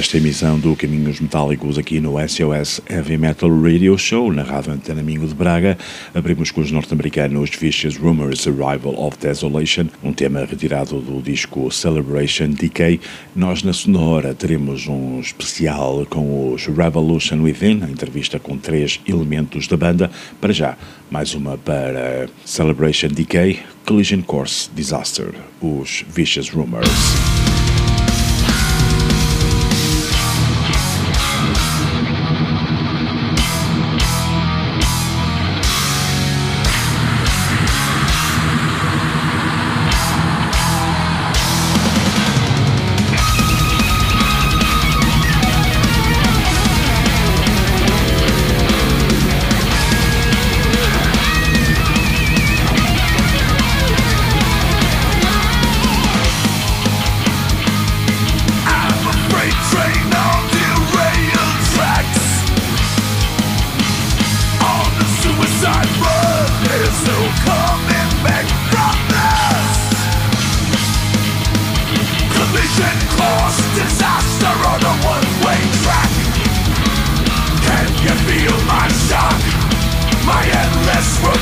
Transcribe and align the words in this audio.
Esta 0.00 0.16
emissão 0.16 0.58
do 0.58 0.74
Caminhos 0.74 1.20
Metálicos 1.20 1.76
aqui 1.76 2.00
no 2.00 2.14
SOS 2.26 2.80
Heavy 2.88 3.18
Metal 3.18 3.50
Radio 3.60 3.98
Show, 3.98 4.32
na 4.32 4.42
Rádio 4.42 4.72
Antena 4.72 5.02
de 5.02 5.34
Braga. 5.34 5.76
Abrimos 6.14 6.50
com 6.50 6.62
os 6.62 6.72
norte-americanos 6.72 7.50
Vicious 7.50 7.98
Rumors 7.98 8.46
Arrival 8.46 8.94
of 8.98 9.18
Desolation, 9.18 9.88
um 10.02 10.14
tema 10.14 10.46
retirado 10.46 11.02
do 11.02 11.20
disco 11.20 11.70
Celebration 11.70 12.48
Decay. 12.48 12.98
Nós 13.36 13.62
na 13.62 13.74
Sonora 13.74 14.32
teremos 14.32 14.86
um 14.86 15.20
especial 15.20 16.06
com 16.08 16.54
os 16.54 16.64
Revolution 16.64 17.42
Within, 17.42 17.82
a 17.84 17.90
entrevista 17.90 18.38
com 18.38 18.56
três 18.56 18.98
elementos 19.06 19.68
da 19.68 19.76
banda. 19.76 20.10
Para 20.40 20.54
já, 20.54 20.78
mais 21.10 21.34
uma 21.34 21.58
para 21.58 22.26
Celebration 22.46 23.08
Decay, 23.08 23.60
Collision 23.84 24.22
Course 24.22 24.70
Disaster, 24.74 25.34
os 25.60 26.06
Vicious 26.08 26.48
Rumors. 26.48 26.88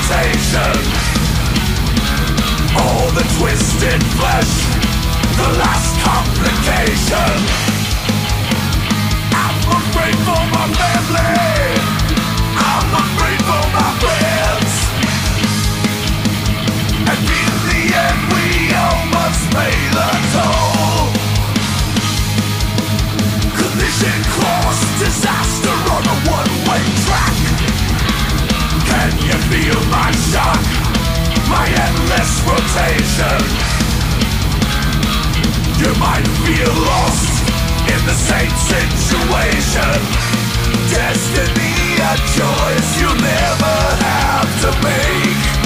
sensation 0.08 0.72
All 2.81 3.10
the 3.12 3.25
twisted 3.37 4.02
flesh 4.16 4.55
The 5.37 5.50
last 5.60 5.93
complication. 6.00 7.34
I'm 9.32 9.58
afraid 9.78 10.16
for 10.26 10.43
my 10.55 10.66
family. 10.75 11.48
feel 29.50 29.81
my 29.89 30.12
shock, 30.29 30.61
my 31.49 31.65
endless 31.65 32.33
rotation. 32.45 33.41
You 35.81 35.93
might 35.99 36.29
feel 36.45 36.75
lost 36.85 37.33
in 37.89 38.00
the 38.05 38.12
same 38.12 38.55
situation. 38.73 39.97
Destiny, 40.93 41.97
a 41.97 42.15
choice 42.37 42.91
you 43.00 43.11
never 43.21 43.77
have 44.05 44.50
to 44.62 44.71
make. 44.85 45.57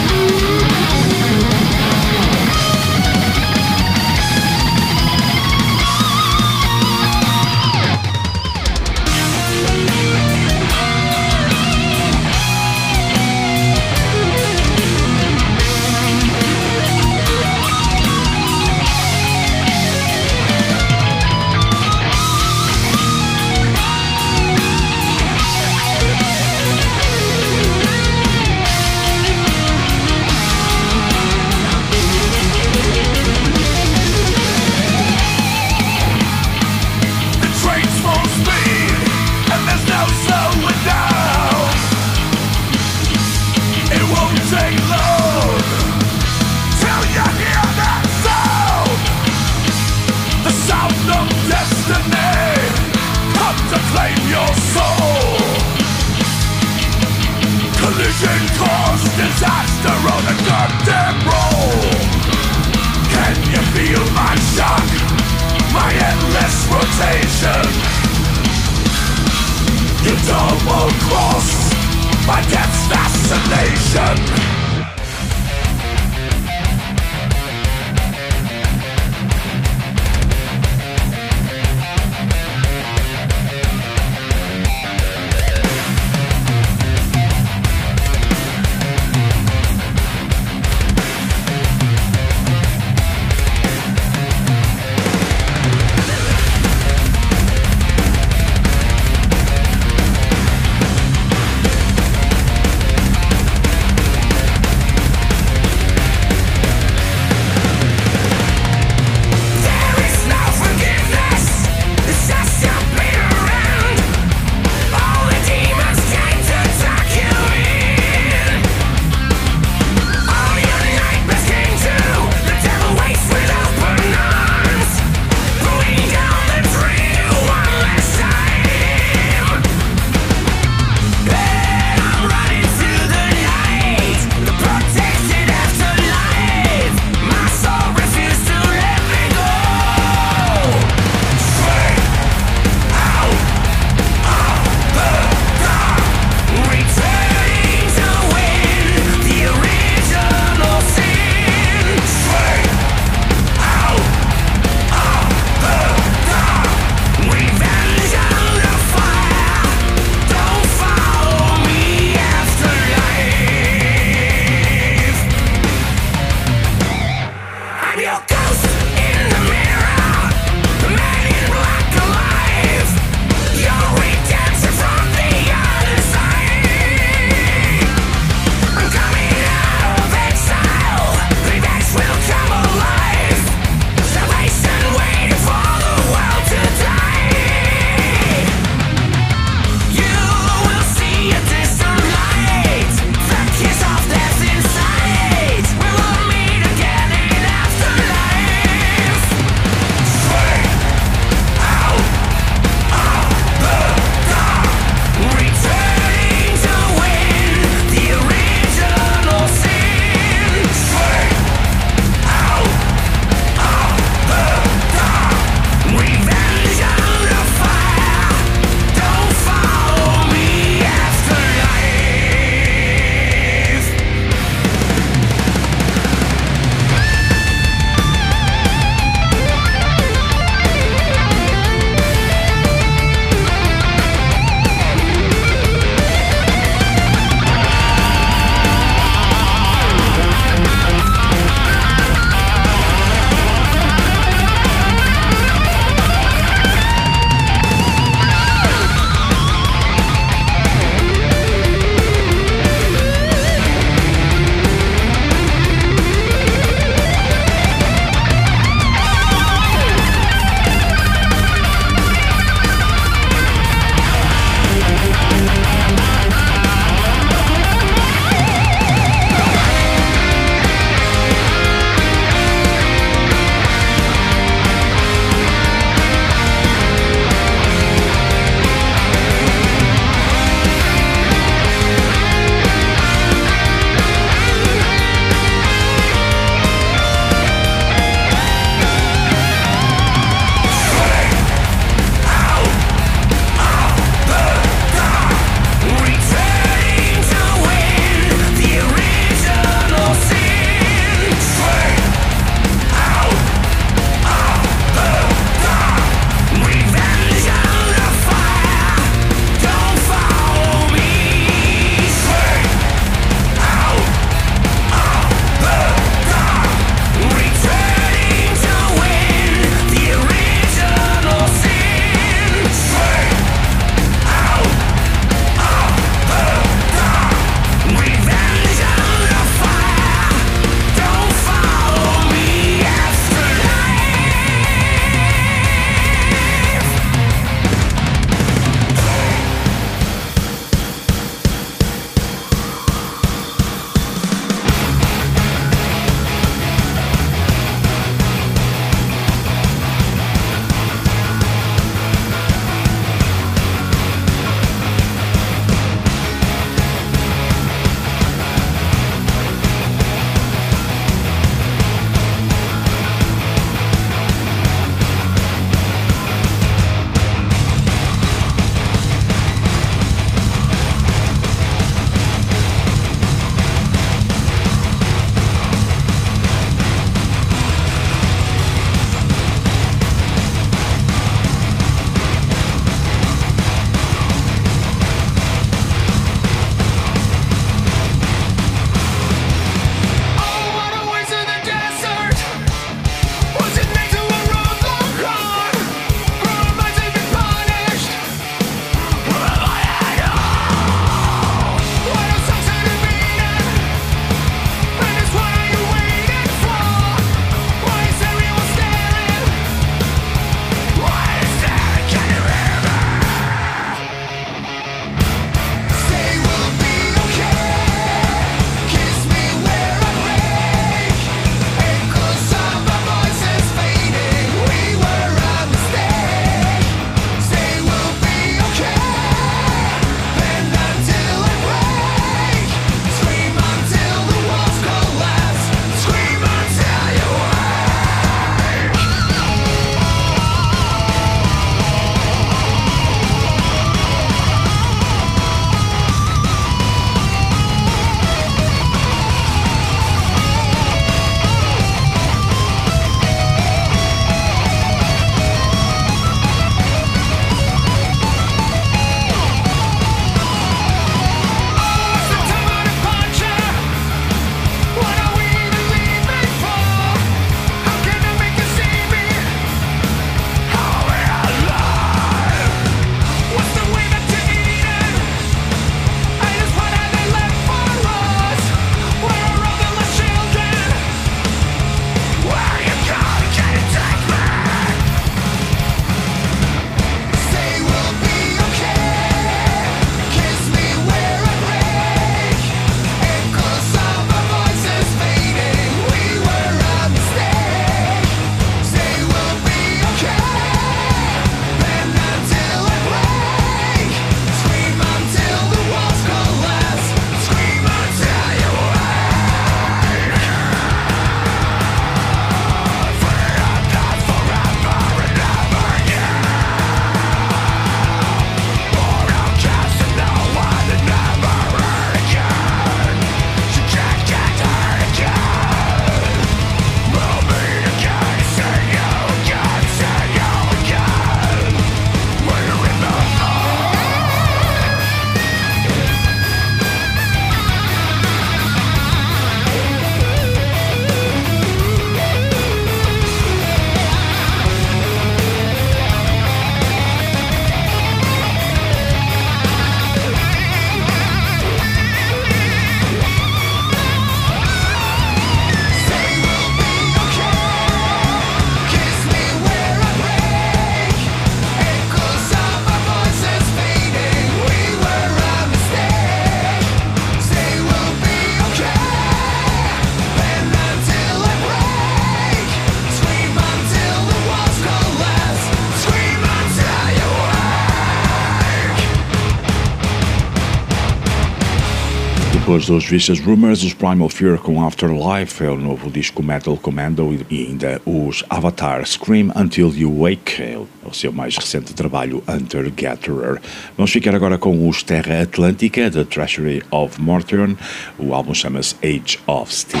Depois 582.70 582.86
dos 582.86 583.04
Vicious 583.04 583.40
Rumors, 583.40 583.82
os 583.82 583.92
Primal 583.92 584.28
Fear 584.28 584.56
com 584.56 584.80
Afterlife, 584.86 585.64
é 585.64 585.68
o 585.68 585.76
novo 585.76 586.08
disco 586.08 586.40
Metal 586.40 586.76
Commando 586.76 587.36
e 587.50 587.66
ainda 587.66 588.00
os 588.06 588.44
Avatar 588.48 589.04
Scream 589.04 589.50
Until 589.56 589.92
You 589.92 590.20
Wake, 590.20 590.62
é 590.62 590.78
o 590.78 591.12
seu 591.12 591.32
mais 591.32 591.56
recente 591.56 591.92
trabalho 591.92 592.44
Hunter 592.46 592.88
Gatherer. 592.96 593.60
Vamos 593.96 594.12
ficar 594.12 594.36
agora 594.36 594.56
com 594.56 594.88
os 594.88 595.02
Terra 595.02 595.42
Atlântica, 595.42 596.08
The 596.12 596.22
Treasury 596.22 596.80
of 596.92 597.20
Morton, 597.20 597.74
o 598.16 598.32
álbum 598.32 598.54
chama-se 598.54 598.94
Age 599.02 599.40
of 599.48 599.74
Steel. 599.74 600.00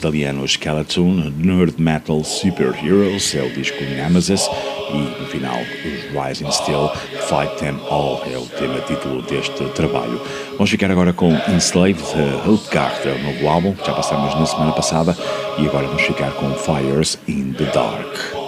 Italianos 0.00 0.52
Skeleton, 0.52 1.30
Nerd 1.36 1.74
Metal 1.78 2.24
Super 2.24 2.74
Heroes, 2.82 3.34
é 3.34 3.42
o 3.42 3.50
disco 3.50 3.84
Nemesis, 3.84 4.48
e 4.94 5.20
no 5.20 5.26
final 5.26 5.58
os 5.60 6.26
Rising 6.26 6.50
Still, 6.50 6.88
Fight 7.28 7.54
Them 7.58 7.78
All, 7.90 8.22
é 8.26 8.38
o 8.38 8.46
tema 8.46 8.80
título 8.80 9.20
deste 9.22 9.62
trabalho. 9.74 10.18
Vamos 10.52 10.70
ficar 10.70 10.90
agora 10.90 11.12
com 11.12 11.30
Enslaved, 11.54 12.02
Hildgard, 12.46 13.08
é 13.08 13.12
o 13.12 13.22
novo 13.22 13.46
álbum, 13.46 13.74
que 13.74 13.86
já 13.86 13.92
passamos 13.92 14.34
na 14.34 14.46
semana 14.46 14.72
passada, 14.72 15.14
e 15.58 15.66
agora 15.66 15.86
vamos 15.86 16.02
ficar 16.02 16.30
com 16.32 16.50
Fires 16.54 17.18
in 17.28 17.52
the 17.52 17.66
Dark. 17.66 18.39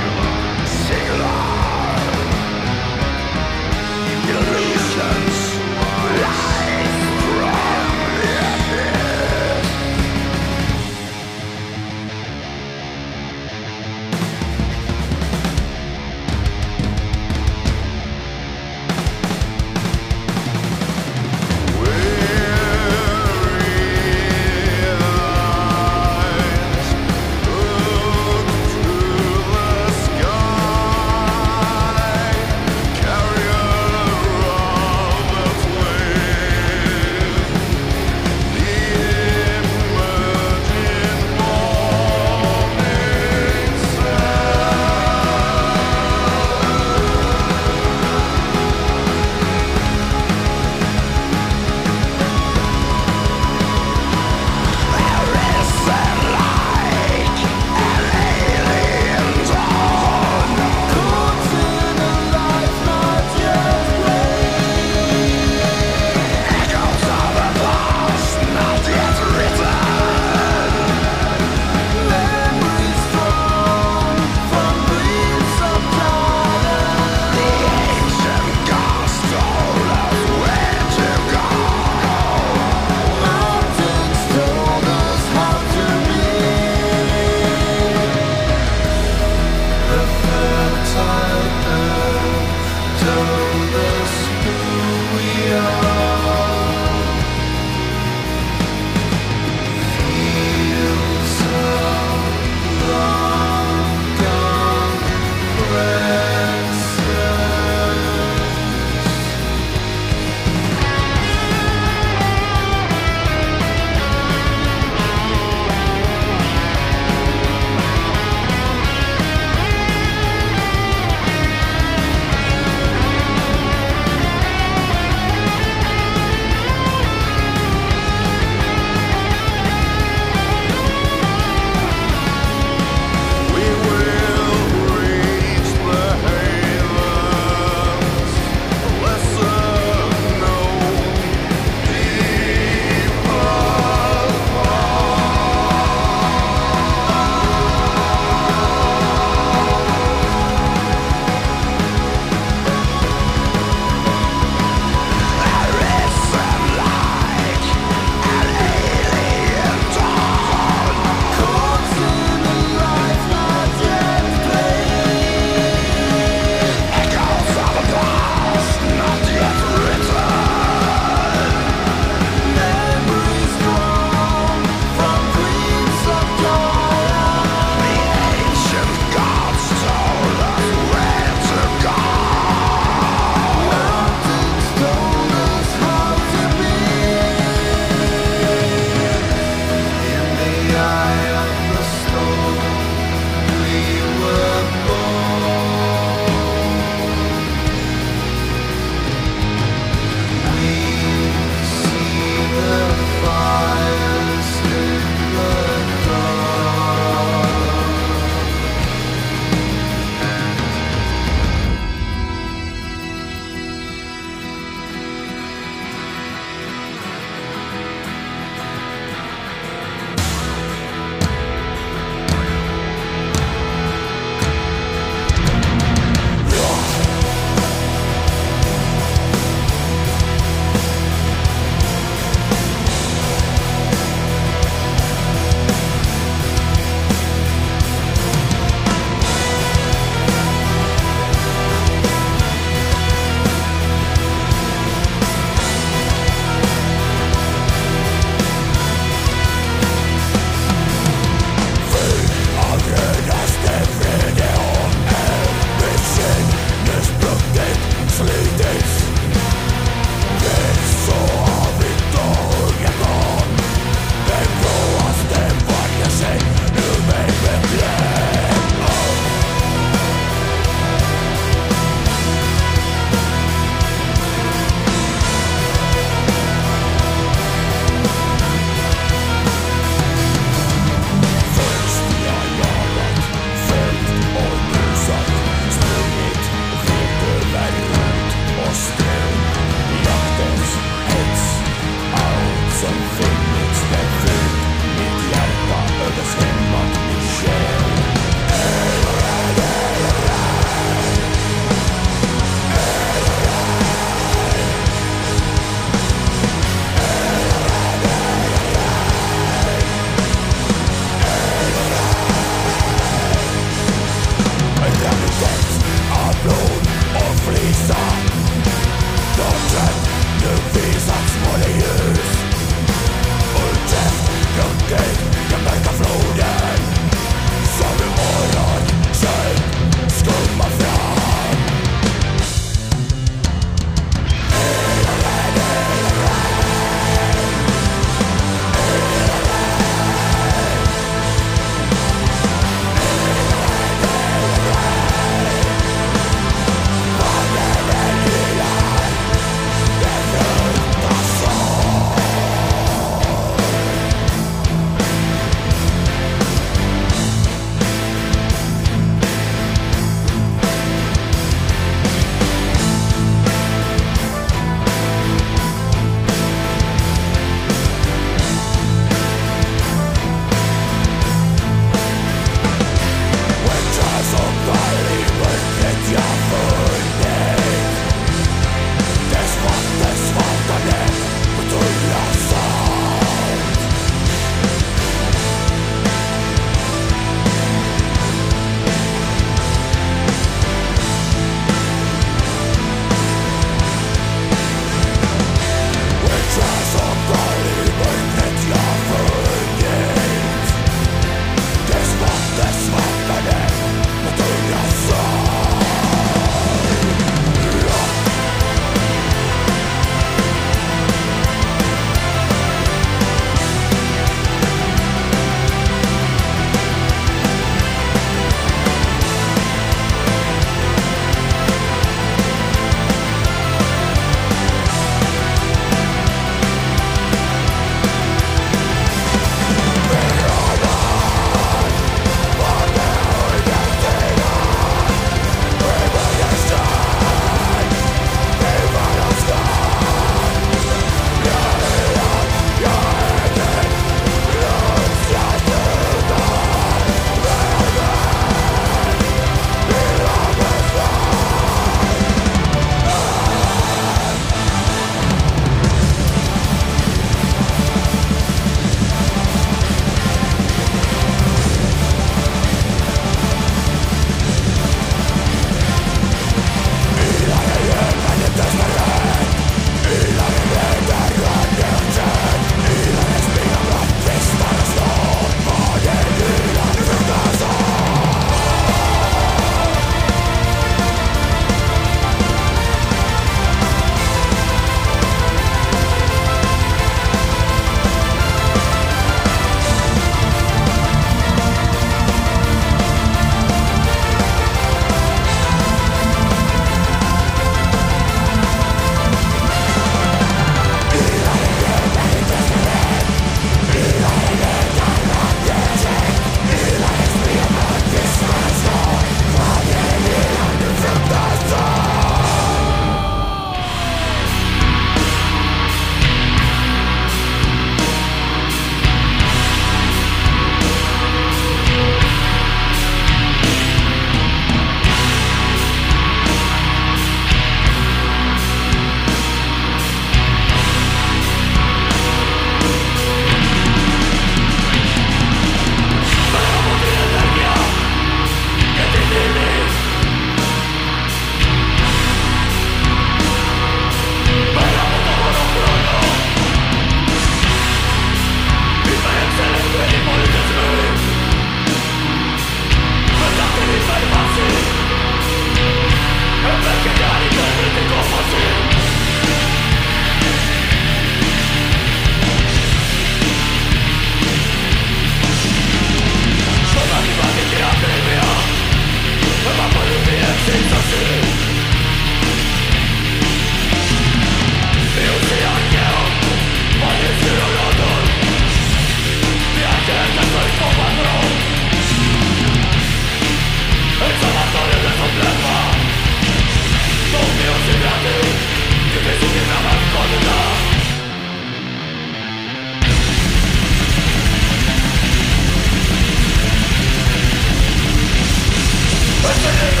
Destiny 599.63 600.00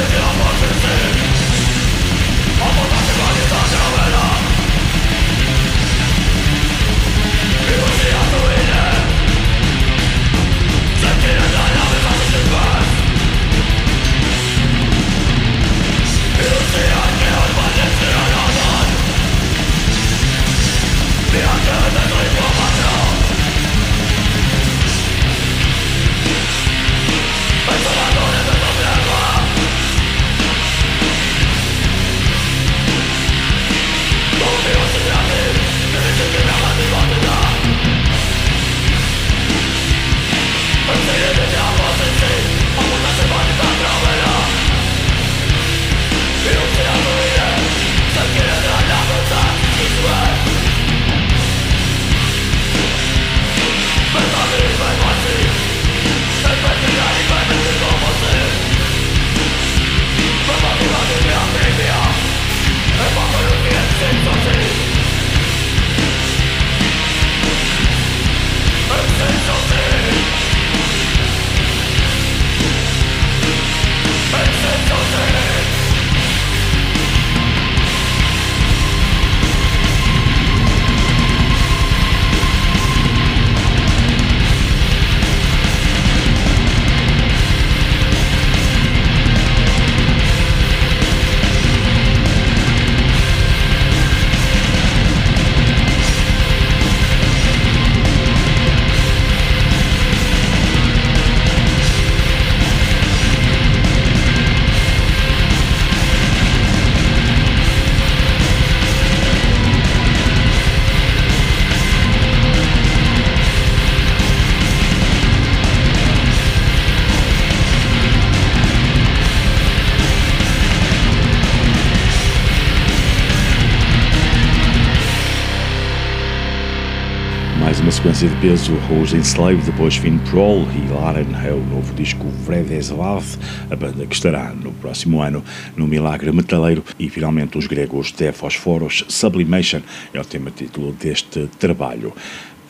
sequência 128.21 128.29
de 128.29 128.35
peso, 128.35 128.73
os 129.01 129.13
Enslaved, 129.13 129.65
depois 129.65 129.95
Finn 129.95 130.19
Proll 130.29 130.67
e 130.75 130.93
Laren 130.93 131.25
é 131.43 131.51
o 131.51 131.63
novo 131.63 131.91
disco 131.95 132.27
Vredeslav, 132.45 133.25
a 133.69 133.75
banda 133.75 134.05
que 134.05 134.13
estará 134.13 134.53
no 134.53 134.71
próximo 134.73 135.21
ano 135.21 135.43
no 135.75 135.87
Milagre 135.87 136.31
Metaleiro 136.31 136.83
e 136.99 137.09
finalmente 137.09 137.57
os 137.57 137.65
gregos 137.65 138.11
The 138.11 138.31
Phosphoros 138.31 139.05
Sublimation 139.07 139.81
é 140.13 140.19
o 140.19 140.25
tema 140.25 140.51
título 140.51 140.91
deste 140.91 141.47
trabalho. 141.57 142.13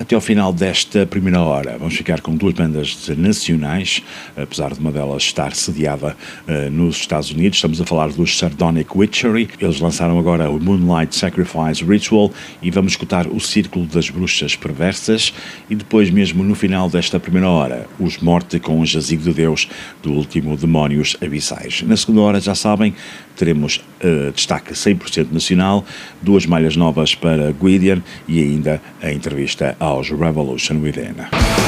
Até 0.02 0.16
ao 0.16 0.22
final 0.22 0.52
desta 0.52 1.06
primeira 1.06 1.40
hora, 1.42 1.78
vamos 1.78 1.96
ficar 1.96 2.22
com 2.22 2.36
duas 2.36 2.56
bandas 2.56 3.08
nacionais, 3.16 4.02
apesar 4.36 4.74
de 4.74 4.80
uma 4.80 4.92
delas 4.92 5.22
estar 5.22 5.54
sediada 5.54 6.18
uh, 6.48 6.72
nos 6.72 6.96
Estados 6.96 7.30
Unidos. 7.30 7.60
Estamos 7.60 7.80
a 7.80 7.86
falar 7.86 8.10
dos 8.10 8.36
Sardonic 8.36 8.98
Witchery. 8.98 9.48
Eles 9.60 9.80
lançaram 9.80 10.18
agora 10.18 10.50
o 10.50 10.60
Moonlight 10.60 11.16
Sacrifice 11.16 11.86
Ritual 11.86 12.32
e 12.64 12.72
vamos 12.72 12.94
escutar 12.94 13.28
o 13.28 13.40
Círculo 13.40 13.86
das 13.86 14.10
Bruxas 14.10 14.56
Perversas. 14.56 15.36
E 15.70 15.76
depois, 15.76 16.10
mesmo 16.10 16.44
no 16.44 16.56
final 16.56 16.90
desta 16.90 17.20
primeira 17.20 17.48
hora, 17.48 17.88
os 18.00 18.18
Morte 18.18 18.60
com 18.60 18.80
o 18.82 18.86
Jazigo 18.88 19.22
de 19.22 19.34
Deus 19.34 19.70
do 20.02 20.14
último 20.14 20.58
Demónios 20.58 21.16
Abissais. 21.22 21.84
Na 21.84 21.96
segunda 21.96 22.22
hora, 22.22 22.40
já 22.40 22.56
sabem, 22.56 22.96
teremos 23.36 23.78
uh, 24.04 24.32
destaque 24.32 24.74
100% 24.74 25.32
nacional, 25.32 25.86
duas 26.24 26.48
malhas 26.48 26.76
novas 26.76 27.14
para 27.14 27.52
Guidian 27.52 28.02
e 28.28 28.42
ainda 28.42 28.82
a 29.00 29.12
entrevista 29.12 29.76
aos 29.92 30.10
Revolution 30.10 30.82
Within. 30.82 31.61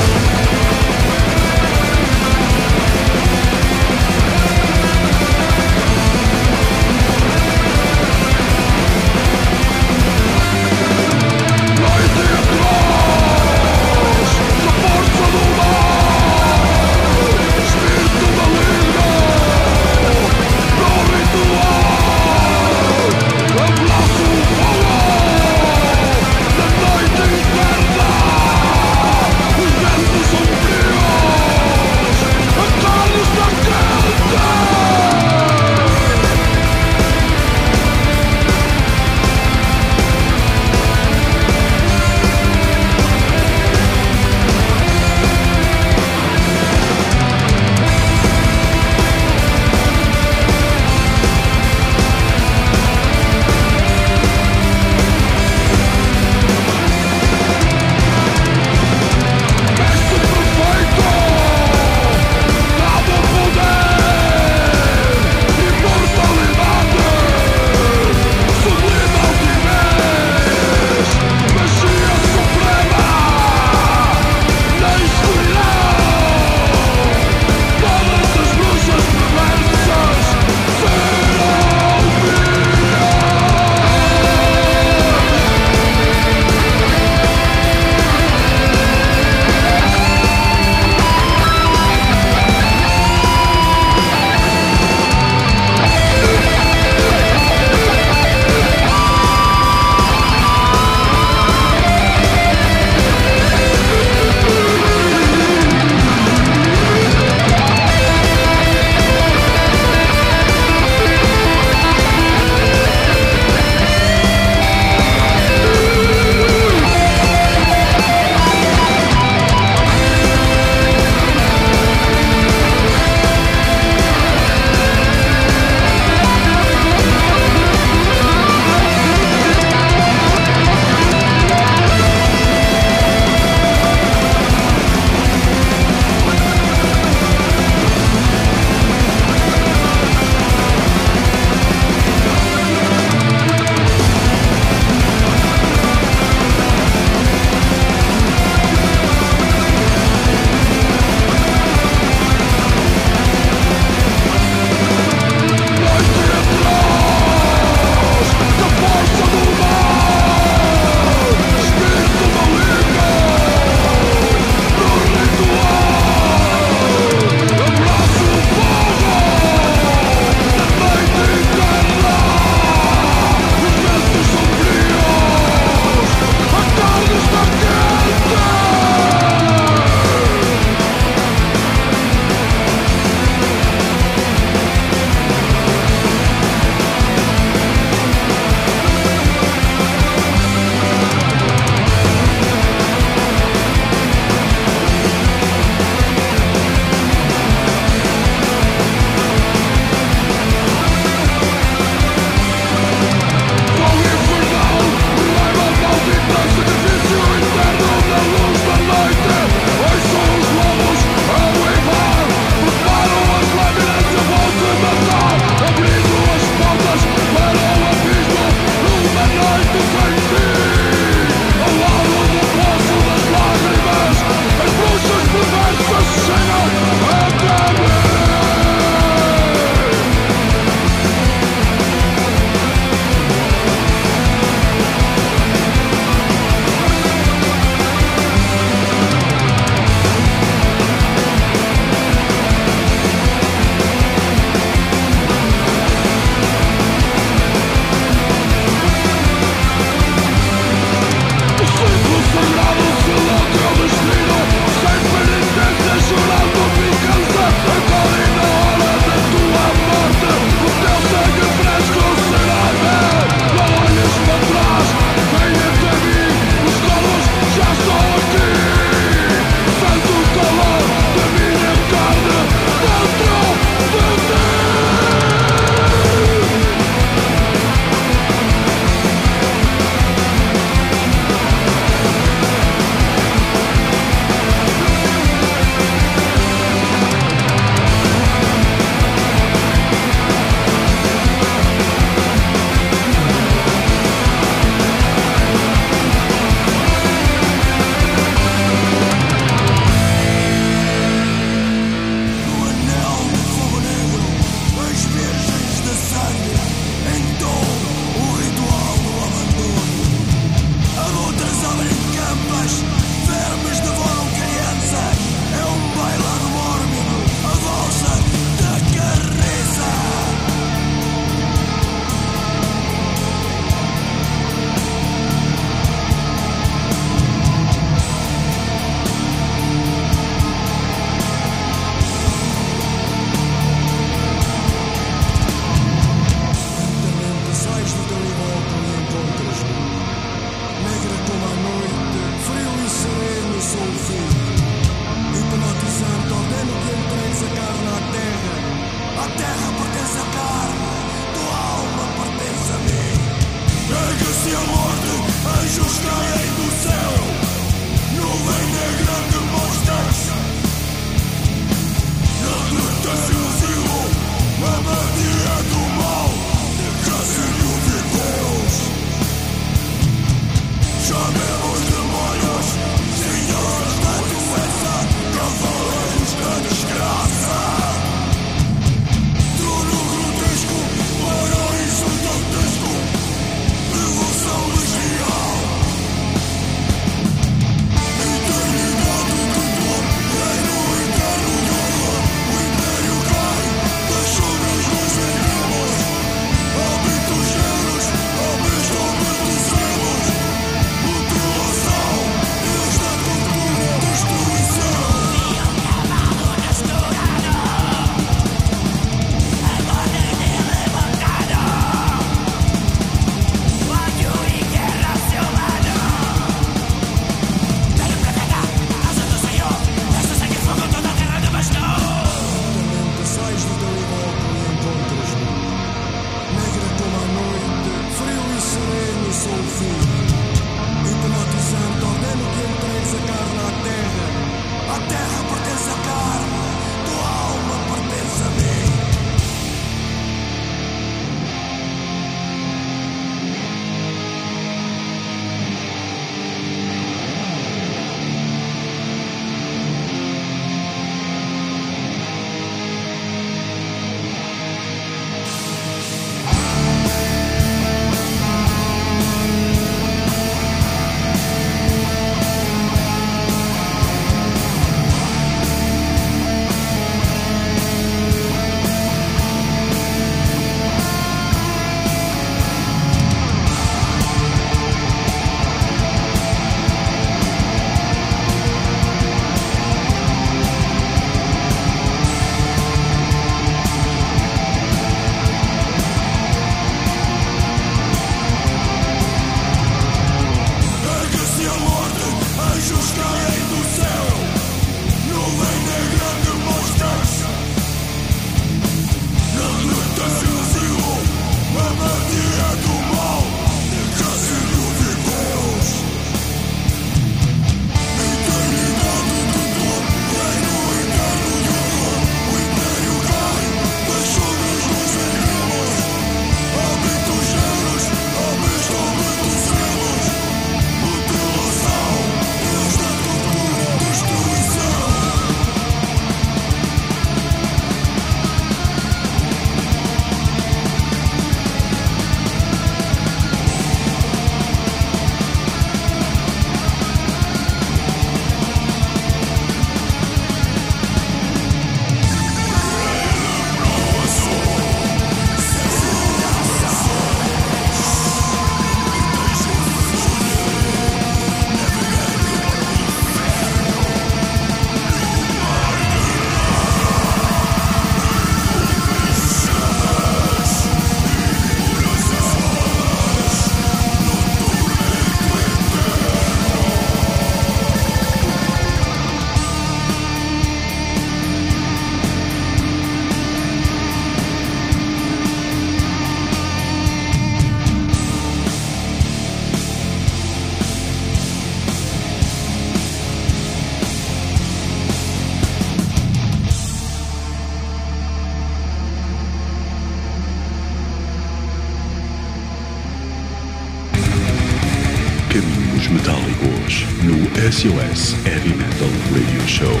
SOS 597.70 598.34
Heavy 598.46 598.70
Metal 598.70 599.10
Radio 599.30 599.60
Show. 599.68 600.00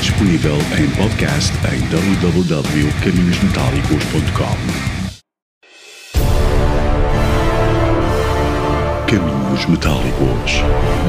Disponível 0.00 0.56
em 0.78 0.88
podcast 0.96 1.52
em 1.70 1.80
www.caminhosmetálicos.com. 1.90 4.56
Caminhos 9.06 9.66
Metálicos 9.66 10.62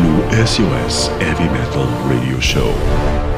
no 0.03 0.25
SOS 0.45 1.09
Heavy 1.21 1.47
Metal 1.49 1.87
Radio 2.09 2.41
Show. 2.41 2.75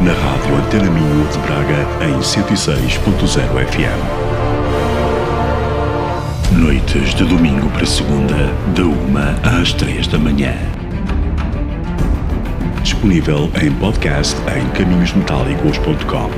Na 0.02 0.14
rádio 0.14 0.56
Antena 0.56 0.90
Minho 0.90 1.28
de 1.28 1.38
Braga 1.38 1.86
em 2.04 2.20
106.0 2.20 3.68
FM. 3.68 4.02
Noites 6.58 7.14
de 7.14 7.26
domingo 7.26 7.70
para 7.70 7.86
segunda, 7.86 8.52
da 8.76 8.86
uma 8.86 9.36
às 9.44 9.72
três 9.74 10.08
da 10.08 10.18
manhã 10.18 10.77
disponível 12.88 13.52
em 13.62 13.70
podcast 13.70 14.34
em 14.56 14.66
caminhosmetálicos.com. 14.70 16.30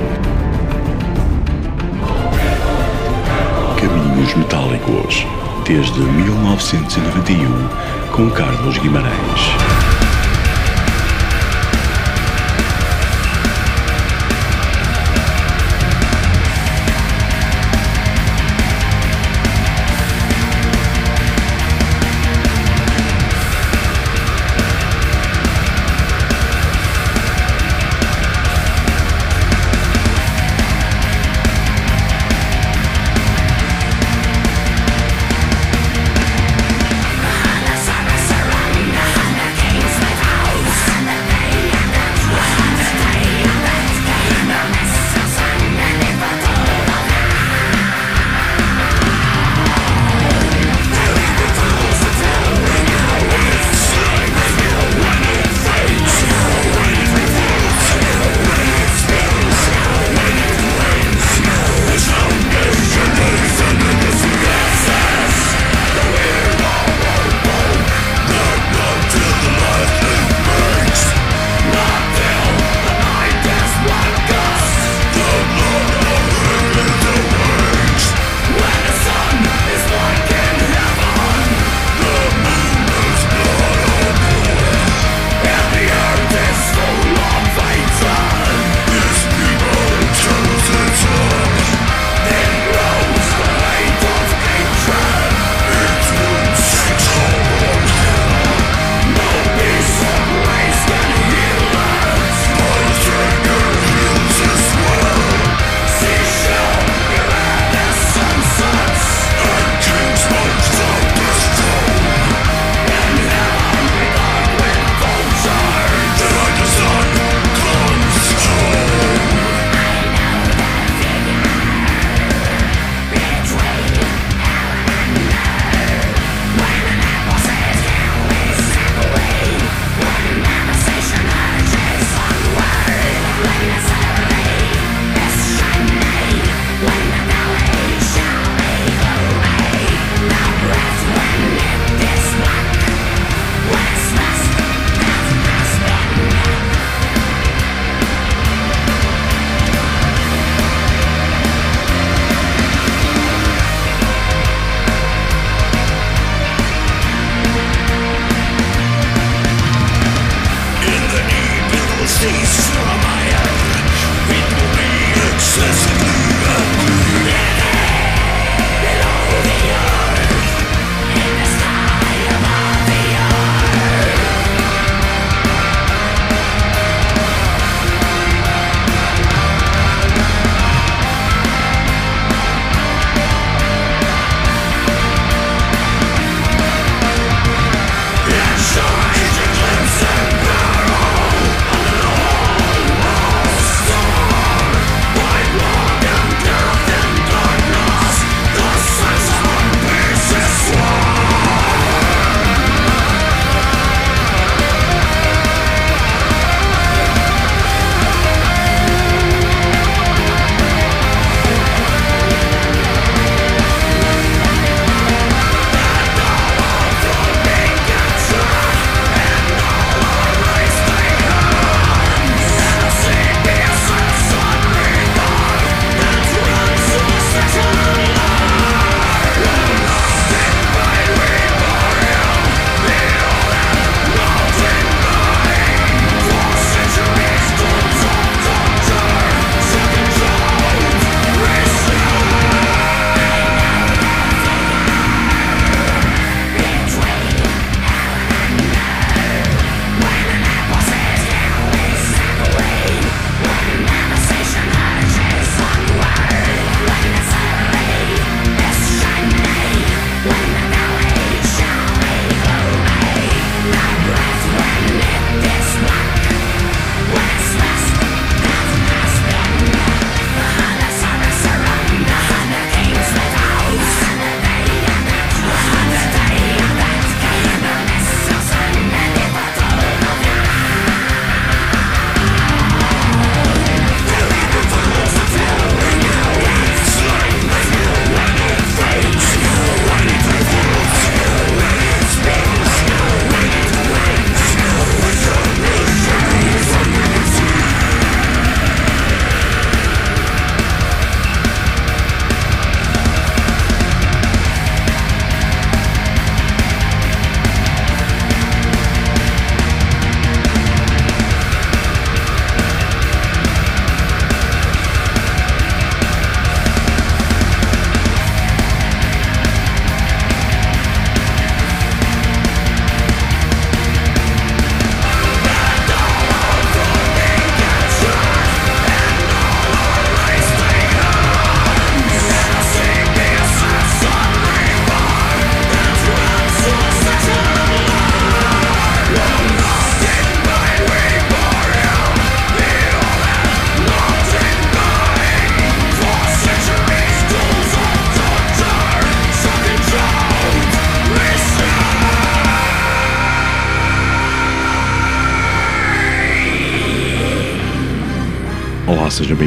Caminhos 3.78 4.34
Metálicos, 4.34 5.24
desde 5.64 6.00
1991, 6.00 7.46
com 8.10 8.28
Carlos 8.30 8.78
Guimarães. 8.78 9.99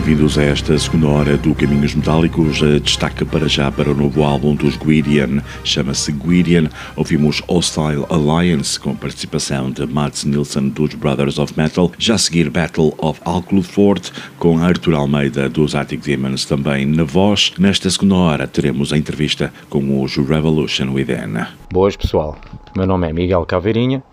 Bem-vindos 0.06 0.38
a 0.38 0.44
esta 0.44 0.78
segunda 0.78 1.08
hora 1.08 1.38
do 1.38 1.56
Caminhos 1.56 1.96
Metálicos. 1.96 2.60
Destaca 2.82 3.26
para 3.26 3.48
já 3.48 3.72
para 3.72 3.90
o 3.90 3.96
novo 3.96 4.24
álbum 4.24 4.54
dos 4.54 4.76
Guidian, 4.76 5.42
chama-se 5.64 6.12
Guidian. 6.12 6.68
Ouvimos 6.98 7.42
Hostile 7.48 8.06
Alliance 8.10 8.78
com 8.78 8.94
participação 8.94 9.72
de 9.72 9.86
Mats 9.86 10.26
Nilsson 10.26 10.68
dos 10.68 10.94
Brothers 10.96 11.40
of 11.40 11.54
Metal. 11.56 11.90
Já 11.98 12.16
a 12.16 12.18
seguir 12.18 12.50
Battle 12.50 12.94
of 12.98 13.22
Alclufort 13.24 14.12
com 14.38 14.58
Arthur 14.58 14.96
Almeida 14.96 15.48
dos 15.48 15.74
Arctic 15.74 16.02
Demons 16.02 16.44
também 16.44 16.86
na 16.86 17.06
voz. 17.06 17.54
Nesta 17.58 17.90
segunda 17.90 18.16
hora 18.16 18.46
teremos 18.46 18.92
a 18.92 18.98
entrevista 18.98 19.54
com 19.70 20.04
os 20.04 20.18
Revolution 20.18 20.92
Within. 20.92 21.46
Boas 21.72 21.96
pessoal, 21.96 22.38
meu 22.76 22.86
nome 22.86 23.08
é 23.08 23.14
Miguel 23.14 23.46
Caveirinha 23.46 24.04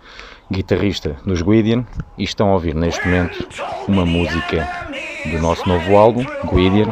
guitarrista 0.51 1.15
dos 1.25 1.41
Guidian, 1.41 1.85
e 2.17 2.23
estão 2.23 2.49
a 2.49 2.53
ouvir 2.53 2.75
neste 2.75 3.05
momento 3.05 3.47
uma 3.87 4.05
música 4.05 4.67
do 5.25 5.39
nosso 5.39 5.67
novo 5.67 5.97
álbum, 5.97 6.25
Guidian, 6.51 6.87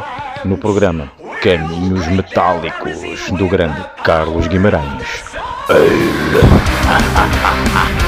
no 0.46 0.58
programa 0.58 1.12
Caminhos 1.42 2.08
Metálicos 2.08 3.32
do 3.32 3.48
grande 3.48 3.84
Carlos 4.04 4.48
Guimarães. 4.48 5.24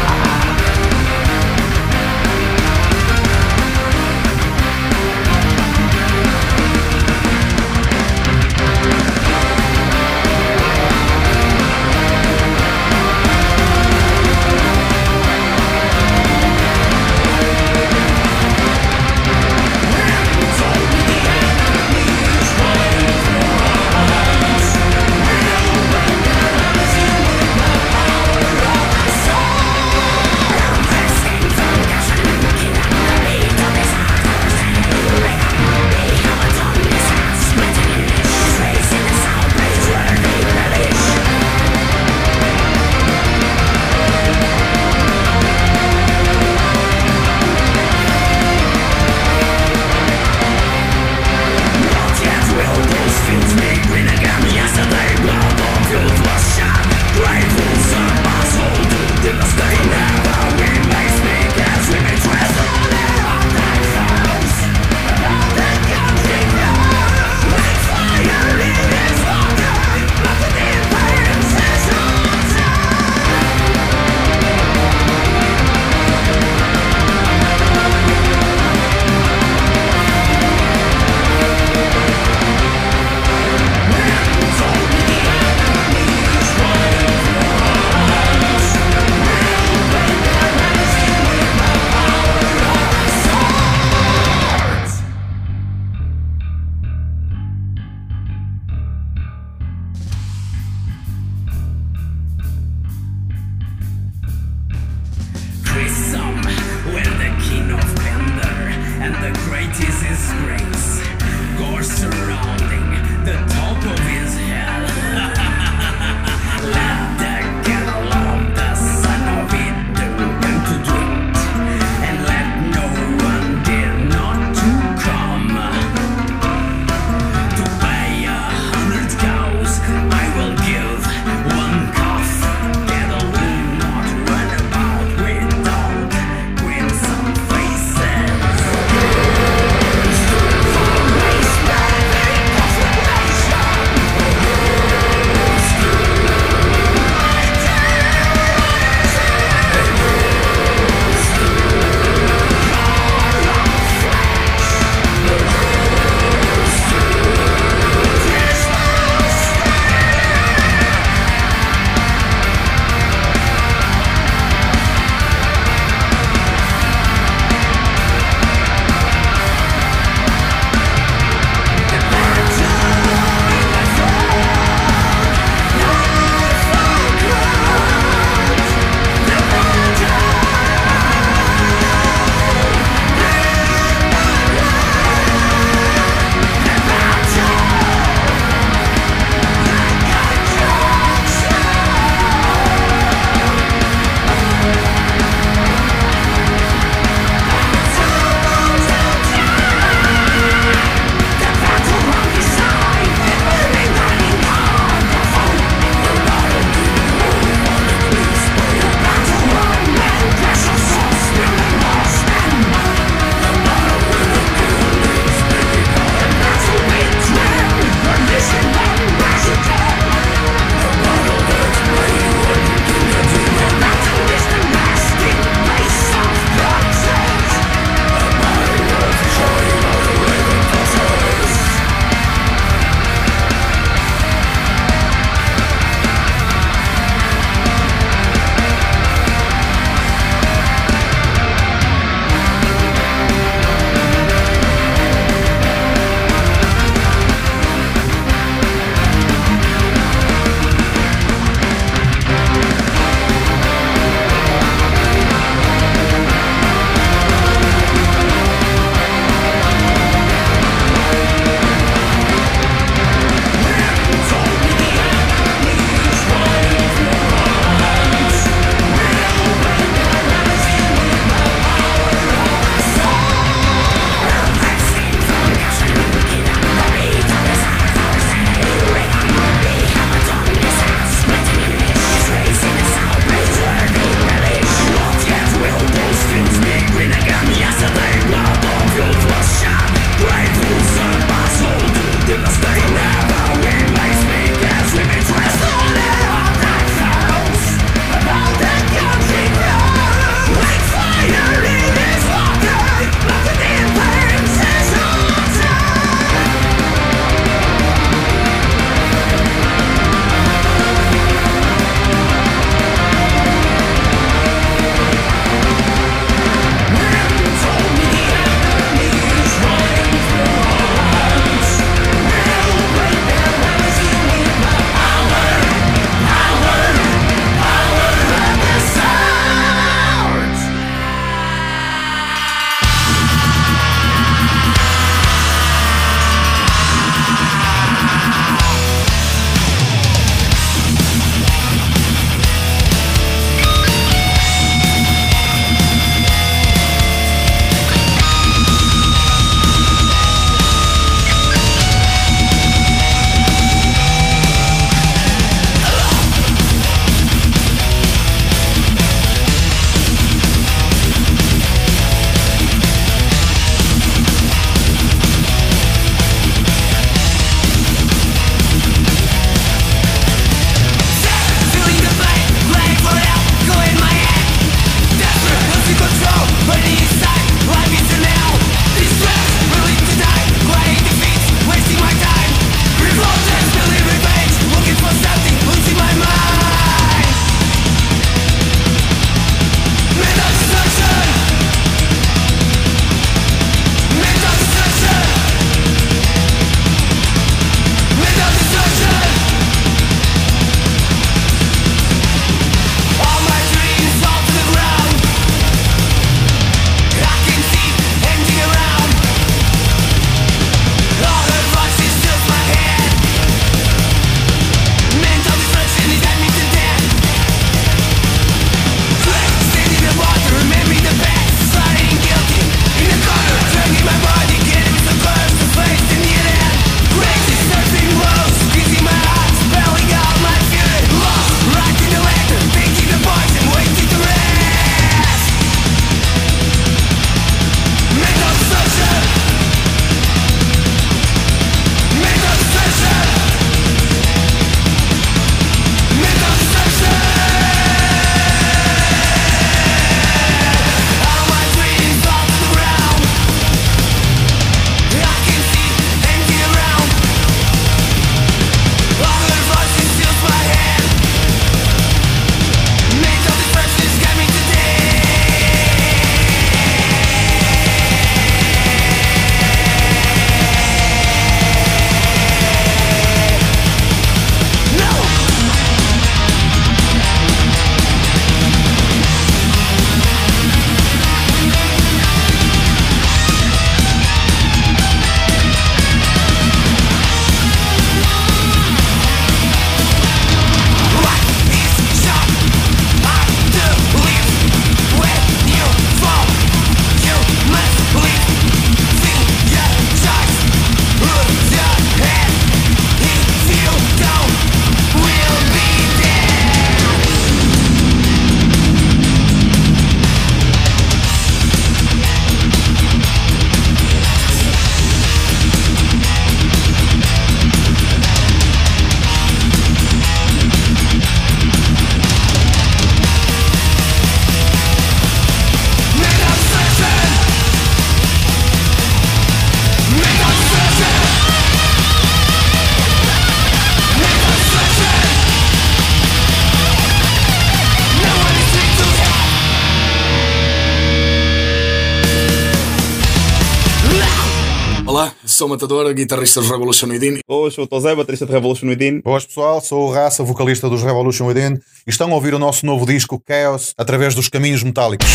sou 545.61 545.67
Matador, 545.67 546.11
guitarrista 546.15 546.59
dos 546.59 546.71
Revolution 546.71 547.07
Within. 547.07 547.37
Boas, 547.47 547.75
sou 547.75 547.83
o 547.83 547.87
Tozé, 547.87 548.15
baterista 548.15 548.47
de 548.47 548.51
Revolution 548.51 548.87
Within. 548.87 549.21
Boas 549.21 549.45
pessoal, 549.45 549.79
sou 549.79 550.07
o 550.07 550.11
Raça, 550.11 550.43
vocalista 550.43 550.89
dos 550.89 551.03
Revolution 551.03 551.45
Within 551.45 551.75
e 551.75 552.09
estão 552.09 552.31
a 552.31 552.33
ouvir 552.33 552.55
o 552.55 552.57
nosso 552.57 552.83
novo 552.83 553.05
disco 553.05 553.39
Chaos 553.47 553.93
através 553.95 554.33
dos 554.33 554.49
caminhos 554.49 554.81
metálicos. 554.81 555.29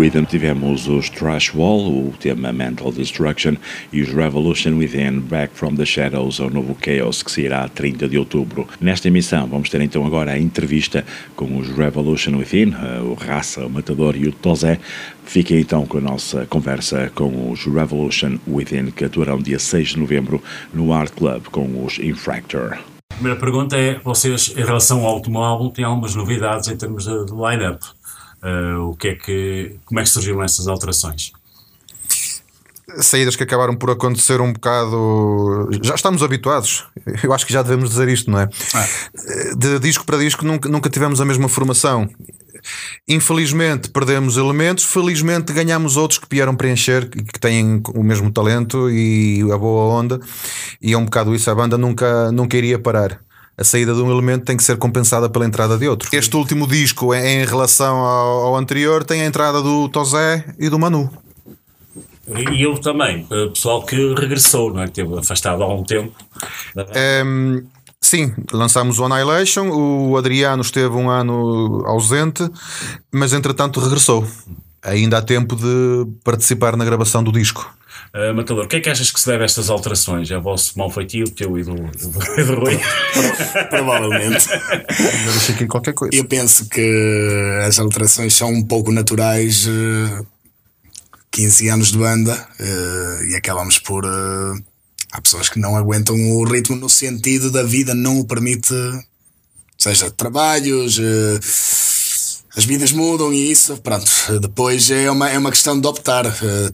Rhythm 0.00 0.24
tivemos 0.24 0.88
os 0.88 1.10
Trash 1.10 1.54
Wall, 1.54 1.90
o 1.90 2.14
tema 2.18 2.50
Mental 2.54 2.90
Destruction, 2.90 3.56
e 3.92 4.00
os 4.00 4.08
Revolution 4.08 4.78
Within, 4.78 5.20
Back 5.20 5.54
from 5.54 5.74
the 5.74 5.84
Shadows, 5.84 6.40
ao 6.40 6.48
novo 6.48 6.74
Chaos, 6.82 7.22
que 7.22 7.30
sairá 7.30 7.64
a 7.64 7.68
30 7.68 8.08
de 8.08 8.16
outubro. 8.16 8.66
Nesta 8.80 9.08
emissão 9.08 9.46
vamos 9.46 9.68
ter 9.68 9.82
então 9.82 10.06
agora 10.06 10.30
a 10.32 10.38
entrevista 10.38 11.04
com 11.36 11.58
os 11.58 11.68
Revolution 11.68 12.38
Within, 12.38 12.72
eh, 12.72 13.00
o 13.02 13.12
Raça, 13.12 13.66
o 13.66 13.68
Matador 13.68 14.16
e 14.16 14.26
o 14.26 14.32
Tozé. 14.32 14.80
Fiquem 15.26 15.60
então 15.60 15.84
com 15.84 15.98
a 15.98 16.00
nossa 16.00 16.46
conversa 16.46 17.12
com 17.14 17.50
os 17.50 17.66
Revolution 17.66 18.38
Within, 18.48 18.92
que 18.92 19.04
atuarão 19.04 19.36
dia 19.36 19.58
6 19.58 19.88
de 19.88 19.98
novembro 19.98 20.42
no 20.72 20.94
Art 20.94 21.12
Club 21.12 21.44
com 21.48 21.84
os 21.84 21.98
Infractor. 21.98 22.78
primeira 23.10 23.38
pergunta 23.38 23.76
é: 23.76 23.98
vocês, 23.98 24.54
em 24.56 24.64
relação 24.64 25.04
ao 25.04 25.18
álbum, 25.44 25.68
têm 25.68 25.84
algumas 25.84 26.14
novidades 26.14 26.68
em 26.68 26.76
termos 26.78 27.04
de 27.04 27.32
line-up. 27.32 27.99
Uh, 28.42 28.88
o 28.88 28.96
que 28.96 29.08
é 29.08 29.14
que, 29.14 29.76
como 29.84 30.00
é 30.00 30.02
que 30.02 30.08
surgiram 30.08 30.42
essas 30.42 30.66
alterações? 30.66 31.32
saídas 32.98 33.36
que 33.36 33.42
acabaram 33.42 33.76
por 33.76 33.90
acontecer 33.90 34.40
um 34.40 34.52
bocado. 34.52 35.68
Já 35.82 35.94
estamos 35.94 36.22
habituados, 36.22 36.86
eu 37.22 37.32
acho 37.32 37.46
que 37.46 37.52
já 37.52 37.62
devemos 37.62 37.90
dizer 37.90 38.08
isto, 38.08 38.30
não 38.30 38.40
é? 38.40 38.48
Ah. 38.74 38.86
De 39.56 39.78
disco 39.78 40.04
para 40.04 40.18
disco 40.18 40.44
nunca, 40.44 40.68
nunca 40.68 40.90
tivemos 40.90 41.20
a 41.20 41.24
mesma 41.24 41.48
formação. 41.48 42.08
Infelizmente 43.08 43.88
perdemos 43.88 44.36
elementos, 44.36 44.84
felizmente 44.84 45.52
ganhamos 45.52 45.96
outros 45.96 46.18
que 46.18 46.26
vieram 46.30 46.54
preencher, 46.54 47.08
que 47.08 47.40
têm 47.40 47.82
o 47.94 48.02
mesmo 48.02 48.30
talento 48.30 48.90
e 48.90 49.40
a 49.50 49.56
boa 49.56 49.94
onda, 49.94 50.20
e 50.80 50.92
é 50.92 50.98
um 50.98 51.04
bocado 51.04 51.34
isso. 51.34 51.50
A 51.50 51.54
banda 51.54 51.78
nunca, 51.78 52.30
nunca 52.32 52.56
iria 52.56 52.78
parar 52.78 53.20
a 53.60 53.64
saída 53.64 53.92
de 53.92 54.00
um 54.00 54.10
elemento 54.10 54.46
tem 54.46 54.56
que 54.56 54.64
ser 54.64 54.78
compensada 54.78 55.28
pela 55.28 55.44
entrada 55.44 55.76
de 55.76 55.86
outro. 55.86 56.08
Este 56.10 56.34
último 56.34 56.66
disco, 56.66 57.14
em 57.14 57.44
relação 57.44 57.98
ao, 57.98 58.46
ao 58.46 58.56
anterior, 58.56 59.04
tem 59.04 59.20
a 59.20 59.26
entrada 59.26 59.60
do 59.60 59.86
Tozé 59.90 60.42
e 60.58 60.70
do 60.70 60.78
Manu. 60.78 61.10
E 62.26 62.62
eu 62.62 62.78
também, 62.78 63.26
eh, 63.30 63.48
pessoal 63.48 63.82
que 63.84 64.14
regressou, 64.14 64.72
não 64.72 64.80
é? 64.80 64.84
Que 64.84 65.02
esteve 65.02 65.18
afastado 65.18 65.62
há 65.62 65.68
um 65.68 65.84
tempo. 65.84 66.14
Um, 66.74 66.82
ehm, 66.94 67.66
sim, 68.00 68.32
lançámos 68.50 68.98
o 68.98 69.04
Annihilation, 69.04 69.68
o 69.68 70.16
Adriano 70.16 70.62
esteve 70.62 70.94
um 70.94 71.10
ano 71.10 71.84
ausente, 71.86 72.48
mas 73.12 73.34
entretanto 73.34 73.78
regressou. 73.78 74.26
Ainda 74.82 75.18
há 75.18 75.22
tempo 75.22 75.54
de 75.54 76.06
participar 76.24 76.76
na 76.78 76.84
gravação 76.84 77.22
do 77.22 77.30
disco. 77.30 77.70
Uh, 78.12 78.34
Matador, 78.34 78.64
o 78.64 78.68
que 78.68 78.76
é 78.76 78.80
que 78.80 78.90
achas 78.90 79.10
que 79.10 79.20
se 79.20 79.26
deve 79.26 79.42
a 79.42 79.46
estas 79.46 79.70
alterações? 79.70 80.30
É 80.30 80.36
o 80.36 80.42
vosso 80.42 80.76
mau 80.76 80.90
feitio, 80.90 81.26
o 81.26 81.30
teu 81.30 81.56
e 81.58 81.62
do, 81.62 81.74
do, 81.74 82.44
do 82.44 82.54
Rui? 82.56 82.78
Provavelmente. 83.70 84.48
Aqui 85.48 85.66
qualquer 85.66 85.94
coisa. 85.94 86.16
Eu 86.16 86.24
penso 86.24 86.68
que 86.68 87.60
as 87.66 87.78
alterações 87.78 88.34
são 88.34 88.50
um 88.50 88.64
pouco 88.64 88.90
naturais. 88.90 89.66
Uh 89.66 90.26
15 91.30 91.68
anos 91.68 91.92
de 91.92 91.98
banda 91.98 92.48
uh, 92.58 93.24
e 93.30 93.36
acabamos 93.36 93.78
por. 93.78 94.04
Uh, 94.04 94.62
há 95.12 95.20
pessoas 95.20 95.48
que 95.48 95.58
não 95.58 95.76
aguentam 95.76 96.16
o 96.16 96.44
ritmo 96.44 96.76
no 96.76 96.88
sentido 96.88 97.50
da 97.50 97.62
vida 97.62 97.94
não 97.94 98.20
o 98.20 98.24
permite, 98.24 98.74
seja 99.78 100.10
trabalhos, 100.10 100.98
uh, 100.98 101.40
as 102.56 102.64
vidas 102.64 102.92
mudam 102.92 103.32
e 103.32 103.50
isso, 103.50 103.76
pronto. 103.78 104.10
Depois 104.40 104.90
é 104.90 105.10
uma, 105.10 105.30
é 105.30 105.38
uma 105.38 105.50
questão 105.50 105.80
de 105.80 105.86
optar. 105.86 106.24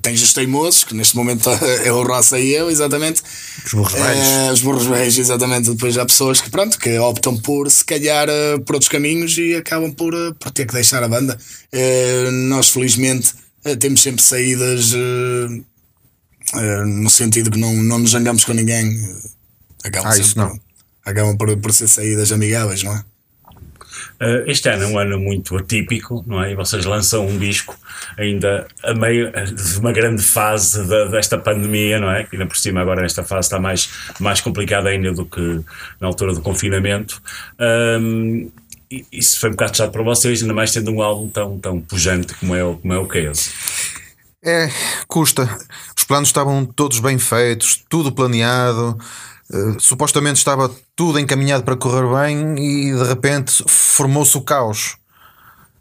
tens 0.01 0.23
os 0.23 0.33
teimosos, 0.33 0.85
que 0.85 0.95
neste 0.95 1.17
momento 1.17 1.51
é 1.85 1.93
o 1.93 2.03
Roça 2.03 2.39
e 2.39 2.55
eu, 2.55 2.71
exatamente. 2.71 3.23
Os 3.65 3.73
burros 3.75 3.93
velhos. 3.93 4.53
os 4.53 4.63
burros 4.63 4.87
velhos, 4.87 5.19
exatamente. 5.19 5.71
Depois 5.71 5.99
há 5.99 6.07
pessoas 6.07 6.41
que, 6.41 6.51
pronto, 6.51 6.79
que 6.79 6.99
optam 6.99 7.37
por, 7.37 7.71
se 7.71 7.85
calhar, 7.85 8.29
por 8.65 8.77
outros 8.77 8.89
caminhos 8.89 9.37
e 9.37 9.55
acabam 9.55 9.93
por, 9.93 10.15
por 10.37 10.51
ter 10.51 10.67
que 10.67 10.75
deixar 10.75 11.03
a 11.03 11.09
banda. 11.09 11.39
nós, 12.49 12.71
felizmente 12.71 13.35
temos 13.75 14.01
sempre 14.01 14.23
saídas 14.23 14.93
uh, 14.93 15.65
uh, 16.55 16.87
no 16.87 17.11
sentido 17.11 17.51
que 17.51 17.59
não, 17.59 17.75
não 17.75 17.99
nos 17.99 18.13
zangamos 18.13 18.45
com 18.45 18.53
ninguém. 18.53 18.97
Acabam, 19.85 20.13
ah, 20.13 20.19
isso 20.19 20.39
não. 20.39 20.59
acabam 21.05 21.37
por, 21.37 21.57
por 21.57 21.73
ser 21.73 21.89
saídas 21.89 22.31
amigáveis, 22.31 22.83
não 22.85 22.93
é? 22.95 23.05
Uh, 24.21 24.49
este 24.51 24.69
ano 24.69 24.85
é 24.85 24.87
um 24.87 24.99
ano 24.99 25.19
muito 25.19 25.57
atípico, 25.57 26.25
não 26.27 26.43
é? 26.43 26.53
E 26.53 26.55
vocês 26.55 26.85
lançam 26.85 27.27
um 27.27 27.39
disco 27.39 27.77
ainda 28.17 28.67
a 28.83 28.95
meio 28.95 29.31
de 29.31 29.79
uma 29.79 29.93
grande 29.93 30.23
fase 30.23 30.87
de, 30.87 31.09
desta 31.11 31.37
pandemia, 31.37 32.01
não 32.01 32.11
é? 32.11 32.25
Que 32.25 32.37
ainda 32.37 32.47
por 32.47 32.57
cima 32.57 32.81
agora 32.81 33.03
nesta 33.03 33.23
fase 33.23 33.47
está 33.47 33.59
mais, 33.59 33.91
mais 34.19 34.41
complicada 34.41 34.89
ainda 34.89 35.13
do 35.13 35.27
que 35.27 35.61
na 36.01 36.07
altura 36.07 36.33
do 36.33 36.41
confinamento. 36.41 37.21
Um, 37.61 38.51
isso 39.13 39.41
foi 39.41 39.51
um 39.51 39.53
bocado 39.53 39.77
chato 39.77 39.93
para 39.93 40.03
vocês, 40.03 40.41
ainda 40.41 40.55
mais 40.55 40.73
tendo 40.73 40.91
um 40.93 41.03
álbum 41.03 41.29
tão, 41.29 41.59
tão 41.59 41.81
pujante 41.81 42.35
como 42.35 42.55
é, 42.55 42.61
como 42.61 42.93
é 42.93 42.99
o 42.99 43.09
Chaos. 43.11 43.51
É, 44.45 44.71
custa. 45.09 45.43
Os 45.97 46.05
planos 46.05 46.29
estavam 46.29 46.65
todos 46.65 47.01
bem 47.01 47.19
feitos, 47.19 47.85
tudo 47.89 48.13
planeado. 48.13 48.97
Uh, 49.53 49.79
supostamente 49.79 50.39
estava 50.39 50.71
tudo 50.95 51.21
encaminhado 51.21 51.63
para 51.63 51.77
correr 51.77 52.07
bem 52.09 52.57
e 52.59 52.93
de 52.93 53.05
repente 53.05 53.65
formou-se 53.69 54.37
o 54.37 54.41
caos. 54.41 54.97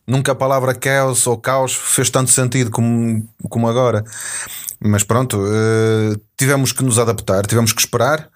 Nunca 0.07 0.33
a 0.33 0.35
palavra 0.35 0.75
caos 0.75 1.25
ou 1.25 1.37
caos 1.37 1.73
fez 1.73 2.09
tanto 2.11 2.29
sentido 2.29 2.69
como, 2.69 3.27
como 3.49 3.67
agora. 3.67 4.03
Mas 4.79 5.03
pronto, 5.03 5.37
uh, 5.37 6.21
tivemos 6.37 6.71
que 6.71 6.83
nos 6.83 6.99
adaptar, 6.99 7.45
tivemos 7.47 7.73
que 7.73 7.81
esperar. 7.81 8.29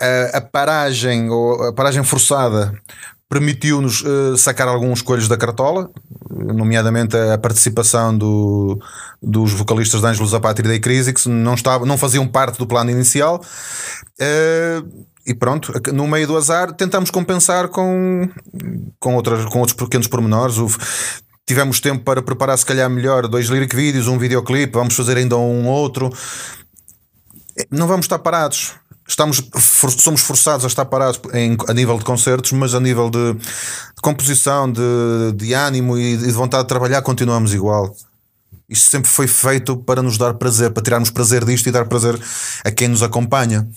Uh, 0.00 0.36
a 0.36 0.40
paragem 0.40 1.30
ou 1.30 1.68
a 1.68 1.72
paragem 1.72 2.02
forçada 2.02 2.74
permitiu-nos 3.28 4.02
uh, 4.02 4.36
sacar 4.36 4.68
alguns 4.68 5.02
coelhos 5.02 5.28
da 5.28 5.36
cartola, 5.36 5.90
nomeadamente 6.30 7.16
a 7.16 7.38
participação 7.38 8.16
do, 8.16 8.78
dos 9.22 9.52
vocalistas 9.52 10.00
de 10.00 10.06
Ângelos 10.06 10.34
Apátria 10.34 10.68
e 10.68 10.72
da 10.72 10.80
Crise, 10.80 11.12
que 11.12 11.28
não, 11.28 11.54
estava, 11.54 11.86
não 11.86 11.98
faziam 11.98 12.26
parte 12.26 12.58
do 12.58 12.66
plano 12.66 12.90
inicial. 12.90 13.40
Uh, 14.20 15.04
e 15.26 15.34
pronto, 15.34 15.72
no 15.92 16.06
meio 16.06 16.26
do 16.26 16.36
azar 16.36 16.72
tentamos 16.74 17.10
compensar 17.10 17.68
com, 17.68 18.28
com, 19.00 19.14
outras, 19.14 19.44
com 19.46 19.58
outros 19.58 19.76
pequenos 19.76 20.06
pormenores. 20.06 20.58
O, 20.58 20.68
tivemos 21.46 21.80
tempo 21.80 22.04
para 22.04 22.22
preparar, 22.22 22.58
se 22.58 22.66
calhar, 22.66 22.88
melhor 22.90 23.26
dois 23.26 23.48
lyric 23.48 23.74
vídeos, 23.74 24.06
um 24.06 24.18
videoclipe, 24.18 24.74
vamos 24.74 24.94
fazer 24.94 25.16
ainda 25.16 25.36
um 25.36 25.66
outro. 25.66 26.12
Não 27.70 27.86
vamos 27.86 28.04
estar 28.04 28.18
parados 28.18 28.74
estamos 29.06 29.42
for, 29.54 29.90
somos 29.90 30.22
forçados 30.22 30.64
a 30.64 30.68
estar 30.68 30.84
parados 30.86 31.20
em, 31.32 31.56
a 31.68 31.74
nível 31.74 31.98
de 31.98 32.04
concertos, 32.04 32.52
mas 32.52 32.74
a 32.74 32.80
nível 32.80 33.10
de, 33.10 33.34
de 33.34 34.02
composição, 34.02 34.70
de, 34.70 34.82
de 35.34 35.52
ânimo 35.52 35.98
e 35.98 36.16
de 36.16 36.30
vontade 36.32 36.64
de 36.64 36.68
trabalhar, 36.68 37.02
continuamos 37.02 37.52
igual. 37.52 37.94
Isto 38.68 38.90
sempre 38.90 39.10
foi 39.10 39.26
feito 39.26 39.76
para 39.76 40.02
nos 40.02 40.16
dar 40.16 40.34
prazer, 40.34 40.70
para 40.70 40.82
tirarmos 40.82 41.10
prazer 41.10 41.44
disto 41.44 41.68
e 41.68 41.72
dar 41.72 41.84
prazer 41.84 42.18
a 42.64 42.70
quem 42.70 42.88
nos 42.88 43.02
acompanha. 43.02 43.68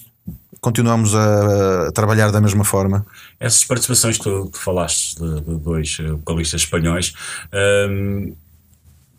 Continuamos 0.61 1.13
a, 1.13 1.87
a 1.87 1.91
trabalhar 1.91 2.31
da 2.31 2.41
mesma 2.41 2.63
forma. 2.63 3.05
Essas 3.39 3.63
participações 3.63 4.17
que 4.17 4.23
tu, 4.23 4.49
falaste 4.53 5.15
de, 5.15 5.41
de 5.41 5.55
dois 5.57 5.97
vocalistas 5.97 6.61
espanhóis. 6.61 7.13
Hum, 7.53 8.33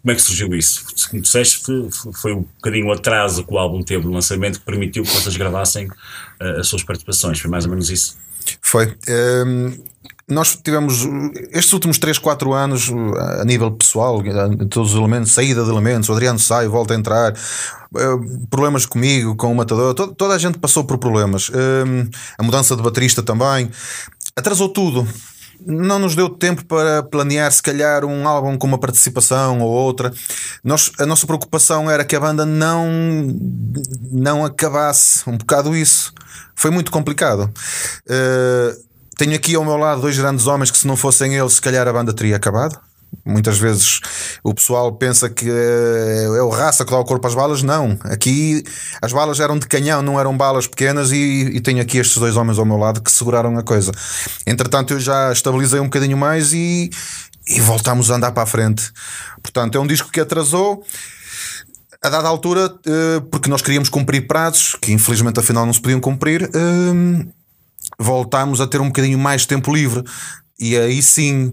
como 0.02 0.12
é 0.12 0.14
que 0.14 0.22
surgiu 0.22 0.54
isso? 0.54 0.84
Como 1.10 1.22
disseste, 1.22 1.62
foi 2.14 2.32
um 2.32 2.42
bocadinho 2.42 2.86
o 2.86 2.92
atraso 2.92 3.44
que 3.44 3.52
o 3.52 3.58
álbum 3.58 3.82
teve 3.82 4.04
no 4.04 4.12
lançamento 4.12 4.60
que 4.60 4.64
permitiu 4.64 5.02
que 5.02 5.10
vocês 5.10 5.36
gravassem 5.36 5.88
uh, 5.88 6.60
as 6.60 6.68
suas 6.68 6.82
participações. 6.82 7.40
Foi 7.40 7.50
mais 7.50 7.64
ou 7.64 7.70
menos 7.70 7.90
isso? 7.90 8.16
Foi. 8.62 8.86
Um, 8.86 9.66
ehm, 9.66 9.82
nós 10.28 10.56
tivemos 10.56 11.06
estes 11.50 11.72
últimos 11.72 11.98
3, 11.98 12.18
4 12.18 12.52
anos 12.52 12.90
a 13.40 13.44
nível 13.46 13.70
pessoal, 13.72 14.22
todos 14.68 14.92
os 14.92 14.98
elementos, 14.98 15.32
saída 15.32 15.64
de 15.64 15.70
elementos, 15.70 16.08
o 16.10 16.12
Adriano 16.12 16.38
sai, 16.38 16.68
volta 16.68 16.92
a 16.92 16.96
entrar, 16.98 17.32
uh, 17.32 18.46
problemas 18.48 18.84
comigo, 18.84 19.34
com 19.36 19.50
o 19.50 19.54
Matador, 19.54 19.94
toda, 19.94 20.12
toda 20.14 20.34
a 20.34 20.38
gente 20.38 20.58
passou 20.58 20.84
por 20.84 20.98
problemas. 20.98 21.48
Um, 21.48 21.54
ehm, 21.54 22.10
a 22.36 22.42
mudança 22.42 22.76
de 22.76 22.82
baterista 22.82 23.22
também 23.22 23.70
atrasou 24.36 24.68
tudo 24.68 25.08
não 25.66 25.98
nos 25.98 26.14
deu 26.14 26.28
tempo 26.28 26.64
para 26.64 27.02
planear, 27.02 27.50
se 27.52 27.62
calhar, 27.62 28.04
um 28.04 28.26
álbum 28.26 28.56
com 28.56 28.66
uma 28.66 28.78
participação 28.78 29.60
ou 29.60 29.70
outra. 29.70 30.12
Nós, 30.62 30.92
a 30.98 31.06
nossa 31.06 31.26
preocupação 31.26 31.90
era 31.90 32.04
que 32.04 32.16
a 32.16 32.20
banda 32.20 32.44
não, 32.44 32.86
não 34.10 34.44
acabasse. 34.44 35.28
Um 35.28 35.36
bocado 35.36 35.76
isso. 35.76 36.12
Foi 36.54 36.70
muito 36.70 36.90
complicado. 36.90 37.50
Uh, 38.06 38.88
tenho 39.16 39.34
aqui 39.34 39.54
ao 39.54 39.64
meu 39.64 39.76
lado 39.76 40.00
dois 40.00 40.16
grandes 40.16 40.46
homens 40.46 40.70
que, 40.70 40.78
se 40.78 40.86
não 40.86 40.96
fossem 40.96 41.34
eles, 41.36 41.54
se 41.54 41.60
calhar 41.60 41.86
a 41.86 41.92
banda 41.92 42.12
teria 42.12 42.36
acabado. 42.36 42.78
Muitas 43.24 43.58
vezes 43.58 44.00
o 44.42 44.54
pessoal 44.54 44.92
pensa 44.92 45.28
que 45.28 45.48
é, 45.48 46.24
é 46.24 46.42
o 46.42 46.48
raça 46.48 46.84
que 46.84 46.90
dá 46.90 46.98
o 46.98 47.04
corpo 47.04 47.26
às 47.26 47.34
balas. 47.34 47.62
Não, 47.62 47.98
aqui 48.04 48.62
as 49.02 49.12
balas 49.12 49.40
eram 49.40 49.58
de 49.58 49.66
canhão, 49.66 50.02
não 50.02 50.18
eram 50.18 50.36
balas 50.36 50.66
pequenas. 50.66 51.12
E, 51.12 51.50
e 51.54 51.60
tenho 51.60 51.80
aqui 51.80 51.98
estes 51.98 52.16
dois 52.18 52.36
homens 52.36 52.58
ao 52.58 52.64
meu 52.64 52.76
lado 52.76 53.02
que 53.02 53.10
seguraram 53.10 53.56
a 53.58 53.62
coisa. 53.62 53.92
Entretanto, 54.46 54.94
eu 54.94 55.00
já 55.00 55.32
estabilizei 55.32 55.80
um 55.80 55.84
bocadinho 55.84 56.16
mais 56.16 56.52
e, 56.52 56.90
e 57.48 57.60
voltamos 57.60 58.10
a 58.10 58.16
andar 58.16 58.32
para 58.32 58.44
a 58.44 58.46
frente. 58.46 58.90
Portanto, 59.42 59.76
é 59.76 59.80
um 59.80 59.86
disco 59.86 60.10
que 60.10 60.20
atrasou 60.20 60.84
a 62.02 62.08
dada 62.08 62.28
altura, 62.28 62.72
eh, 62.86 63.20
porque 63.30 63.50
nós 63.50 63.60
queríamos 63.60 63.88
cumprir 63.88 64.26
prazos 64.26 64.76
que 64.80 64.92
infelizmente 64.92 65.40
afinal 65.40 65.66
não 65.66 65.72
se 65.72 65.80
podiam 65.80 66.00
cumprir, 66.00 66.44
eh, 66.44 67.26
voltámos 67.98 68.60
a 68.60 68.66
ter 68.66 68.80
um 68.80 68.86
bocadinho 68.86 69.18
mais 69.18 69.44
tempo 69.46 69.74
livre. 69.74 70.04
E 70.58 70.76
aí 70.76 71.02
sim 71.02 71.52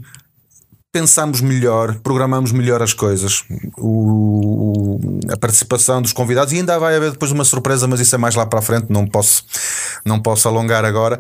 pensámos 0.96 1.42
melhor, 1.42 1.96
programamos 1.96 2.54
melhor 2.54 2.82
as 2.82 2.94
coisas. 2.94 3.44
O, 3.78 4.98
a 5.30 5.36
participação 5.36 6.02
dos 6.02 6.14
convidados 6.14 6.54
e 6.54 6.56
ainda 6.56 6.80
vai 6.80 6.96
haver 6.96 7.12
depois 7.12 7.34
uma 7.34 7.44
surpresa, 7.44 7.86
mas 7.86 8.00
isso 8.00 8.16
é 8.16 8.18
mais 8.18 8.34
lá 8.34 8.46
para 8.46 8.60
a 8.60 8.62
frente, 8.62 8.86
não 8.90 9.06
posso, 9.06 9.44
não 10.06 10.22
posso 10.22 10.48
alongar 10.48 10.86
agora. 10.86 11.20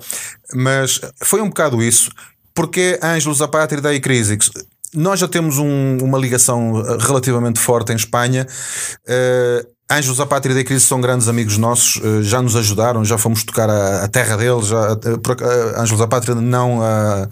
Mas 0.53 1.01
foi 1.21 1.41
um 1.41 1.49
bocado 1.49 1.83
isso. 1.83 2.09
Porque 2.53 2.97
Ângelos 3.03 3.41
Apátrida 3.41 3.93
e 3.93 3.99
Crisix 3.99 4.49
nós 4.93 5.19
já 5.19 5.27
temos 5.27 5.57
um, 5.57 5.97
uma 6.01 6.17
ligação 6.17 6.81
relativamente 6.97 7.59
forte 7.59 7.91
em 7.91 7.97
Espanha. 7.97 8.47
Uh, 9.01 9.74
Anjos 9.89 10.17
da 10.17 10.25
Pátria 10.25 10.55
da 10.55 10.63
Crise 10.63 10.83
são 10.83 10.99
grandes 10.99 11.27
amigos 11.27 11.59
nossos, 11.59 12.01
eh, 12.03 12.23
já 12.23 12.41
nos 12.41 12.55
ajudaram, 12.55 13.05
já 13.05 13.19
fomos 13.19 13.43
tocar 13.43 13.69
a, 13.69 14.03
a 14.03 14.07
terra 14.07 14.35
deles. 14.35 14.65
Já, 14.65 14.77
eh, 14.77 15.13
uh, 15.13 15.79
Anjos 15.79 15.99
da 15.99 16.07
Pátria 16.07 16.33
não 16.33 16.81
a, 16.81 17.27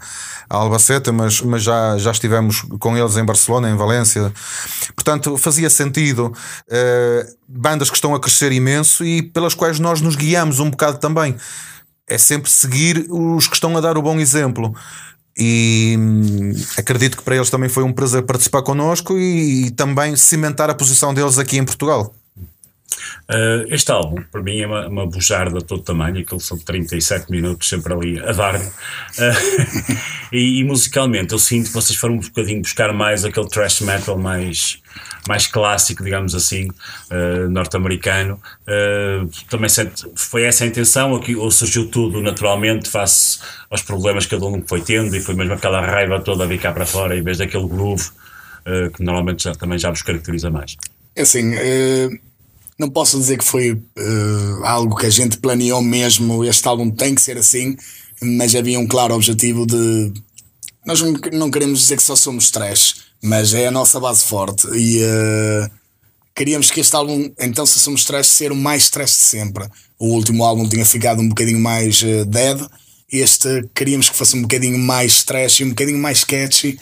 a 0.48 0.56
Albacete, 0.56 1.10
mas, 1.10 1.40
mas 1.40 1.64
já, 1.64 1.98
já 1.98 2.12
estivemos 2.12 2.64
com 2.78 2.96
eles 2.96 3.16
em 3.16 3.24
Barcelona, 3.24 3.68
em 3.68 3.76
Valência. 3.76 4.32
Portanto, 4.94 5.36
fazia 5.36 5.68
sentido. 5.68 6.32
Bandas 7.48 7.90
que 7.90 7.96
estão 7.96 8.14
a 8.14 8.20
crescer 8.20 8.52
imenso 8.52 9.04
e 9.04 9.20
pelas 9.20 9.54
quais 9.54 9.80
nós 9.80 10.00
nos 10.00 10.14
guiamos 10.14 10.60
um 10.60 10.70
bocado 10.70 10.98
também. 10.98 11.34
É 12.08 12.18
sempre 12.18 12.50
seguir 12.50 13.06
os 13.10 13.48
que 13.48 13.54
estão 13.54 13.76
a 13.76 13.80
dar 13.80 13.98
o 13.98 14.02
bom 14.02 14.20
exemplo 14.20 14.74
e 15.36 15.96
hum, 15.98 16.52
acredito 16.78 17.16
que 17.16 17.22
para 17.24 17.34
eles 17.34 17.50
também 17.50 17.68
foi 17.68 17.82
um 17.82 17.92
prazer 17.92 18.22
participar 18.22 18.62
connosco 18.62 19.18
e, 19.18 19.66
e 19.66 19.70
também 19.72 20.14
cimentar 20.14 20.70
a 20.70 20.74
posição 20.74 21.12
deles 21.12 21.38
aqui 21.38 21.58
em 21.58 21.64
Portugal. 21.64 22.14
Uh, 23.28 23.64
este 23.68 23.90
álbum, 23.90 24.22
para 24.30 24.42
mim, 24.42 24.60
é 24.60 24.66
uma, 24.66 24.86
uma 24.86 25.06
bujarda 25.06 25.58
de 25.58 25.64
todo 25.64 25.82
tamanho, 25.82 26.20
aquilo 26.20 26.40
são 26.40 26.58
37 26.58 27.30
minutos 27.30 27.68
sempre 27.68 27.92
ali 27.92 28.20
a 28.20 28.32
dar. 28.32 28.56
Uh, 28.56 28.62
e, 30.30 30.60
e, 30.60 30.64
musicalmente, 30.64 31.32
eu 31.32 31.38
sinto 31.38 31.68
que 31.68 31.72
vocês 31.72 31.98
foram 31.98 32.16
um 32.16 32.20
bocadinho 32.20 32.60
buscar 32.60 32.92
mais 32.92 33.24
aquele 33.24 33.48
thrash 33.48 33.80
metal 33.80 34.18
mais, 34.18 34.78
mais 35.26 35.46
clássico, 35.46 36.04
digamos 36.04 36.34
assim, 36.34 36.68
uh, 36.68 37.48
norte-americano. 37.48 38.40
também 39.48 39.70
foi 40.14 40.44
essa 40.44 40.64
a 40.64 40.66
intenção, 40.66 41.14
aqui, 41.14 41.34
ou 41.34 41.50
surgiu 41.50 41.90
tudo 41.90 42.20
naturalmente, 42.20 42.90
face 42.90 43.38
aos 43.70 43.80
problemas 43.80 44.26
que 44.26 44.36
cada 44.36 44.46
um 44.46 44.62
foi 44.66 44.82
tendo, 44.82 45.16
e 45.16 45.20
foi 45.20 45.34
mesmo 45.34 45.54
aquela 45.54 45.80
raiva 45.80 46.20
toda 46.20 46.44
a 46.44 46.46
vir 46.46 46.60
cá 46.60 46.72
para 46.72 46.84
fora, 46.84 47.16
em 47.16 47.22
vez 47.22 47.38
daquele 47.38 47.66
groove 47.66 48.10
que 48.96 49.02
normalmente 49.04 49.44
já, 49.44 49.54
também 49.54 49.78
já 49.78 49.90
vos 49.90 50.00
caracteriza 50.00 50.50
mais. 50.50 50.74
É 51.14 51.20
assim 51.20 51.52
não 52.78 52.90
posso 52.90 53.18
dizer 53.18 53.38
que 53.38 53.44
foi 53.44 53.72
uh, 53.72 54.64
algo 54.64 54.96
que 54.96 55.06
a 55.06 55.10
gente 55.10 55.38
planeou 55.38 55.80
mesmo, 55.80 56.44
este 56.44 56.66
álbum 56.66 56.90
tem 56.90 57.14
que 57.14 57.22
ser 57.22 57.36
assim, 57.38 57.76
mas 58.20 58.54
havia 58.54 58.78
um 58.78 58.86
claro 58.86 59.14
objetivo 59.14 59.66
de. 59.66 60.12
Nós 60.84 61.00
não 61.32 61.50
queremos 61.50 61.80
dizer 61.80 61.96
que 61.96 62.02
só 62.02 62.14
somos 62.16 62.50
trash, 62.50 62.96
mas 63.22 63.54
é 63.54 63.68
a 63.68 63.70
nossa 63.70 63.98
base 63.98 64.24
forte 64.24 64.66
e 64.74 65.02
uh, 65.02 65.70
queríamos 66.34 66.70
que 66.70 66.80
este 66.80 66.94
álbum, 66.94 67.30
então, 67.40 67.64
se 67.64 67.78
somos 67.78 68.04
trash, 68.04 68.26
ser 68.26 68.52
o 68.52 68.56
mais 68.56 68.90
trash 68.90 69.12
de 69.12 69.24
sempre. 69.24 69.66
O 69.98 70.08
último 70.08 70.44
álbum 70.44 70.68
tinha 70.68 70.84
ficado 70.84 71.22
um 71.22 71.28
bocadinho 71.28 71.60
mais 71.60 72.02
uh, 72.02 72.24
dead, 72.26 72.60
este 73.10 73.64
queríamos 73.74 74.10
que 74.10 74.16
fosse 74.16 74.36
um 74.36 74.42
bocadinho 74.42 74.78
mais 74.78 75.22
trash 75.22 75.60
e 75.60 75.64
um 75.64 75.68
bocadinho 75.68 75.98
mais 75.98 76.24
catchy, 76.24 76.78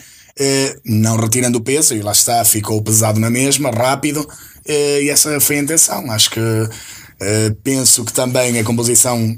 não 0.83 1.15
retirando 1.15 1.59
o 1.59 1.61
peso, 1.61 1.93
e 1.93 2.01
lá 2.01 2.11
está, 2.11 2.43
ficou 2.43 2.81
pesado 2.81 3.19
na 3.19 3.29
mesma, 3.29 3.69
rápido 3.69 4.27
e 4.65 5.09
essa 5.09 5.39
foi 5.39 5.57
a 5.57 5.61
intenção. 5.61 6.11
Acho 6.11 6.31
que 6.31 6.39
eh, 7.19 7.55
penso 7.63 8.03
que 8.03 8.13
também 8.13 8.57
a 8.59 8.63
composição 8.63 9.37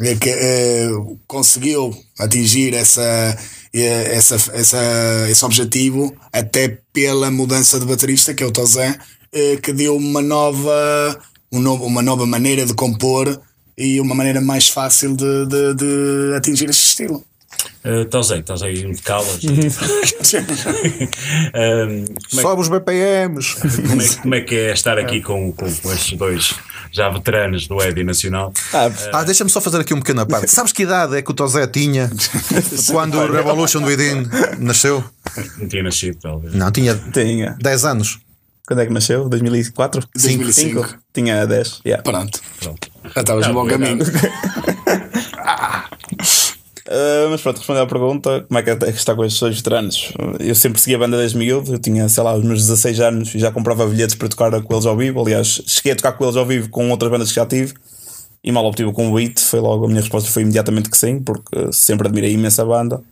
eh, 0.00 0.88
conseguiu 1.26 1.96
atingir 2.18 2.74
essa, 2.74 3.36
essa, 3.72 4.34
essa, 4.52 5.26
esse 5.30 5.44
objetivo 5.44 6.14
até 6.32 6.78
pela 6.92 7.30
mudança 7.30 7.78
de 7.78 7.86
baterista, 7.86 8.34
que 8.34 8.42
é 8.42 8.46
o 8.46 8.52
Tozé, 8.52 8.98
que 9.62 9.72
deu 9.72 9.96
uma 9.96 10.22
nova, 10.22 11.18
uma 11.50 12.02
nova 12.02 12.24
maneira 12.24 12.64
de 12.64 12.72
compor 12.72 13.40
e 13.76 14.00
uma 14.00 14.14
maneira 14.14 14.40
mais 14.40 14.68
fácil 14.68 15.16
de, 15.16 15.46
de, 15.46 15.74
de 15.74 16.36
atingir 16.36 16.70
este 16.70 16.86
estilo. 16.86 17.24
Estás 17.84 18.30
aí, 18.30 18.40
estás 18.40 18.62
aí 18.62 18.92
de 18.92 19.02
calas. 19.02 19.40
um, 19.44 19.48
é, 21.52 22.40
Sobe 22.40 22.62
os 22.62 22.68
BPMs. 22.68 23.56
Como 23.56 24.02
é, 24.02 24.08
como 24.22 24.34
é, 24.34 24.40
que 24.40 24.54
é 24.54 24.72
estar 24.72 24.98
aqui 24.98 25.20
com, 25.20 25.52
com, 25.52 25.70
com 25.70 25.92
estes 25.92 26.16
dois 26.18 26.54
já 26.90 27.10
veteranos 27.10 27.66
do 27.66 27.82
Edi 27.82 28.04
Nacional? 28.04 28.52
Ah, 28.72 28.90
ah 29.12 29.24
deixa-me 29.24 29.50
só 29.50 29.60
fazer 29.60 29.80
aqui 29.80 29.92
um 29.92 29.98
pequeno 29.98 30.24
parte. 30.26 30.50
Sabes 30.50 30.72
que 30.72 30.84
idade 30.84 31.16
é 31.16 31.22
que 31.22 31.30
o 31.30 31.34
Tozé 31.34 31.66
tinha 31.66 32.10
quando 32.90 33.18
o 33.18 33.30
Revolution 33.30 33.82
do 33.82 33.90
Edin 33.90 34.28
nasceu? 34.58 35.04
Não 35.58 35.68
tinha 35.68 35.82
nascido, 35.82 36.18
talvez. 36.22 36.54
Não, 36.54 36.70
tinha, 36.70 36.94
tinha 37.12 37.56
10 37.60 37.84
anos. 37.84 38.20
Quando 38.66 38.80
é 38.80 38.86
que 38.86 38.92
nasceu? 38.92 39.28
2004? 39.28 40.08
2005. 40.14 40.86
5? 40.86 40.98
Tinha 41.12 41.46
10. 41.46 41.80
Yeah. 41.84 42.02
Pronto. 42.02 42.40
Pronto. 42.60 42.88
Já 43.14 43.20
estavas 43.20 43.46
no 43.46 43.54
bom 43.54 43.66
caminho. 43.66 43.98
ah. 46.88 47.28
Mas 47.30 47.40
pronto, 47.40 47.58
respondendo 47.58 47.84
à 47.84 47.86
pergunta, 47.86 48.44
como 48.48 48.58
é 48.58 48.62
que 48.62 48.70
é 48.70 48.90
está 48.90 49.14
com 49.14 49.24
estes 49.24 49.40
dois 49.40 49.56
veteranos? 49.56 50.12
Eu 50.40 50.54
sempre 50.54 50.80
segui 50.80 50.94
a 50.94 50.98
banda 50.98 51.16
desde 51.16 51.36
miúdo, 51.36 51.74
eu 51.74 51.78
tinha, 51.78 52.08
sei 52.08 52.22
lá, 52.22 52.34
os 52.34 52.44
meus 52.44 52.60
16 52.60 53.00
anos 53.00 53.34
e 53.34 53.38
já 53.38 53.50
comprava 53.50 53.86
bilhetes 53.86 54.14
para 54.14 54.28
tocar 54.28 54.62
com 54.62 54.74
eles 54.74 54.86
ao 54.86 54.96
vivo. 54.96 55.20
Aliás, 55.20 55.62
cheguei 55.66 55.92
a 55.92 55.96
tocar 55.96 56.12
com 56.12 56.24
eles 56.24 56.36
ao 56.36 56.46
vivo 56.46 56.68
com 56.68 56.90
outras 56.90 57.10
bandas 57.10 57.28
que 57.28 57.36
já 57.36 57.46
tive 57.46 57.74
e 58.42 58.52
mal 58.52 58.64
obtive 58.66 58.88
o 58.88 58.92
convite. 58.92 59.40
Foi 59.40 59.60
logo, 59.60 59.86
a 59.86 59.88
minha 59.88 60.00
resposta 60.00 60.30
foi 60.30 60.42
imediatamente 60.42 60.90
que 60.90 60.98
sim, 60.98 61.20
porque 61.20 61.72
sempre 61.72 62.06
admirei 62.06 62.32
imenso 62.32 62.60
a 62.60 62.64
banda. 62.64 63.02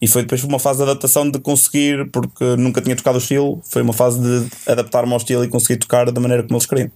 E 0.00 0.06
foi 0.06 0.22
depois 0.22 0.44
uma 0.44 0.58
fase 0.58 0.78
de 0.78 0.84
adaptação 0.84 1.28
de 1.28 1.38
conseguir, 1.40 2.10
porque 2.10 2.44
nunca 2.56 2.82
tinha 2.82 2.94
tocado 2.94 3.16
o 3.16 3.20
estilo, 3.20 3.60
foi 3.64 3.82
uma 3.82 3.94
fase 3.94 4.20
de 4.20 4.46
adaptar-me 4.70 5.10
ao 5.10 5.16
estilo 5.16 5.42
e 5.42 5.48
conseguir 5.48 5.78
tocar 5.78 6.10
da 6.10 6.20
maneira 6.20 6.42
como 6.42 6.54
eles 6.54 6.66
queriam. 6.66 6.90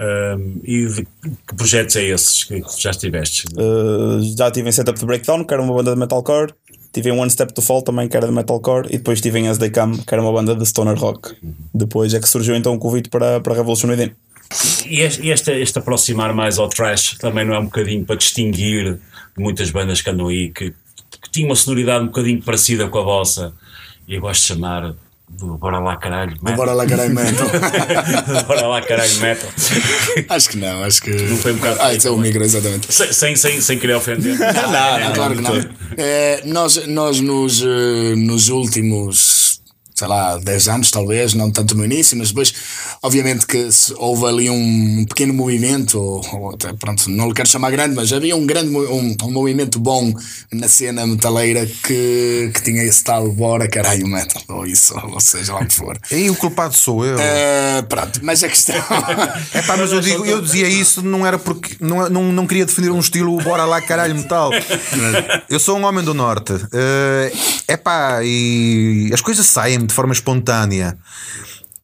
Um, 0.00 0.60
e 0.64 0.86
de 0.86 1.04
que 1.46 1.54
projetos 1.54 1.94
é 1.96 2.04
esses 2.04 2.44
que 2.44 2.62
já 2.78 2.90
estiveste? 2.90 3.44
Uh, 3.52 4.22
já 4.36 4.46
estive 4.48 4.68
em 4.68 4.72
Setup 4.72 4.98
de 4.98 5.04
Breakdown, 5.04 5.44
que 5.44 5.52
era 5.52 5.62
uma 5.62 5.74
banda 5.74 5.92
de 5.92 5.98
metalcore. 5.98 6.54
Tive 6.90 7.10
em 7.10 7.12
One 7.12 7.30
Step 7.30 7.52
to 7.52 7.60
Fall 7.60 7.82
também, 7.82 8.08
que 8.08 8.16
era 8.16 8.26
de 8.26 8.32
metalcore. 8.32 8.88
E 8.88 8.96
depois 8.96 9.18
estive 9.18 9.38
em 9.38 9.48
As 9.48 9.58
They 9.58 9.70
Come, 9.70 9.98
que 9.98 10.14
era 10.14 10.22
uma 10.22 10.32
banda 10.32 10.56
de 10.56 10.64
stoner 10.64 10.98
rock. 10.98 11.36
Uhum. 11.42 11.54
Depois 11.74 12.14
é 12.14 12.20
que 12.20 12.28
surgiu 12.28 12.56
então 12.56 12.72
o 12.72 12.76
um 12.76 12.78
convite 12.78 13.10
para, 13.10 13.40
para 13.40 13.52
a 13.52 13.56
Revolution 13.56 13.88
Within. 13.88 14.12
E 14.86 15.00
este, 15.00 15.28
este, 15.28 15.52
este, 15.52 15.78
aproximar 15.78 16.34
mais 16.34 16.58
ao 16.58 16.68
trash 16.68 17.16
também 17.18 17.44
não 17.44 17.54
é 17.54 17.58
um 17.58 17.66
bocadinho 17.66 18.04
para 18.04 18.16
distinguir 18.16 18.98
muitas 19.38 19.70
bandas 19.70 20.02
que 20.02 20.10
andam 20.10 20.26
aí 20.26 20.50
que, 20.50 20.70
que 20.70 21.30
tinham 21.30 21.50
uma 21.50 21.54
sonoridade 21.54 22.02
um 22.02 22.06
bocadinho 22.06 22.42
parecida 22.42 22.88
com 22.88 22.98
a 22.98 23.02
vossa. 23.02 23.54
E 24.08 24.14
eu 24.14 24.20
gosto 24.20 24.40
de 24.40 24.48
chamar 24.48 24.94
do 25.30 25.56
Bora 25.56 25.78
lá 25.78 25.96
caralho 25.96 26.32
metal. 26.42 26.56
Bora 26.56 26.72
lá 26.72 26.86
caralho 26.86 27.14
metal. 27.14 27.48
Bora 28.46 28.66
lá 28.66 28.82
caralho 28.82 29.16
metal. 29.20 29.48
Acho 30.28 30.48
que 30.50 30.56
não, 30.58 30.82
acho 30.82 31.02
que. 31.02 31.10
Não 31.10 31.36
foi 31.36 31.52
um 31.52 31.56
bocado. 31.56 31.78
Ah, 31.80 31.94
isso 31.94 32.08
é 32.08 32.10
o 32.10 32.18
micro, 32.18 32.42
exatamente. 32.42 32.92
Sem, 32.92 33.12
sem, 33.12 33.36
sem, 33.36 33.60
sem 33.60 33.78
querer 33.78 33.94
ofender. 33.94 34.38
Não, 34.38 34.52
não, 34.52 34.70
não, 34.70 35.00
não 35.00 35.12
claro 35.14 35.36
que 35.36 35.42
não. 35.42 35.70
É, 35.96 36.42
nós, 36.44 36.86
nós 36.86 37.20
nos, 37.20 37.62
eh, 37.62 38.14
nos 38.16 38.48
últimos 38.48 39.49
sei 40.00 40.08
lá, 40.08 40.38
10 40.38 40.68
anos 40.68 40.90
talvez, 40.90 41.34
não 41.34 41.50
tanto 41.50 41.76
no 41.76 41.84
início, 41.84 42.16
mas 42.16 42.28
depois, 42.28 42.54
obviamente 43.02 43.46
que 43.46 43.68
houve 43.96 44.24
ali 44.24 44.48
um 44.48 45.04
pequeno 45.06 45.34
movimento, 45.34 45.98
ou, 45.98 46.54
até, 46.54 46.72
pronto, 46.72 47.10
não 47.10 47.28
lhe 47.28 47.34
quero 47.34 47.48
chamar 47.48 47.70
grande, 47.70 47.94
mas 47.94 48.10
havia 48.10 48.34
um 48.34 48.46
grande 48.46 48.74
um, 48.74 49.14
um 49.22 49.30
movimento 49.30 49.78
bom 49.78 50.14
na 50.50 50.68
cena 50.68 51.06
metaleira 51.06 51.66
que, 51.66 52.50
que 52.54 52.62
tinha 52.62 52.82
esse 52.82 53.04
tal 53.04 53.30
bora 53.30 53.68
caralho 53.68 54.06
metal, 54.06 54.42
ou 54.48 54.66
isso, 54.66 54.94
ou 54.98 55.20
seja 55.20 55.52
lá 55.52 55.60
o 55.60 55.66
que 55.66 55.74
for. 55.74 55.98
E 56.10 56.28
o 56.28 56.34
culpado 56.34 56.74
sou 56.74 57.04
eu. 57.04 57.16
Uh, 57.16 57.82
pronto, 57.88 58.20
mas 58.22 58.42
a 58.42 58.48
questão. 58.48 58.76
é 59.54 59.62
pá, 59.62 59.76
mas 59.76 59.92
eu 59.92 60.00
digo, 60.00 60.26
eu 60.26 60.42
dizia 60.42 60.68
isso, 60.68 61.02
não 61.02 61.26
era 61.26 61.38
porque 61.38 61.76
não, 61.80 62.08
não, 62.10 62.32
não 62.32 62.46
queria 62.46 62.66
definir 62.66 62.90
um 62.90 62.98
estilo 62.98 63.36
bora 63.38 63.64
lá 63.64 63.80
caralho 63.80 64.14
metal. 64.14 64.50
eu 65.48 65.58
sou 65.58 65.78
um 65.78 65.84
homem 65.84 66.04
do 66.04 66.12
norte. 66.12 66.52
É 67.66 67.74
uh, 67.74 67.78
pá, 67.78 68.20
e 68.22 69.10
as 69.14 69.20
coisas 69.20 69.46
saem 69.46 69.86
de 69.90 69.94
forma 69.94 70.12
espontânea. 70.12 70.96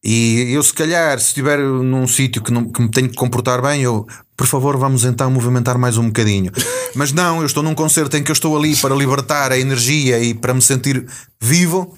E 0.03 0.53
eu, 0.53 0.62
se 0.62 0.73
calhar, 0.73 1.19
se 1.19 1.28
estiver 1.28 1.59
num 1.59 2.07
sítio 2.07 2.41
que, 2.41 2.53
que 2.53 2.83
me 2.83 2.91
tenho 2.91 3.09
que 3.09 3.16
comportar 3.16 3.61
bem, 3.61 3.83
eu, 3.83 4.07
por 4.37 4.47
favor, 4.47 4.77
vamos 4.77 5.05
então 5.05 5.31
movimentar 5.31 5.77
mais 5.78 5.99
um 5.99 6.07
bocadinho. 6.07 6.53
Mas 6.95 7.12
não, 7.12 7.41
eu 7.41 7.47
estou 7.47 7.62
num 7.62 7.74
concerto 7.74 8.16
em 8.16 8.23
que 8.23 8.31
eu 8.31 8.35
estou 8.35 8.57
ali 8.57 8.77
para 8.77 8.95
libertar 8.95 9.51
a 9.51 9.59
energia 9.59 10.20
e 10.20 10.33
para 10.33 10.55
me 10.55 10.62
sentir 10.62 11.05
vivo. 11.41 11.97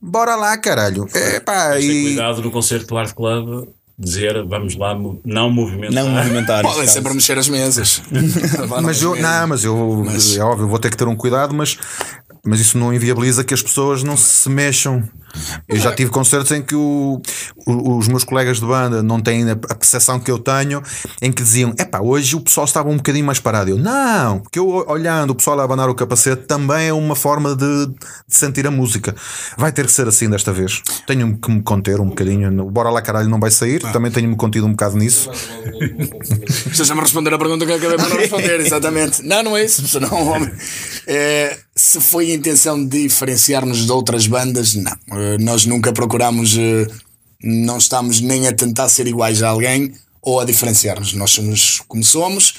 Bora 0.00 0.36
lá, 0.36 0.56
caralho. 0.58 1.08
É, 1.14 1.40
pá, 1.40 1.80
e... 1.80 2.02
cuidado 2.02 2.42
no 2.42 2.50
concerto 2.50 2.88
do 2.88 2.98
Art 2.98 3.14
Club 3.14 3.68
dizer 3.98 4.44
vamos 4.44 4.76
lá 4.76 4.94
não 5.24 5.50
movimentar. 5.50 6.04
Não 6.04 6.10
movimentar. 6.10 6.62
Podem 6.62 6.86
sempre 6.86 7.14
mexer 7.14 7.38
as 7.38 7.48
mesas. 7.48 8.02
mas 8.82 9.00
eu, 9.00 9.16
não, 9.16 9.46
mas 9.46 9.64
eu, 9.64 10.02
mas... 10.04 10.36
é 10.36 10.42
óbvio, 10.42 10.68
vou 10.68 10.78
ter 10.78 10.90
que 10.90 10.96
ter 10.98 11.08
um 11.08 11.16
cuidado, 11.16 11.54
mas 11.54 11.78
mas 12.46 12.60
isso 12.60 12.78
não 12.78 12.94
inviabiliza 12.94 13.42
que 13.42 13.52
as 13.52 13.62
pessoas 13.62 14.02
não 14.02 14.16
se 14.16 14.48
mexam. 14.48 15.02
Eu 15.68 15.76
já 15.76 15.92
tive 15.94 16.10
concertos 16.10 16.50
em 16.52 16.62
que 16.62 16.74
o, 16.74 17.20
os 17.66 18.08
meus 18.08 18.24
colegas 18.24 18.60
de 18.60 18.66
banda 18.66 19.02
não 19.02 19.20
têm 19.20 19.50
a 19.50 19.56
percepção 19.56 20.18
que 20.20 20.30
eu 20.30 20.38
tenho, 20.38 20.82
em 21.20 21.32
que 21.32 21.42
diziam: 21.42 21.74
é 21.78 21.84
pá, 21.84 22.00
hoje 22.00 22.36
o 22.36 22.40
pessoal 22.40 22.64
estava 22.64 22.88
um 22.88 22.96
bocadinho 22.96 23.24
mais 23.24 23.40
parado. 23.40 23.70
Eu, 23.70 23.78
não, 23.78 24.40
porque 24.40 24.58
eu 24.58 24.68
olhando 24.88 25.30
o 25.30 25.34
pessoal 25.34 25.60
a 25.60 25.64
abanar 25.64 25.88
o 25.88 25.94
capacete 25.94 26.44
também 26.46 26.88
é 26.88 26.92
uma 26.92 27.16
forma 27.16 27.54
de, 27.54 27.86
de, 27.86 27.94
sentir 28.28 28.66
a 28.66 28.70
música. 28.70 29.14
Vai 29.56 29.72
ter 29.72 29.86
que 29.86 29.92
ser 29.92 30.08
assim 30.08 30.28
desta 30.28 30.52
vez. 30.52 30.82
Tenho 31.06 31.36
que 31.36 31.50
me 31.50 31.62
conter 31.62 32.00
um 32.00 32.08
bocadinho. 32.08 32.50
Bora 32.70 32.90
lá, 32.90 33.02
caralho, 33.02 33.28
não 33.28 33.40
vai 33.40 33.50
sair. 33.50 33.82
Ah. 33.84 33.92
Também 33.92 34.10
tenho-me 34.10 34.36
contido 34.36 34.66
um 34.66 34.70
bocado 34.70 34.96
nisso. 34.96 35.30
Esteja-me 36.70 37.00
a 37.00 37.02
responder 37.02 37.34
a 37.34 37.38
pergunta 37.38 37.64
que 37.64 37.72
eu 37.72 37.76
acabei 37.76 37.96
não 37.96 38.16
responder, 38.16 38.60
exatamente. 38.60 39.22
Não, 39.22 39.42
não 39.42 39.56
é 39.56 39.64
isso, 39.64 39.86
senão, 39.86 40.26
homem. 40.28 40.50
É, 41.06 41.56
se 41.74 42.00
foi 42.00 42.30
a 42.30 42.34
intenção 42.34 42.82
de 42.84 43.02
diferenciar-nos 43.02 43.84
de 43.84 43.92
outras 43.92 44.26
bandas, 44.26 44.74
não. 44.74 44.96
Uh, 45.34 45.42
nós 45.42 45.66
nunca 45.66 45.92
procuramos, 45.92 46.56
uh, 46.56 46.86
não 47.42 47.78
estamos 47.78 48.20
nem 48.20 48.46
a 48.46 48.52
tentar 48.52 48.88
ser 48.88 49.06
iguais 49.06 49.42
a 49.42 49.48
alguém, 49.48 49.92
ou 50.22 50.40
a 50.40 50.44
diferenciar-nos. 50.44 51.12
Nós 51.14 51.30
somos 51.30 51.82
como 51.88 52.02
somos. 52.02 52.54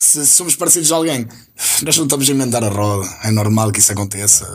Se 0.00 0.24
somos 0.26 0.54
parecidos 0.54 0.92
a 0.92 0.96
alguém, 0.96 1.26
nós 1.82 1.96
não 1.96 2.04
estamos 2.04 2.28
a 2.30 2.32
inventar 2.32 2.62
a 2.62 2.68
roda. 2.68 3.04
É 3.24 3.32
normal 3.32 3.72
que 3.72 3.80
isso 3.80 3.90
aconteça. 3.90 4.46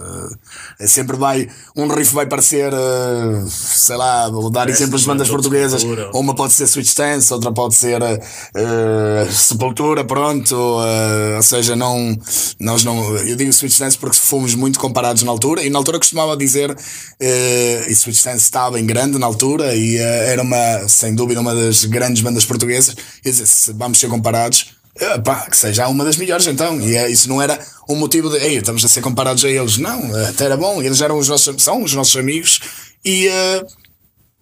É, 0.80 0.88
sempre 0.88 1.18
vai, 1.18 1.50
um 1.76 1.86
riff 1.90 2.14
vai 2.14 2.26
parecer, 2.26 2.72
eh, 2.74 3.46
sei 3.50 3.98
lá, 3.98 4.30
vou 4.30 4.50
dar 4.50 4.70
exemplos 4.70 5.02
de 5.02 5.08
bandas 5.08 5.28
portuguesas. 5.28 5.84
Uma 6.14 6.34
pode 6.34 6.54
ser 6.54 6.66
Switch 6.66 6.96
Dance, 6.96 7.32
outra 7.34 7.52
pode 7.52 7.76
ser 7.76 8.02
uh, 8.02 9.32
Sepultura, 9.32 10.06
pronto. 10.06 10.56
Uh, 10.56 11.36
ou 11.36 11.44
seja, 11.44 11.76
não, 11.76 12.18
nós 12.58 12.86
não. 12.86 13.16
Eu 13.18 13.36
digo 13.36 13.52
Switch 13.52 13.78
Dance 13.78 13.98
porque 13.98 14.16
fomos 14.16 14.56
muito 14.56 14.80
comparados 14.80 15.24
na 15.24 15.32
altura. 15.32 15.62
E 15.62 15.70
na 15.70 15.78
altura 15.78 16.00
costumava 16.00 16.38
dizer, 16.38 16.72
uh, 16.72 17.90
e 17.90 17.94
Switch 17.94 18.24
Dance 18.24 18.46
estava 18.46 18.80
em 18.80 18.86
grande 18.86 19.18
na 19.18 19.26
altura 19.26 19.76
e 19.76 19.98
era 19.98 20.42
uma, 20.42 20.88
sem 20.88 21.14
dúvida, 21.14 21.42
uma 21.42 21.54
das 21.54 21.84
grandes 21.84 22.24
bandas 22.24 22.46
portuguesas. 22.46 22.96
E 23.26 23.30
dizer, 23.30 23.46
se 23.46 23.74
vamos 23.74 24.00
ser 24.00 24.08
comparados 24.08 24.73
eh, 25.00 25.20
pá, 25.20 25.48
que 25.50 25.58
seja 25.58 25.88
uma 25.88 26.04
das 26.06 26.18
melhores 26.18 26.46
então. 26.48 26.80
E 26.80 26.96
é, 26.96 27.10
isso 27.10 27.28
não 27.28 27.42
era 27.42 27.60
um 27.90 27.96
motivo 27.96 28.30
de 28.30 28.38
Ei, 28.38 28.58
estamos 28.58 28.84
a 28.86 28.88
ser 28.88 29.02
comparados 29.02 29.44
a 29.44 29.50
eles. 29.50 29.78
Não, 29.78 30.18
eh, 30.18 30.30
até 30.30 30.46
era 30.46 30.58
bom. 30.58 30.82
Eles 30.82 31.02
eram 31.02 31.18
os 31.18 31.28
nossos, 31.28 31.64
são 31.64 31.84
os 31.84 31.94
nossos 31.94 32.16
amigos 32.16 32.60
e 33.04 33.28
uh, 33.28 33.68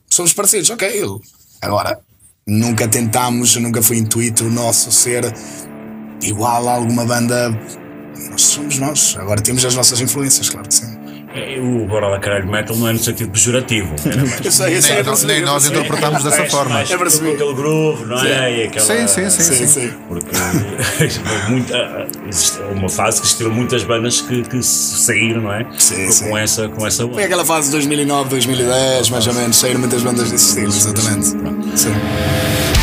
somos 0.10 0.34
parecidos. 0.34 0.69
Ok, 0.69 1.02
agora 1.61 1.99
nunca 2.48 2.88
tentámos, 2.88 3.56
nunca 3.56 3.82
foi 3.82 3.98
intuito 3.98 4.44
nosso 4.45 4.91
ser 4.91 5.34
igual 6.22 6.68
a 6.68 6.73
alguma 6.73 7.06
banda. 7.06 7.49
Nós 8.30 8.41
somos 8.41 8.78
nós. 8.78 9.15
Agora 9.18 9.41
temos 9.41 9.64
as 9.65 9.73
nossas 9.73 9.99
influências, 10.02 10.49
claro 10.49 10.68
que 10.68 10.76
sim. 10.76 11.01
É, 11.33 11.59
o 11.59 11.85
Bora 11.85 12.19
Caralho 12.19 12.49
Metal 12.49 12.75
não 12.75 12.89
é 12.89 12.93
no 12.93 12.99
sentido 12.99 13.31
pejorativo. 13.31 13.95
eu 14.43 14.51
sei, 14.51 14.77
eu 14.77 14.81
sei, 14.81 14.95
nem, 14.95 15.03
nós, 15.03 15.23
nem 15.23 15.41
nós 15.41 15.65
interpretamos 15.65 16.23
dessa 16.23 16.39
mais, 16.39 16.51
forma. 16.51 16.73
Mais, 16.73 16.91
é 16.91 16.95
aquele 16.95 17.53
groove, 17.53 18.05
não 18.05 18.19
é? 18.19 18.57
E 18.57 18.63
aquela, 18.63 18.85
sim, 18.85 19.07
sim, 19.07 19.29
sim, 19.29 19.55
sim, 19.55 19.67
sim. 19.67 19.93
Porque 20.07 20.29
muito, 21.49 21.73
existe 22.27 22.59
uma 22.73 22.89
fase 22.89 23.21
que 23.21 23.27
existiram 23.27 23.51
muitas 23.51 23.83
bandas 23.83 24.21
que, 24.21 24.41
que 24.43 24.61
saíram, 24.61 25.41
não 25.43 25.53
é? 25.53 25.65
Sim, 25.77 26.05
com, 26.05 26.11
sim. 26.11 26.37
essa 26.37 26.69
com 26.69 26.85
essa 26.85 27.07
Foi 27.07 27.23
aquela 27.23 27.45
fase 27.45 27.67
de 27.67 27.73
2009, 27.73 28.29
2010, 28.29 29.09
mais 29.09 29.27
ou 29.27 29.33
menos, 29.33 29.55
saíram 29.55 29.79
muitas 29.79 30.03
bandas 30.03 30.31
desse 30.31 30.49
estilo, 30.49 30.67
exatamente. 30.67 31.27
Sim. 31.79 32.80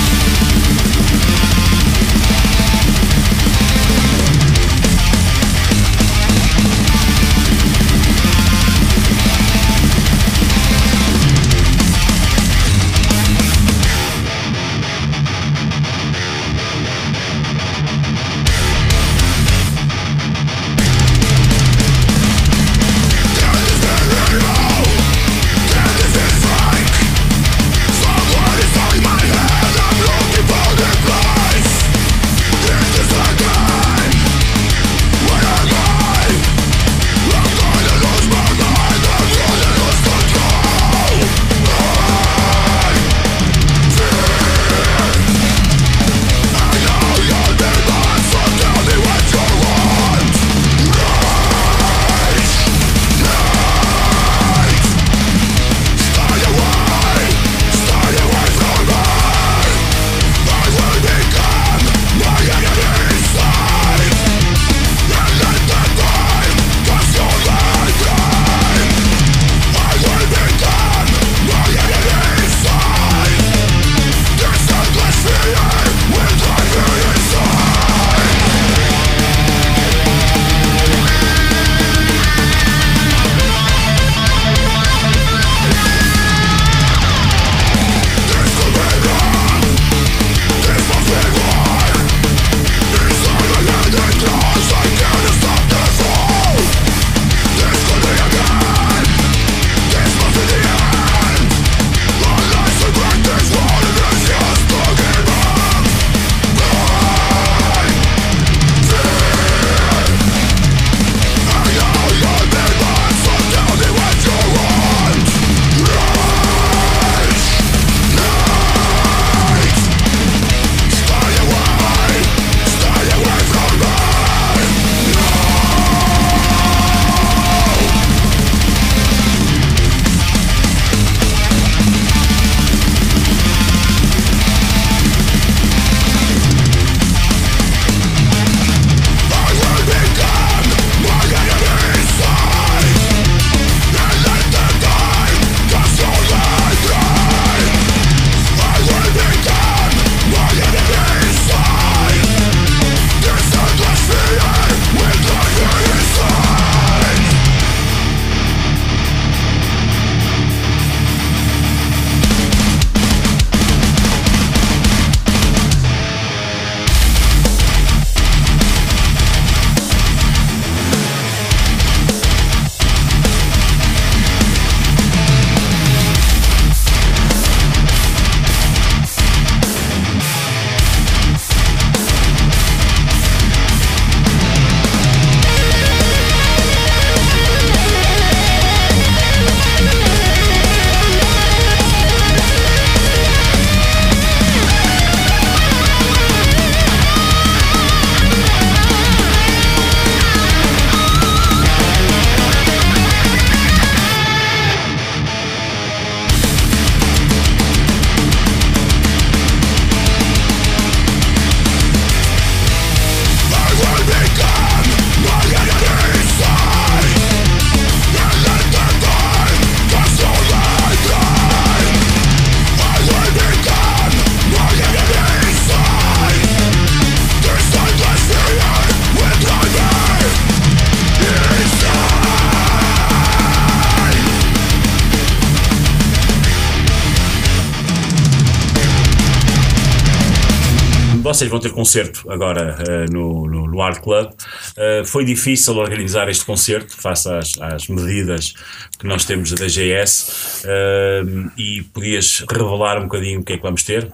Vocês 241.39 241.51
vão 241.51 241.61
ter 241.61 241.73
concerto 241.73 242.31
agora 242.31 242.77
uh, 242.81 243.13
no, 243.13 243.47
no, 243.47 243.67
no, 243.69 243.81
Art 243.81 244.01
Club. 244.03 244.27
Uh, 244.27 245.07
foi 245.07 245.25
difícil 245.25 245.77
organizar 245.77 246.29
este 246.29 246.45
concerto, 246.45 246.97
face 247.01 247.29
às, 247.29 247.53
às 247.61 247.89
medidas 247.89 248.55
que 248.99 249.07
nós 249.07 249.25
temos 249.25 249.53
da 249.53 249.65
DGS, 249.65 250.65
uh, 250.65 251.51
e 251.57 251.83
podias 251.95 252.45
revelar 252.51 252.99
um 252.99 253.05
bocadinho 253.05 253.41
o 253.41 253.45
que 253.45 253.53
é 253.53 253.57
que 253.57 253.63
vamos 253.63 253.83
ter 253.83 254.13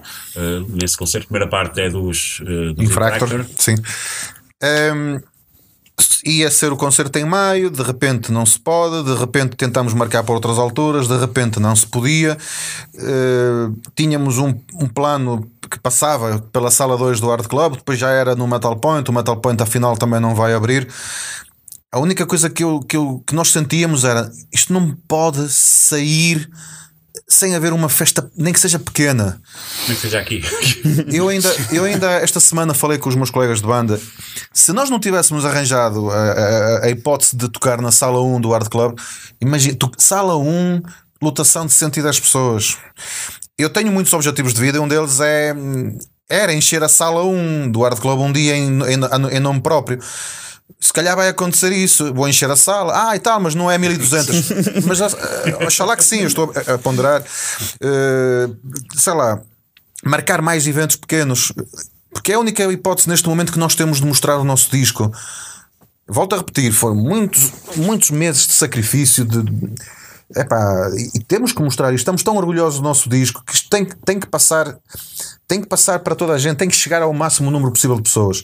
nesse 0.69 0.97
concerto. 0.97 1.25
A 1.25 1.27
primeira 1.27 1.49
parte 1.49 1.81
é 1.81 1.89
dos, 1.89 2.41
dos 2.75 2.85
Infractor, 2.85 3.27
Infractor. 3.27 3.45
sim. 3.57 3.75
Um, 4.63 5.19
ia 6.25 6.49
ser 6.49 6.73
o 6.73 6.77
concerto 6.77 7.19
em 7.19 7.25
maio, 7.25 7.69
de 7.69 7.83
repente 7.83 8.31
não 8.31 8.45
se 8.45 8.59
pode, 8.59 9.03
de 9.03 9.15
repente 9.17 9.55
tentámos 9.55 9.93
marcar 9.93 10.23
para 10.23 10.33
outras 10.33 10.57
alturas, 10.57 11.07
de 11.07 11.17
repente 11.17 11.59
não 11.59 11.75
se 11.75 11.85
podia. 11.85 12.35
Uh, 12.95 13.75
tínhamos 13.95 14.39
um, 14.39 14.53
um, 14.73 14.87
plano 14.87 15.49
que 15.69 15.79
passava 15.79 16.39
pela 16.51 16.71
sala 16.71 16.97
2 16.97 17.19
do 17.19 17.31
Art 17.31 17.47
Club, 17.47 17.77
depois 17.77 17.97
já 17.97 18.09
era 18.09 18.35
no 18.35 18.47
Metal 18.47 18.75
Point, 18.75 19.09
o 19.09 19.13
Metal 19.13 19.37
Point 19.37 19.61
afinal 19.61 19.97
também 19.97 20.19
não 20.19 20.35
vai 20.35 20.53
abrir. 20.53 20.87
A 21.91 21.99
única 21.99 22.25
coisa 22.25 22.49
que, 22.49 22.63
eu, 22.63 22.81
que, 22.81 22.97
eu, 22.97 23.23
que 23.25 23.33
nós 23.33 23.51
sentíamos 23.51 24.03
era 24.03 24.29
isto 24.51 24.73
não 24.73 24.91
pode 25.07 25.47
sair 25.49 26.49
sem 27.27 27.55
haver 27.55 27.73
uma 27.73 27.89
festa, 27.89 28.29
nem 28.37 28.53
que 28.53 28.59
seja 28.59 28.77
pequena. 28.77 29.41
Nem 29.87 29.95
que 29.95 30.01
seja 30.01 30.19
aqui. 30.19 30.43
eu, 31.11 31.27
ainda, 31.27 31.55
eu 31.71 31.83
ainda 31.83 32.11
esta 32.15 32.39
semana 32.39 32.73
falei 32.73 32.97
com 32.97 33.09
os 33.09 33.15
meus 33.15 33.31
colegas 33.31 33.61
de 33.61 33.67
banda. 33.67 33.99
Se 34.53 34.71
nós 34.73 34.89
não 34.89 34.99
tivéssemos 34.99 35.45
arranjado 35.45 36.09
a, 36.11 36.15
a, 36.15 36.85
a 36.85 36.89
hipótese 36.89 37.35
de 37.35 37.49
tocar 37.49 37.81
na 37.81 37.91
sala 37.91 38.21
1 38.21 38.41
do 38.41 38.53
Art 38.53 38.69
Club, 38.69 38.99
imagina, 39.41 39.77
sala 39.97 40.37
1, 40.37 40.81
lotação 41.21 41.65
de 41.65 41.73
110 41.73 42.19
pessoas. 42.19 42.77
Eu 43.57 43.69
tenho 43.69 43.91
muitos 43.91 44.11
objetivos 44.13 44.53
de 44.53 44.61
vida 44.61 44.77
e 44.77 44.81
um 44.81 44.87
deles 44.87 45.19
é 45.19 45.55
era 46.27 46.53
encher 46.53 46.83
a 46.83 46.89
sala 46.89 47.23
1 47.23 47.71
do 47.71 47.85
Art 47.85 47.99
Club 47.99 48.19
um 48.19 48.31
dia 48.31 48.55
em, 48.57 48.79
em, 48.81 49.37
em 49.37 49.39
nome 49.39 49.61
próprio 49.61 49.99
se 50.79 50.93
calhar 50.93 51.15
vai 51.15 51.29
acontecer 51.29 51.71
isso, 51.71 52.13
vou 52.13 52.27
encher 52.27 52.49
a 52.49 52.55
sala, 52.55 53.09
ah 53.09 53.15
e 53.15 53.19
tal, 53.19 53.39
mas 53.39 53.55
não 53.55 53.69
é 53.69 53.77
1200. 53.77 54.49
mas 54.85 54.99
uh, 54.99 55.65
oxalá 55.65 55.95
que 55.95 56.03
sim, 56.03 56.21
eu 56.21 56.27
estou 56.27 56.51
a, 56.55 56.73
a 56.73 56.77
ponderar, 56.77 57.21
uh, 57.21 58.57
sei 58.95 59.13
lá, 59.13 59.41
marcar 60.03 60.41
mais 60.41 60.67
eventos 60.67 60.95
pequenos, 60.95 61.51
porque 62.11 62.31
é 62.31 62.35
a 62.35 62.39
única 62.39 62.63
hipótese 62.71 63.09
neste 63.09 63.27
momento 63.27 63.51
que 63.51 63.59
nós 63.59 63.75
temos 63.75 63.99
de 63.99 64.05
mostrar 64.05 64.37
o 64.37 64.43
nosso 64.43 64.69
disco. 64.71 65.11
Volto 66.07 66.33
a 66.33 66.37
repetir, 66.37 66.71
foram 66.71 66.95
muitos, 66.95 67.51
muitos 67.77 68.11
meses 68.11 68.45
de 68.45 68.53
sacrifício, 68.53 69.25
de, 69.25 69.41
Epá, 70.35 70.89
e 71.13 71.19
temos 71.19 71.51
que 71.51 71.61
mostrar. 71.61 71.93
Estamos 71.93 72.23
tão 72.23 72.35
orgulhosos 72.35 72.79
do 72.79 72.83
nosso 72.83 73.09
disco 73.09 73.43
que 73.45 73.53
isto 73.53 73.69
tem, 73.69 73.85
tem 73.85 74.19
que 74.19 74.27
passar 74.27 74.77
tem 75.47 75.61
que 75.61 75.67
passar 75.67 75.99
para 75.99 76.15
toda 76.15 76.33
a 76.33 76.37
gente, 76.39 76.57
tem 76.57 76.67
que 76.67 76.75
chegar 76.75 77.01
ao 77.03 77.13
máximo 77.13 77.51
número 77.51 77.71
possível 77.71 77.95
de 77.97 78.01
pessoas. 78.01 78.41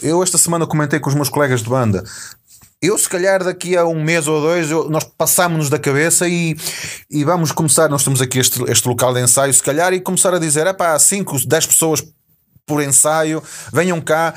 Eu 0.00 0.22
esta 0.22 0.38
semana 0.38 0.66
comentei 0.66 1.00
com 1.00 1.08
os 1.08 1.14
meus 1.14 1.28
colegas 1.28 1.62
de 1.62 1.68
banda. 1.68 2.04
Eu, 2.80 2.96
se 2.96 3.08
calhar, 3.08 3.42
daqui 3.42 3.76
a 3.76 3.84
um 3.84 4.00
mês 4.04 4.28
ou 4.28 4.40
dois, 4.40 4.70
eu, 4.70 4.88
nós 4.88 5.02
passámos-nos 5.02 5.68
da 5.68 5.80
cabeça 5.80 6.28
e, 6.28 6.56
e 7.10 7.24
vamos 7.24 7.50
começar. 7.50 7.88
Nós 7.88 8.04
temos 8.04 8.22
aqui 8.22 8.38
este, 8.38 8.62
este 8.70 8.86
local 8.86 9.12
de 9.12 9.20
ensaio, 9.20 9.52
se 9.52 9.62
calhar, 9.62 9.92
e 9.92 10.00
começar 10.00 10.32
a 10.32 10.38
dizer: 10.38 10.64
é 10.64 10.72
pá, 10.72 10.96
5, 10.96 11.44
10 11.44 11.66
pessoas 11.66 12.04
por 12.68 12.82
ensaio, 12.82 13.42
venham 13.72 14.00
cá, 14.00 14.34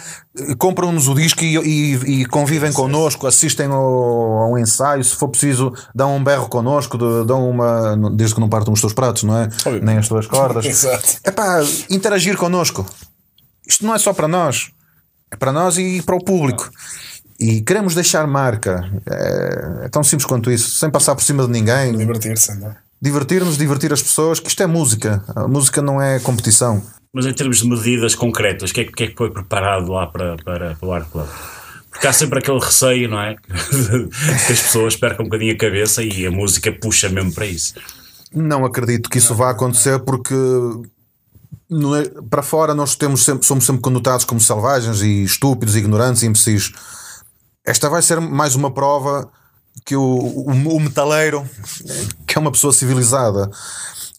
compram-nos 0.58 1.08
o 1.08 1.14
disco 1.14 1.44
e, 1.44 1.58
e, 1.58 2.22
e 2.22 2.26
convivem 2.26 2.72
connosco, 2.72 3.28
assistem 3.28 3.68
ao, 3.68 3.76
ao, 3.76 4.58
ensaio, 4.58 5.04
se 5.04 5.16
for 5.16 5.28
preciso, 5.28 5.72
dão 5.94 6.16
um 6.16 6.24
berro 6.24 6.48
connosco, 6.48 6.98
dão 7.26 7.48
uma. 7.48 7.96
Desde 8.16 8.34
que 8.34 8.42
não 8.42 8.50
partam 8.50 8.74
os 8.74 8.80
teus 8.80 8.94
pratos, 8.94 9.24
não 9.24 9.38
é? 9.38 9.50
Óbvio. 9.66 9.84
Nem 9.84 9.98
as 9.98 10.08
tuas 10.08 10.26
cordas. 10.26 10.66
Exato. 10.66 11.20
É 11.24 11.30
pá, 11.30 11.60
interagir 11.90 12.38
connosco. 12.38 12.86
Isto 13.68 13.86
não 13.86 13.94
é 13.94 14.00
só 14.00 14.14
para 14.14 14.28
nós, 14.28 14.72
é 15.30 15.36
para 15.36 15.52
nós 15.52 15.78
e 15.78 16.02
para 16.02 16.16
o 16.16 16.24
público. 16.24 16.72
E 17.40 17.62
queremos 17.62 17.94
deixar 17.94 18.26
marca. 18.28 18.90
É, 19.10 19.86
é 19.86 19.90
tão 19.90 20.04
simples 20.04 20.26
quanto 20.26 20.52
isso, 20.52 20.72
sem 20.72 20.90
passar 20.90 21.16
por 21.16 21.24
cima 21.24 21.44
de 21.46 21.52
ninguém. 21.52 21.98
Divertir-se, 21.98 22.56
não 22.56 22.70
é? 22.70 22.76
Divertir-nos, 23.02 23.58
divertir 23.58 23.92
as 23.92 24.02
pessoas, 24.02 24.40
que 24.40 24.48
isto 24.48 24.62
é 24.62 24.68
música. 24.68 25.24
A 25.36 25.48
música 25.48 25.82
não 25.82 26.02
é 26.02 26.20
competição. 26.20 26.84
Mas 27.14 27.26
em 27.26 27.34
termos 27.34 27.58
de 27.58 27.68
medidas 27.68 28.14
concretas, 28.14 28.70
o 28.70 28.74
que 28.74 28.82
é, 28.82 28.84
que, 28.86 29.04
é 29.04 29.08
que 29.08 29.16
foi 29.16 29.32
preparado 29.32 29.92
lá 29.92 30.08
para, 30.08 30.38
para, 30.38 30.76
para 30.76 30.88
o 30.88 30.94
Art 30.94 31.10
Club? 31.10 31.28
Porque 31.90 32.08
há 32.08 32.14
sempre 32.14 32.40
aquele 32.40 32.60
receio, 32.60 33.10
não 33.10 33.20
é? 33.20 33.36
que 34.48 34.54
as 34.54 34.62
pessoas 34.62 34.96
percam 34.96 35.26
um 35.26 35.30
bocadinho 35.30 35.54
a 35.54 35.58
cabeça 35.58 36.04
e 36.04 36.26
a 36.26 36.32
música 36.32 36.72
puxa 36.72 37.10
mesmo 37.10 37.34
para 37.34 37.46
isso. 37.48 37.74
Não 38.34 38.64
acredito 38.64 39.10
que 39.10 39.18
isso 39.18 39.36
vá 39.36 39.50
acontecer 39.50 40.00
porque 40.00 40.34
é, 41.72 42.22
para 42.30 42.44
fora 42.44 42.74
nós 42.74 42.96
temos 42.96 43.26
sempre, 43.26 43.46
somos 43.46 43.66
sempre 43.66 43.82
conotados 43.82 44.26
como 44.26 44.40
selvagens 44.40 45.02
e 45.02 45.24
estúpidos, 45.24 45.76
ignorantes 45.76 46.22
e 46.22 46.28
imbecis. 46.28 46.72
Esta 47.66 47.90
vai 47.90 48.02
ser 48.02 48.22
mais 48.22 48.56
uma 48.56 48.72
prova 48.72 49.30
que 49.86 49.96
o, 49.96 50.02
o, 50.02 50.76
o 50.76 50.80
metaleiro, 50.80 51.48
que 52.28 52.38
é 52.38 52.42
uma 52.42 52.52
pessoa 52.52 52.74
civilizada, 52.74 53.50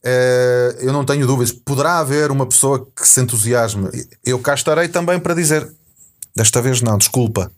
é, 0.04 0.78
eu 0.80 0.92
não 0.92 1.04
tenho 1.04 1.26
dúvidas. 1.26 1.52
Poderá 1.52 1.98
haver 1.98 2.30
uma 2.30 2.46
pessoa 2.46 2.86
que 2.96 3.06
se 3.06 3.20
entusiasme. 3.20 3.88
Eu 4.24 4.38
cá 4.38 4.54
estarei 4.54 4.88
também 4.88 5.18
para 5.18 5.34
dizer: 5.34 5.70
desta 6.34 6.60
vez 6.60 6.82
não, 6.82 6.98
desculpa. 6.98 7.50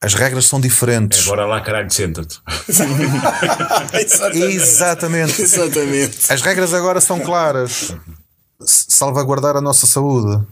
As 0.00 0.12
regras 0.12 0.46
são 0.46 0.60
diferentes. 0.60 1.24
É, 1.24 1.28
bora 1.30 1.46
lá, 1.46 1.62
caralho, 1.62 1.90
senta-te. 1.90 2.38
Exatamente. 4.36 5.40
Exatamente. 5.40 6.30
As 6.30 6.42
regras 6.42 6.74
agora 6.74 7.00
são 7.00 7.20
claras. 7.20 7.94
Salvaguardar 8.60 9.56
a 9.56 9.62
nossa 9.62 9.86
saúde. 9.86 10.44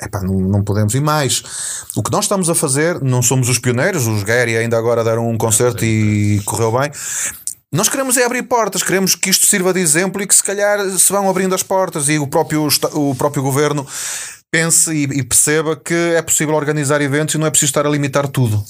Epá, 0.00 0.20
não, 0.22 0.34
não 0.34 0.62
podemos. 0.62 0.94
E 0.94 1.00
mais, 1.00 1.42
o 1.96 2.02
que 2.02 2.10
nós 2.10 2.24
estamos 2.24 2.50
a 2.50 2.54
fazer, 2.54 3.00
não 3.00 3.22
somos 3.22 3.48
os 3.48 3.58
pioneiros, 3.58 4.06
os 4.06 4.22
Gary 4.22 4.56
ainda 4.56 4.76
agora 4.76 5.04
deram 5.04 5.28
um 5.28 5.38
concerto 5.38 5.84
e 5.84 6.40
correu 6.44 6.72
bem. 6.72 6.90
Nós 7.72 7.88
queremos 7.88 8.16
é 8.16 8.24
abrir 8.24 8.44
portas, 8.44 8.84
queremos 8.84 9.16
que 9.16 9.30
isto 9.30 9.46
sirva 9.46 9.72
de 9.72 9.80
exemplo 9.80 10.22
e 10.22 10.26
que 10.26 10.34
se 10.34 10.42
calhar 10.42 10.78
se 10.90 11.12
vão 11.12 11.28
abrindo 11.28 11.54
as 11.56 11.62
portas 11.62 12.08
e 12.08 12.18
o 12.18 12.26
próprio, 12.26 12.68
o 12.92 13.14
próprio 13.16 13.42
governo 13.42 13.84
pense 14.54 14.94
e, 14.94 15.02
e, 15.02 15.22
perceba 15.24 15.74
que 15.74 15.92
é 15.92 16.22
possível 16.22 16.54
organizar 16.54 17.02
eventos 17.02 17.34
e 17.34 17.38
não 17.38 17.46
é 17.46 17.50
preciso 17.50 17.70
estar 17.70 17.84
a 17.84 17.90
limitar 17.90 18.28
tudo. 18.28 18.64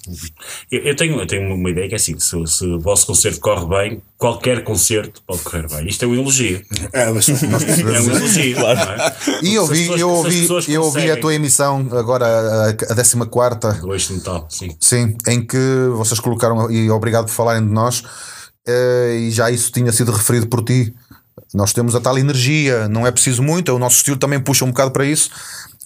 Eu, 0.73 0.81
eu 0.81 0.97
tenho, 0.97 1.21
eu 1.21 1.27
tenho 1.27 1.55
uma 1.55 1.69
ideia 1.69 1.87
que 1.89 1.95
é 1.95 1.97
assim: 1.97 2.19
se, 2.19 2.47
se, 2.47 2.65
o 2.65 2.81
vosso 2.81 3.07
concerto 3.07 3.39
corre 3.39 3.67
bem, 3.67 4.03
qualquer 4.17 4.65
concerto 4.65 5.23
pode 5.27 5.43
correr 5.43 5.69
bem. 5.69 5.87
Isto 5.87 6.07
é 6.07 6.09
um 6.09 6.15
elogio. 6.15 6.63
É, 6.91 7.11
mas 7.11 7.29
é 7.29 8.01
um 8.01 8.17
elogio, 8.17 8.57
claro. 8.57 8.81
É? 8.81 9.15
E 9.43 9.55
eu 9.55 9.67
vi, 9.67 10.01
eu 10.01 10.09
ouvi, 10.09 10.49
eu 10.69 10.83
ouvi 10.83 11.11
a 11.11 11.21
tua 11.21 11.35
emissão 11.35 11.87
agora, 11.93 12.25
a, 12.25 12.69
a 12.71 12.75
14 12.75 13.17
do 13.83 13.93
Eixo 13.93 14.15
Metal, 14.15 14.47
sim. 14.49 14.75
Sim, 14.81 15.17
em 15.29 15.45
que 15.45 15.59
vocês 15.93 16.19
colocaram, 16.19 16.71
e 16.71 16.91
obrigado 16.91 17.27
por 17.27 17.33
falarem 17.33 17.67
de 17.67 17.73
nós 17.73 18.03
uh, 18.69 19.15
e 19.15 19.31
já 19.31 19.51
isso 19.51 19.71
tinha 19.71 19.93
sido 19.93 20.13
referido 20.13 20.47
por 20.47 20.65
ti. 20.65 20.95
Nós 21.55 21.73
temos 21.73 21.95
a 21.95 22.01
tal 22.01 22.19
energia, 22.19 22.89
não 22.89 23.07
é 23.07 23.13
preciso 23.13 23.43
muito, 23.43 23.73
o 23.73 23.79
nosso 23.79 23.97
estilo 23.97 24.17
também 24.17 24.41
puxa 24.41 24.65
um 24.65 24.69
bocado 24.69 24.91
para 24.91 25.05
isso 25.05 25.31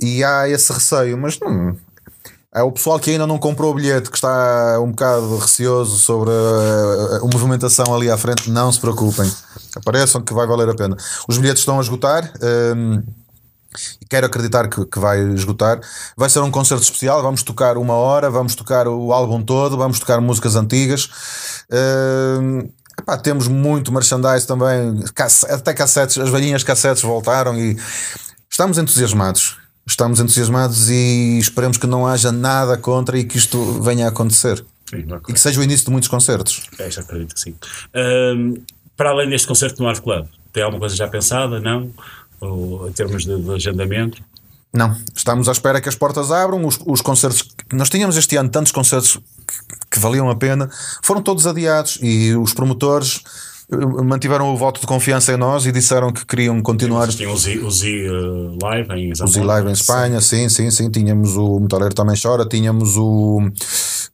e 0.01 0.25
há 0.25 0.49
esse 0.49 0.73
receio, 0.73 1.19
mas 1.19 1.39
não. 1.39 1.77
É 2.55 2.63
o 2.63 2.73
pessoal 2.73 2.99
que 2.99 3.11
ainda 3.11 3.27
não 3.27 3.39
comprou 3.39 3.71
o 3.71 3.75
bilhete, 3.75 4.11
que 4.11 4.17
está 4.17 4.81
um 4.81 4.91
bocado 4.91 5.37
receoso 5.37 5.99
sobre 5.99 6.31
a, 6.31 7.19
a 7.19 7.21
movimentação 7.21 7.95
ali 7.95 8.11
à 8.11 8.17
frente, 8.17 8.51
não 8.51 8.73
se 8.73 8.81
preocupem. 8.81 9.31
Apareçam 9.77 10.23
que 10.23 10.33
vai 10.33 10.47
valer 10.47 10.69
a 10.71 10.75
pena. 10.75 10.97
Os 11.29 11.37
bilhetes 11.37 11.61
estão 11.61 11.79
a 11.79 11.83
esgotar. 11.83 12.33
Ehm, 12.41 13.03
quero 14.09 14.27
acreditar 14.27 14.67
que, 14.69 14.85
que, 14.87 14.99
vai 14.99 15.21
esgotar. 15.35 15.79
Vai 16.17 16.31
ser 16.31 16.41
um 16.41 16.51
concerto 16.51 16.83
especial. 16.83 17.23
Vamos 17.23 17.43
tocar 17.43 17.77
uma 17.77 17.95
hora, 17.95 18.31
vamos 18.31 18.55
tocar 18.55 18.89
o 18.89 19.13
álbum 19.13 19.43
todo, 19.43 19.77
vamos 19.77 20.01
tocar 20.01 20.21
músicas 20.21 20.57
antigas. 20.57 21.11
Uh, 21.71 22.69
temos 23.17 23.49
muito 23.49 23.93
merchandise 23.93 24.47
também, 24.47 25.03
até 25.49 25.73
cassetes, 25.73 26.19
as 26.19 26.29
velhinhas 26.29 26.63
cassetes 26.63 27.03
voltaram 27.03 27.59
e 27.59 27.77
estamos 28.51 28.77
entusiasmados. 28.77 29.57
Estamos 29.87 30.21
entusiasmados 30.21 30.91
e 30.91 31.39
esperemos 31.39 31.79
que 31.79 31.87
não 31.87 32.07
haja 32.07 32.31
nada 32.31 32.77
contra 32.77 33.19
e 33.19 33.25
que 33.25 33.39
isto 33.39 33.81
venha 33.81 34.05
a 34.05 34.09
acontecer. 34.11 34.63
Sim, 34.91 35.07
e 35.29 35.33
que 35.33 35.41
seja 35.41 35.61
o 35.61 35.63
início 35.63 35.87
de 35.87 35.91
muitos 35.91 36.09
concertos. 36.09 36.69
É, 36.79 36.91
já 36.91 37.01
acredito 37.01 37.35
que 37.35 37.41
sim. 37.41 37.55
para 38.97 39.11
além 39.11 39.31
deste 39.31 39.47
concerto 39.47 39.83
no 39.83 39.89
Art 39.89 40.03
Club, 40.03 40.27
tem 40.53 40.63
alguma 40.63 40.81
coisa 40.81 40.95
já 40.95 41.09
pensada? 41.09 41.61
Não? 41.61 41.91
Ou, 42.41 42.89
em 42.89 42.93
termos 42.93 43.25
de, 43.25 43.41
de 43.41 43.51
agendamento? 43.51 44.23
Não, 44.73 44.95
estamos 45.17 45.49
à 45.49 45.53
espera 45.53 45.81
que 45.81 45.89
as 45.89 45.95
portas 45.95 46.31
abram. 46.31 46.65
Os, 46.67 46.79
os 46.87 47.01
concertos. 47.01 47.49
Nós 47.73 47.89
tínhamos 47.89 48.17
este 48.17 48.37
ano 48.37 48.49
tantos 48.49 48.73
concertos 48.73 49.17
que, 49.17 49.55
que 49.93 49.99
valiam 49.99 50.29
a 50.29 50.37
pena, 50.37 50.69
foram 51.03 51.23
todos 51.23 51.47
adiados 51.47 51.99
e 52.03 52.35
os 52.35 52.53
promotores 52.53 53.23
eh, 53.71 53.77
mantiveram 53.77 54.53
o 54.53 54.57
voto 54.57 54.81
de 54.81 54.87
confiança 54.87 55.33
em 55.33 55.37
nós 55.37 55.67
e 55.67 55.73
disseram 55.73 56.11
que 56.11 56.25
queriam 56.25 56.61
continuar. 56.63 57.09
Tinha 57.09 57.31
o 57.31 57.37
Z, 57.37 57.59
uh, 57.59 58.59
Live 58.63 58.93
em 58.93 59.13
O 59.13 59.27
Z 59.27 59.43
Live 59.43 59.69
em 59.69 59.73
Espanha, 59.73 60.21
sim, 60.21 60.49
sim, 60.49 60.71
sim. 60.71 60.91
Tínhamos 60.91 61.37
o 61.37 61.61
Metaleiro 61.61 61.95
também 61.95 62.17
chora, 62.21 62.47
tínhamos 62.47 62.97
o, 62.97 63.41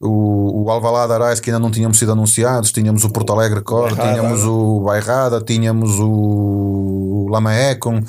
o, 0.01 0.63
o 0.63 0.71
Alvalade 0.71 1.13
Arais 1.13 1.39
que 1.39 1.49
ainda 1.49 1.59
não 1.59 1.71
tínhamos 1.71 1.97
sido 1.97 2.11
anunciados, 2.11 2.71
tínhamos 2.71 3.03
o 3.05 3.09
Porto 3.09 3.31
Alegre 3.31 3.61
Core, 3.61 3.95
tínhamos 3.95 4.43
o 4.43 4.81
Bairrada, 4.81 5.41
tínhamos 5.41 5.91
o 5.99 7.27
Lama 7.29 7.53
Econ. 7.53 8.01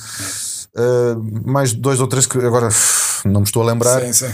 Uh, 0.78 1.50
mais 1.50 1.72
dois 1.72 2.00
ou 2.00 2.06
três 2.06 2.26
que 2.26 2.36
agora 2.38 2.68
não 3.24 3.40
me 3.40 3.46
estou 3.46 3.62
a 3.62 3.66
lembrar. 3.66 4.00
Sim, 4.02 4.12
sim. 4.12 4.32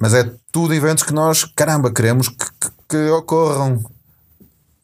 Mas 0.00 0.14
é 0.14 0.30
tudo 0.50 0.72
eventos 0.74 1.04
que 1.04 1.12
nós, 1.12 1.44
caramba, 1.54 1.92
queremos 1.92 2.28
que, 2.28 2.36
que- 2.36 2.70
que 2.88 3.10
ocorram 3.10 3.84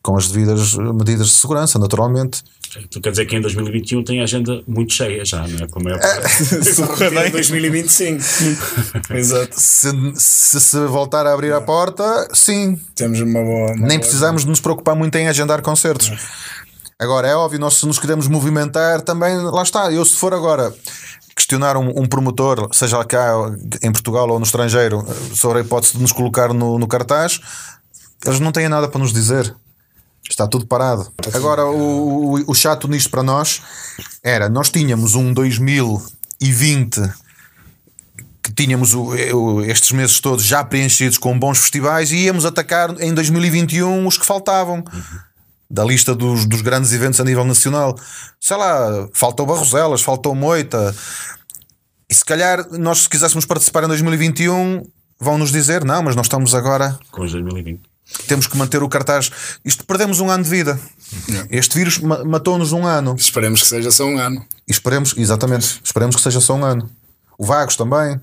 com 0.02 0.14
as 0.18 0.28
devidas 0.30 0.74
medidas 0.74 1.28
de 1.28 1.32
segurança, 1.34 1.78
naturalmente. 1.78 2.42
Tu 2.90 3.00
quer 3.00 3.10
dizer 3.12 3.24
que 3.24 3.36
em 3.36 3.40
2021 3.40 4.02
tem 4.04 4.20
a 4.20 4.24
agenda 4.24 4.60
muito 4.66 4.92
cheia 4.92 5.24
já, 5.24 5.46
não 5.48 5.64
é? 5.64 5.68
Como 5.68 5.88
é 5.88 5.98
Se 6.28 6.82
correr 6.82 7.10
bem, 7.10 7.30
2025. 7.30 8.20
Exato. 9.14 9.54
Se, 9.58 9.88
se, 10.16 10.60
se 10.60 10.78
voltar 10.86 11.26
a 11.26 11.32
abrir 11.32 11.52
a 11.52 11.60
porta, 11.60 12.28
sim, 12.34 12.78
Temos 12.94 13.20
uma 13.20 13.40
boa. 13.42 13.66
uma 13.72 13.74
nem 13.76 13.86
boa- 13.88 14.00
precisamos 14.00 14.42
de 14.42 14.48
nos 14.48 14.60
preocupar 14.60 14.94
muito 14.96 15.14
em 15.16 15.28
agendar 15.28 15.62
concertos. 15.62 16.10
Agora, 16.98 17.26
é 17.28 17.34
óbvio, 17.34 17.58
nós 17.58 17.74
se 17.74 17.86
nos 17.86 17.98
queremos 17.98 18.28
movimentar 18.28 19.00
também, 19.00 19.36
lá 19.36 19.62
está. 19.62 19.90
Eu, 19.92 20.04
se 20.04 20.16
for 20.16 20.32
agora 20.32 20.72
questionar 21.34 21.76
um, 21.76 21.88
um 22.00 22.06
promotor, 22.06 22.68
seja 22.72 23.04
cá 23.04 23.32
em 23.82 23.90
Portugal 23.92 24.28
ou 24.30 24.38
no 24.38 24.44
estrangeiro, 24.44 25.04
sobre 25.34 25.58
a 25.58 25.60
hipótese 25.62 25.94
de 25.94 25.98
nos 26.00 26.12
colocar 26.12 26.52
no, 26.54 26.78
no 26.78 26.86
cartaz, 26.86 27.40
eles 28.24 28.38
não 28.40 28.52
têm 28.52 28.68
nada 28.68 28.88
para 28.88 29.00
nos 29.00 29.12
dizer. 29.12 29.54
Está 30.30 30.46
tudo 30.48 30.66
parado. 30.66 31.12
Agora, 31.34 31.66
o, 31.66 32.36
o, 32.36 32.50
o 32.50 32.54
chato 32.54 32.88
nisto 32.88 33.10
para 33.10 33.22
nós 33.22 33.60
era: 34.22 34.48
nós 34.48 34.70
tínhamos 34.70 35.14
um 35.14 35.34
2020 35.34 37.02
que 38.42 38.52
tínhamos 38.52 38.94
o- 38.94 39.62
estes 39.62 39.90
meses 39.92 40.20
todos 40.20 40.44
já 40.44 40.62
preenchidos 40.64 41.18
com 41.18 41.38
bons 41.38 41.58
festivais 41.58 42.10
e 42.12 42.16
íamos 42.24 42.44
atacar 42.44 42.94
em 43.00 43.12
2021 43.12 44.06
os 44.06 44.16
que 44.16 44.24
faltavam 44.24 44.82
da 45.70 45.84
lista 45.84 46.14
dos, 46.14 46.46
dos 46.46 46.60
grandes 46.62 46.92
eventos 46.92 47.20
a 47.20 47.24
nível 47.24 47.44
nacional. 47.44 47.98
Sei 48.40 48.56
lá, 48.56 49.08
faltou 49.12 49.46
Barroselas, 49.46 50.02
faltou 50.02 50.34
Moita. 50.34 50.94
E 52.08 52.14
se 52.14 52.24
calhar 52.24 52.66
nós, 52.72 53.02
se 53.02 53.08
quiséssemos 53.08 53.44
participar 53.46 53.84
em 53.84 53.88
2021, 53.88 54.84
vão 55.18 55.38
nos 55.38 55.50
dizer: 55.50 55.84
não, 55.84 56.02
mas 56.02 56.14
nós 56.16 56.26
estamos 56.26 56.54
agora 56.54 56.98
com 57.10 57.22
os 57.22 57.32
2020. 57.32 57.80
temos 58.28 58.46
que 58.46 58.56
manter 58.56 58.82
o 58.82 58.88
cartaz. 58.88 59.30
Isto 59.64 59.84
perdemos 59.84 60.20
um 60.20 60.30
ano 60.30 60.44
de 60.44 60.50
vida. 60.50 60.78
Este 61.50 61.76
vírus 61.76 61.98
ma- 61.98 62.22
matou-nos 62.24 62.72
um 62.72 62.86
ano. 62.86 63.14
Esperemos 63.18 63.62
que 63.62 63.68
seja 63.68 63.90
só 63.90 64.04
um 64.04 64.18
ano. 64.18 64.44
E 64.68 64.72
esperemos, 64.72 65.14
exatamente, 65.16 65.80
esperemos 65.82 66.14
que 66.16 66.22
seja 66.22 66.40
só 66.40 66.54
um 66.54 66.64
ano. 66.64 66.88
O 67.38 67.44
Vagos 67.44 67.76
também. 67.76 68.20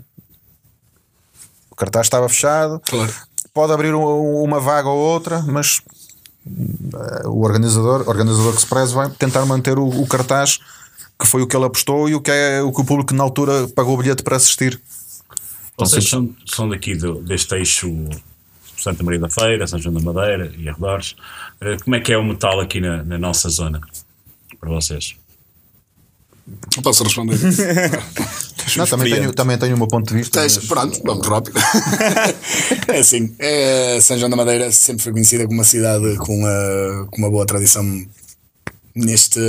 O 1.70 1.76
cartaz 1.76 2.06
estava 2.06 2.30
fechado. 2.30 2.80
Claro. 2.88 3.12
Pode 3.54 3.74
abrir 3.74 3.94
um- 3.94 4.44
uma 4.44 4.60
vaga 4.60 4.88
ou 4.88 4.98
outra, 4.98 5.42
mas 5.42 5.82
o 7.26 7.42
organizador, 7.44 8.02
o 8.02 8.10
organizador 8.10 8.54
Express 8.54 8.92
vai 8.92 9.10
tentar 9.10 9.46
manter 9.46 9.78
o, 9.78 9.88
o 9.88 10.08
cartaz 10.08 10.60
que 11.20 11.28
foi 11.28 11.44
o 11.44 11.48
que 11.48 11.56
ele 11.56 11.66
apostou 11.66 12.10
e 12.10 12.16
o 12.16 12.22
que 12.22 12.32
é 12.32 12.62
o 12.62 12.72
que 12.72 12.82
o 12.82 12.86
público 12.86 13.14
na 13.14 13.24
altura 13.24 13.68
pagou 13.70 13.94
o 13.94 13.98
bilhete 13.98 14.24
para 14.24 14.36
assistir. 14.36 14.82
Vocês 15.78 16.10
são, 16.10 16.30
são 16.46 16.68
daqui 16.68 16.96
do, 16.96 17.22
deste 17.22 17.54
eixo 17.56 17.88
Santa 18.78 19.04
Maria 19.04 19.20
da 19.20 19.30
Feira, 19.30 19.68
São 19.68 19.80
João 19.80 19.94
da 19.94 20.02
Madeira 20.02 20.52
e 20.58 20.68
arredores. 20.68 21.16
Eh, 21.62 21.78
Como 21.84 21.96
é 21.96 22.00
que 22.00 22.12
é 22.12 22.18
o 22.18 22.24
metal 22.24 22.60
aqui 22.60 22.82
na, 22.82 23.04
na 23.04 23.18
nossa 23.18 23.50
zona? 23.50 23.80
Para 24.60 24.70
vocês? 24.70 25.16
Não 26.76 26.84
posso 26.84 27.04
responder. 27.04 27.38
Não, 28.78 28.86
também, 28.86 29.12
tenho, 29.14 29.34
também 29.34 29.58
tenho 29.58 29.76
o 29.76 29.78
meu 29.78 29.88
ponto 29.88 30.08
de 30.08 30.14
vista. 30.16 30.40
Tens- 30.42 30.58
mas- 30.58 30.66
Pronto, 30.68 31.02
vamos 31.04 31.28
rápido. 31.28 31.60
é 32.88 32.98
assim, 33.00 33.34
é, 33.40 34.00
São 34.02 34.18
João 34.18 34.30
da 34.30 34.36
Madeira 34.38 34.72
sempre 34.72 35.04
foi 35.04 35.12
conhecida 35.12 35.46
como 35.46 35.58
uma 35.58 35.64
cidade 35.64 36.16
com, 36.18 36.46
a- 36.46 37.08
com 37.10 37.18
uma 37.18 37.30
boa 37.30 37.46
tradição 37.46 37.84
neste, 38.96 39.40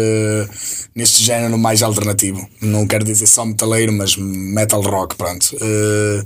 neste 0.95 1.23
género 1.23 1.59
mais 1.59 1.83
alternativo. 1.83 2.47
Não 2.61 2.87
quero 2.87 3.05
dizer 3.05 3.27
só 3.27 3.45
metaleiro, 3.45 3.93
mas 3.93 4.17
metal 4.17 4.81
rock, 4.83 5.17
pronto. 5.17 5.57
Eh, 5.61 6.25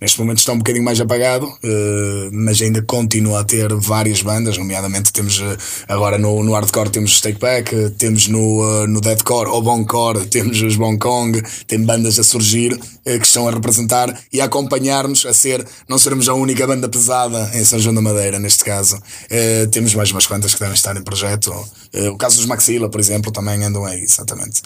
neste 0.00 0.18
momento 0.20 0.38
está 0.38 0.52
um 0.52 0.58
bocadinho 0.58 0.84
mais 0.84 1.00
apagado, 1.00 1.52
eh, 1.62 2.28
mas 2.32 2.60
ainda 2.62 2.80
continua 2.82 3.40
a 3.40 3.44
ter 3.44 3.74
várias 3.74 4.22
bandas, 4.22 4.56
nomeadamente 4.56 5.12
temos 5.12 5.40
eh, 5.40 5.56
agora 5.88 6.16
no, 6.16 6.42
no 6.44 6.52
hardcore 6.52 6.90
temos 6.90 7.12
os 7.12 7.20
Take 7.20 7.38
Back, 7.38 7.74
eh, 7.74 7.90
temos 7.90 8.28
no, 8.28 8.86
no 8.86 9.00
deathcore 9.00 9.50
ou 9.50 9.60
boncore 9.60 10.26
temos 10.30 10.60
os 10.62 10.76
Bongkong, 10.76 11.42
tem 11.66 11.82
bandas 11.82 12.18
a 12.18 12.24
surgir 12.24 12.78
que 13.04 13.26
estão 13.26 13.48
a 13.48 13.50
representar 13.50 14.14
e 14.30 14.38
a 14.38 14.44
acompanhar-nos 14.44 15.24
a 15.24 15.32
ser, 15.32 15.66
não 15.88 15.98
sermos 15.98 16.28
a 16.28 16.34
única 16.34 16.66
banda 16.66 16.88
pesada 16.88 17.50
em 17.54 17.64
São 17.64 17.78
João 17.78 17.94
da 17.94 18.02
Madeira, 18.02 18.38
neste 18.38 18.62
caso. 18.62 19.00
Temos 19.70 19.94
mais 19.94 20.10
umas 20.10 20.26
quantas 20.26 20.52
que 20.52 20.60
devem 20.60 20.74
estar 20.74 20.94
em 20.94 21.02
projeto. 21.02 21.50
O 22.12 22.18
caso 22.18 22.36
dos 22.36 22.44
Maxila, 22.44 22.90
por 22.90 23.00
exemplo, 23.00 23.32
também 23.32 23.64
andam 23.64 23.86
aí, 23.86 24.02
exatamente. 24.02 24.60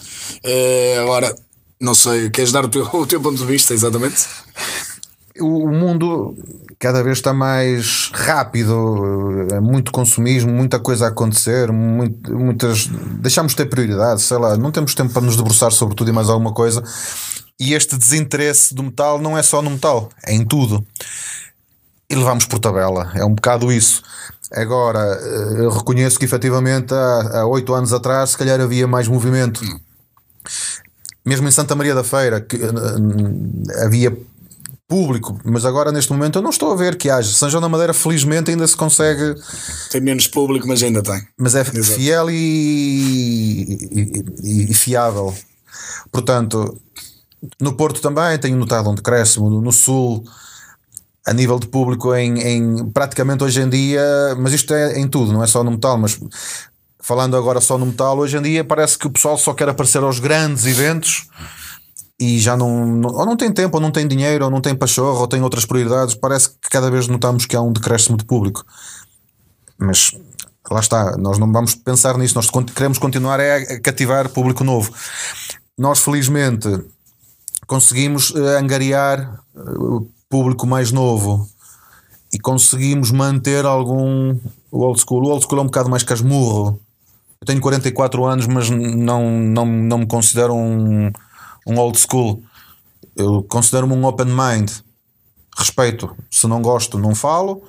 Agora, 1.01 1.33
não 1.79 1.95
sei, 1.95 2.29
queres 2.29 2.51
dar 2.51 2.65
o 2.65 2.69
teu, 2.69 2.83
o 2.93 3.07
teu 3.07 3.21
ponto 3.21 3.37
de 3.37 3.45
vista, 3.45 3.73
exatamente? 3.73 4.25
o 5.39 5.67
mundo 5.71 6.35
cada 6.79 7.01
vez 7.03 7.17
está 7.17 7.33
mais 7.33 8.11
rápido, 8.13 9.47
é 9.51 9.59
muito 9.59 9.91
consumismo, 9.91 10.51
muita 10.51 10.79
coisa 10.79 11.05
a 11.05 11.09
acontecer, 11.09 11.71
muito- 11.71 12.35
muitas. 12.37 12.87
Deixamos 13.19 13.53
de 13.53 13.57
ter 13.57 13.65
prioridade, 13.65 14.21
sei 14.21 14.37
lá, 14.37 14.55
não 14.57 14.71
temos 14.71 14.93
tempo 14.93 15.11
para 15.13 15.21
nos 15.21 15.35
debruçar 15.35 15.71
sobre 15.71 15.95
tudo 15.95 16.09
e 16.09 16.13
mais 16.13 16.29
alguma 16.29 16.53
coisa. 16.53 16.83
E 17.59 17.73
este 17.73 17.97
desinteresse 17.97 18.73
do 18.75 18.83
metal 18.83 19.19
não 19.19 19.37
é 19.37 19.43
só 19.43 19.61
no 19.61 19.71
metal, 19.71 20.09
é 20.25 20.33
em 20.33 20.45
tudo. 20.45 20.85
E 22.09 22.15
levamos 22.15 22.45
por 22.45 22.59
tabela, 22.59 23.11
é 23.15 23.23
um 23.25 23.33
bocado 23.33 23.71
isso. 23.71 24.03
Agora, 24.51 24.99
eh, 24.99 25.63
eu 25.65 25.69
reconheço 25.71 26.19
que 26.19 26.25
efetivamente 26.25 26.93
há 26.93 27.39
há 27.39 27.45
oito 27.47 27.73
anos 27.73 27.91
atrás, 27.93 28.31
se 28.31 28.37
calhar 28.37 28.59
havia 28.61 28.85
mais 28.87 29.07
movimento. 29.07 29.61
Mesmo 31.25 31.47
em 31.47 31.51
Santa 31.51 31.73
Maria 31.73 31.95
da 31.95 32.03
Feira, 32.03 32.41
que 32.41 32.57
eh, 32.57 33.83
havia 33.85 34.15
público, 34.93 35.39
mas 35.43 35.65
agora 35.65 35.91
neste 35.91 36.11
momento 36.11 36.37
eu 36.37 36.41
não 36.43 36.51
estou 36.51 36.71
a 36.71 36.75
ver 36.75 36.95
que 36.97 37.09
haja. 37.09 37.31
São 37.33 37.49
João 37.49 37.61
da 37.61 37.67
Madeira, 37.67 37.93
felizmente, 37.95 38.51
ainda 38.51 38.67
se 38.67 38.77
consegue, 38.77 39.33
Tem 39.89 39.99
menos 39.99 40.27
público, 40.27 40.67
mas 40.67 40.83
ainda 40.83 41.01
tem. 41.01 41.19
mas 41.35 41.55
é 41.55 41.61
Exato. 41.61 41.83
fiel 41.83 42.29
e, 42.29 44.13
e- 44.43 44.71
e 44.71 44.73
fiável. 44.75 45.33
Portanto, 46.11 46.79
no 47.59 47.73
Porto 47.73 48.01
também 48.01 48.37
tenho 48.37 48.55
notado 48.55 48.87
um 48.89 48.93
decréscimo, 48.95 49.49
no 49.49 49.71
Sul, 49.71 50.23
a 51.25 51.33
nível 51.33 51.57
de 51.57 51.67
público, 51.67 52.13
em, 52.13 52.39
em 52.39 52.85
praticamente 52.91 53.43
hoje 53.43 53.61
em 53.61 53.69
dia, 53.69 54.01
mas 54.37 54.53
isto 54.53 54.73
é 54.75 54.99
em 54.99 55.07
tudo, 55.07 55.33
não 55.33 55.43
é 55.43 55.47
só 55.47 55.63
no 55.63 55.71
metal, 55.71 55.97
mas 55.97 56.19
falando 57.01 57.35
agora 57.35 57.59
só 57.59 57.79
no 57.79 57.87
metal, 57.87 58.17
hoje 58.19 58.37
em 58.37 58.41
dia 58.43 58.63
parece 58.63 58.95
que 58.97 59.07
o 59.07 59.09
pessoal 59.09 59.37
só 59.39 59.53
quer 59.55 59.67
aparecer 59.69 60.03
aos 60.03 60.19
grandes 60.19 60.65
eventos 60.67 61.27
e 62.23 62.39
já 62.39 62.55
não, 62.55 62.85
não- 62.85 63.09
ou 63.11 63.25
não 63.25 63.35
tem 63.37 63.51
tempo, 63.51 63.77
ou 63.77 63.81
não 63.81 63.91
tem 63.91 64.07
dinheiro, 64.07 64.45
ou 64.45 64.51
não 64.51 64.61
tem 64.61 64.75
pachorra, 64.75 65.19
ou 65.19 65.27
tem 65.27 65.41
outras 65.41 65.65
prioridades. 65.65 66.15
Parece 66.15 66.49
que 66.49 66.69
cada 66.69 66.89
vez 66.89 67.07
notamos 67.07 67.45
que 67.45 67.55
há 67.55 67.61
um 67.61 67.73
decréscimo 67.73 68.17
de 68.17 68.25
público. 68.25 68.65
Mas 69.77 70.11
lá 70.71 70.79
está, 70.79 71.17
nós 71.17 71.37
não 71.37 71.51
vamos 71.51 71.75
pensar 71.75 72.17
nisso, 72.17 72.35
nós 72.35 72.49
queremos 72.73 72.97
continuar 72.97 73.39
a 73.39 73.79
cativar 73.81 74.29
público 74.29 74.63
novo. 74.63 74.93
Nós, 75.77 75.99
felizmente, 75.99 76.67
conseguimos 77.67 78.33
eh, 78.35 78.57
angariar 78.59 79.39
eh, 79.55 79.59
público 80.29 80.65
mais 80.65 80.91
novo 80.91 81.47
e 82.31 82.39
conseguimos 82.39 83.11
manter 83.11 83.65
algum 83.65 84.37
old 84.71 84.99
school. 84.99 85.23
O 85.25 85.29
old 85.31 85.43
school 85.45 85.59
é 85.59 85.61
um 85.63 85.65
bocado 85.65 85.89
mais 85.89 86.03
casmurro. 86.03 86.79
Eu 87.41 87.45
tenho 87.45 87.59
44 87.59 88.23
anos, 88.25 88.47
mas 88.47 88.69
não, 88.69 89.29
não, 89.29 89.65
não 89.65 89.97
me 89.99 90.05
considero 90.07 90.53
um, 90.55 91.11
um 91.65 91.77
old 91.77 91.97
school. 91.99 92.43
Eu 93.15 93.43
considero-me 93.43 93.93
um 93.93 94.05
open 94.05 94.27
mind. 94.27 94.71
Respeito. 95.57 96.15
Se 96.31 96.47
não 96.47 96.61
gosto, 96.61 96.97
não 96.97 97.13
falo. 97.13 97.63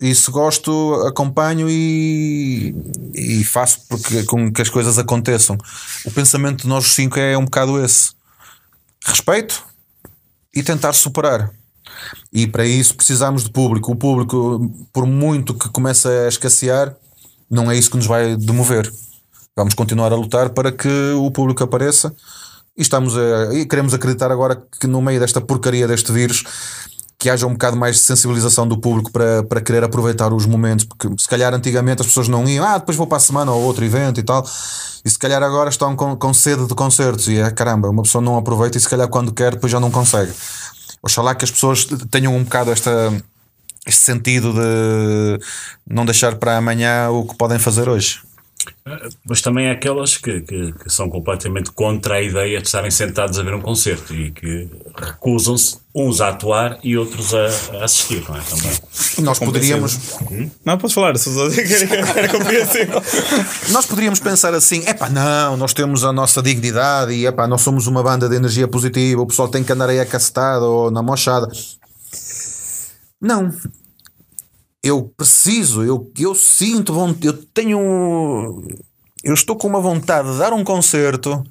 E 0.00 0.14
se 0.14 0.30
gosto, 0.30 0.94
acompanho 1.06 1.68
e, 1.70 2.74
e 3.14 3.44
faço 3.44 3.86
porque, 3.88 4.24
com 4.24 4.52
que 4.52 4.60
as 4.60 4.68
coisas 4.68 4.98
aconteçam. 4.98 5.56
O 6.04 6.10
pensamento 6.10 6.62
de 6.62 6.68
nós 6.68 6.86
cinco 6.86 7.18
é 7.20 7.38
um 7.38 7.44
bocado 7.44 7.82
esse: 7.84 8.10
respeito 9.04 9.64
e 10.52 10.62
tentar 10.62 10.92
superar. 10.92 11.52
E 12.32 12.46
para 12.48 12.66
isso 12.66 12.96
precisamos 12.96 13.44
de 13.44 13.50
público. 13.50 13.92
O 13.92 13.96
público, 13.96 14.68
por 14.92 15.06
muito 15.06 15.54
que 15.54 15.68
comece 15.68 16.08
a 16.08 16.28
escassear, 16.28 16.96
não 17.48 17.70
é 17.70 17.76
isso 17.76 17.90
que 17.90 17.96
nos 17.96 18.06
vai 18.06 18.36
demover. 18.36 18.92
Vamos 19.56 19.74
continuar 19.74 20.12
a 20.12 20.16
lutar 20.16 20.50
para 20.50 20.72
que 20.72 21.12
o 21.12 21.30
público 21.30 21.62
apareça 21.62 22.12
e 22.76 22.82
estamos 22.82 23.16
a, 23.16 23.54
e 23.54 23.66
queremos 23.66 23.94
acreditar 23.94 24.30
agora 24.30 24.62
que 24.80 24.86
no 24.86 25.00
meio 25.02 25.20
desta 25.20 25.40
porcaria 25.40 25.86
deste 25.86 26.12
vírus 26.12 26.44
que 27.22 27.30
haja 27.30 27.46
um 27.46 27.52
bocado 27.52 27.76
mais 27.76 27.96
de 27.96 28.02
sensibilização 28.02 28.66
do 28.66 28.76
público 28.76 29.12
para, 29.12 29.44
para 29.44 29.60
querer 29.60 29.84
aproveitar 29.84 30.32
os 30.32 30.44
momentos, 30.44 30.84
porque 30.84 31.08
se 31.16 31.28
calhar 31.28 31.54
antigamente 31.54 32.00
as 32.00 32.08
pessoas 32.08 32.26
não 32.26 32.48
iam, 32.48 32.66
ah, 32.66 32.78
depois 32.78 32.96
vou 32.96 33.06
para 33.06 33.18
a 33.18 33.20
semana 33.20 33.52
ou 33.52 33.62
outro 33.62 33.84
evento 33.84 34.18
e 34.18 34.24
tal, 34.24 34.44
e 35.04 35.08
se 35.08 35.16
calhar 35.16 35.40
agora 35.40 35.70
estão 35.70 35.94
com, 35.94 36.16
com 36.16 36.34
sede 36.34 36.66
de 36.66 36.74
concertos 36.74 37.28
e 37.28 37.38
é 37.38 37.48
caramba, 37.52 37.88
uma 37.90 38.02
pessoa 38.02 38.20
não 38.20 38.36
aproveita 38.36 38.76
e 38.76 38.80
se 38.80 38.88
calhar 38.88 39.06
quando 39.06 39.32
quer 39.32 39.52
depois 39.52 39.70
já 39.70 39.78
não 39.78 39.88
consegue. 39.88 40.32
Oxalá 41.00 41.32
que 41.36 41.44
as 41.44 41.50
pessoas 41.52 41.86
tenham 42.10 42.34
um 42.34 42.42
bocado 42.42 42.72
esta, 42.72 43.12
este 43.86 44.04
sentido 44.04 44.52
de 44.52 45.38
não 45.86 46.04
deixar 46.04 46.34
para 46.34 46.56
amanhã 46.56 47.08
o 47.10 47.24
que 47.24 47.36
podem 47.36 47.58
fazer 47.58 47.88
hoje. 47.88 48.20
Mas 49.28 49.40
também 49.40 49.68
há 49.68 49.72
aquelas 49.72 50.16
que, 50.16 50.40
que, 50.40 50.72
que, 50.72 50.90
são 50.90 51.08
completamente 51.08 51.70
contra 51.72 52.16
a 52.16 52.22
ideia 52.22 52.58
de 52.58 52.66
estarem 52.66 52.90
sentados 52.90 53.38
a 53.38 53.42
ver 53.42 53.54
um 53.54 53.60
concerto 53.60 54.14
e 54.14 54.30
que 54.30 54.68
recusam-se 54.96 55.78
uns 55.94 56.20
a 56.20 56.28
atuar 56.28 56.78
e 56.82 56.96
outros 56.96 57.34
a, 57.34 57.46
a 57.78 57.84
assistir, 57.84 58.24
não 58.28 58.36
é? 58.36 58.40
Também. 58.40 58.72
Nós 59.18 59.38
poderíamos. 59.38 59.98
Hum? 60.30 60.50
Não, 60.64 60.78
posso 60.78 60.94
falar, 60.94 61.16
se 61.18 61.30
era 61.30 62.28
compreensível. 62.28 63.02
nós 63.70 63.86
poderíamos 63.86 64.20
pensar 64.20 64.54
assim: 64.54 64.82
é 64.86 64.94
pá, 64.94 65.08
não, 65.08 65.56
nós 65.56 65.72
temos 65.72 66.04
a 66.04 66.12
nossa 66.12 66.42
dignidade 66.42 67.12
e 67.12 67.26
é 67.26 67.32
pá, 67.32 67.46
nós 67.46 67.60
somos 67.60 67.86
uma 67.86 68.02
banda 68.02 68.28
de 68.28 68.36
energia 68.36 68.66
positiva, 68.66 69.20
o 69.20 69.26
pessoal 69.26 69.48
tem 69.48 69.62
que 69.62 69.72
andar 69.72 69.88
aí 69.88 70.00
acassetado 70.00 70.64
ou 70.64 70.90
na 70.90 71.02
mochada. 71.02 71.48
Não, 73.20 73.52
eu 74.82 75.12
preciso, 75.16 75.84
eu, 75.84 76.10
eu 76.18 76.34
sinto, 76.34 76.92
eu 77.22 77.32
tenho. 77.32 78.62
Eu 79.22 79.34
estou 79.34 79.54
com 79.54 79.68
uma 79.68 79.80
vontade 79.80 80.32
de 80.32 80.38
dar 80.38 80.52
um 80.52 80.64
concerto. 80.64 81.44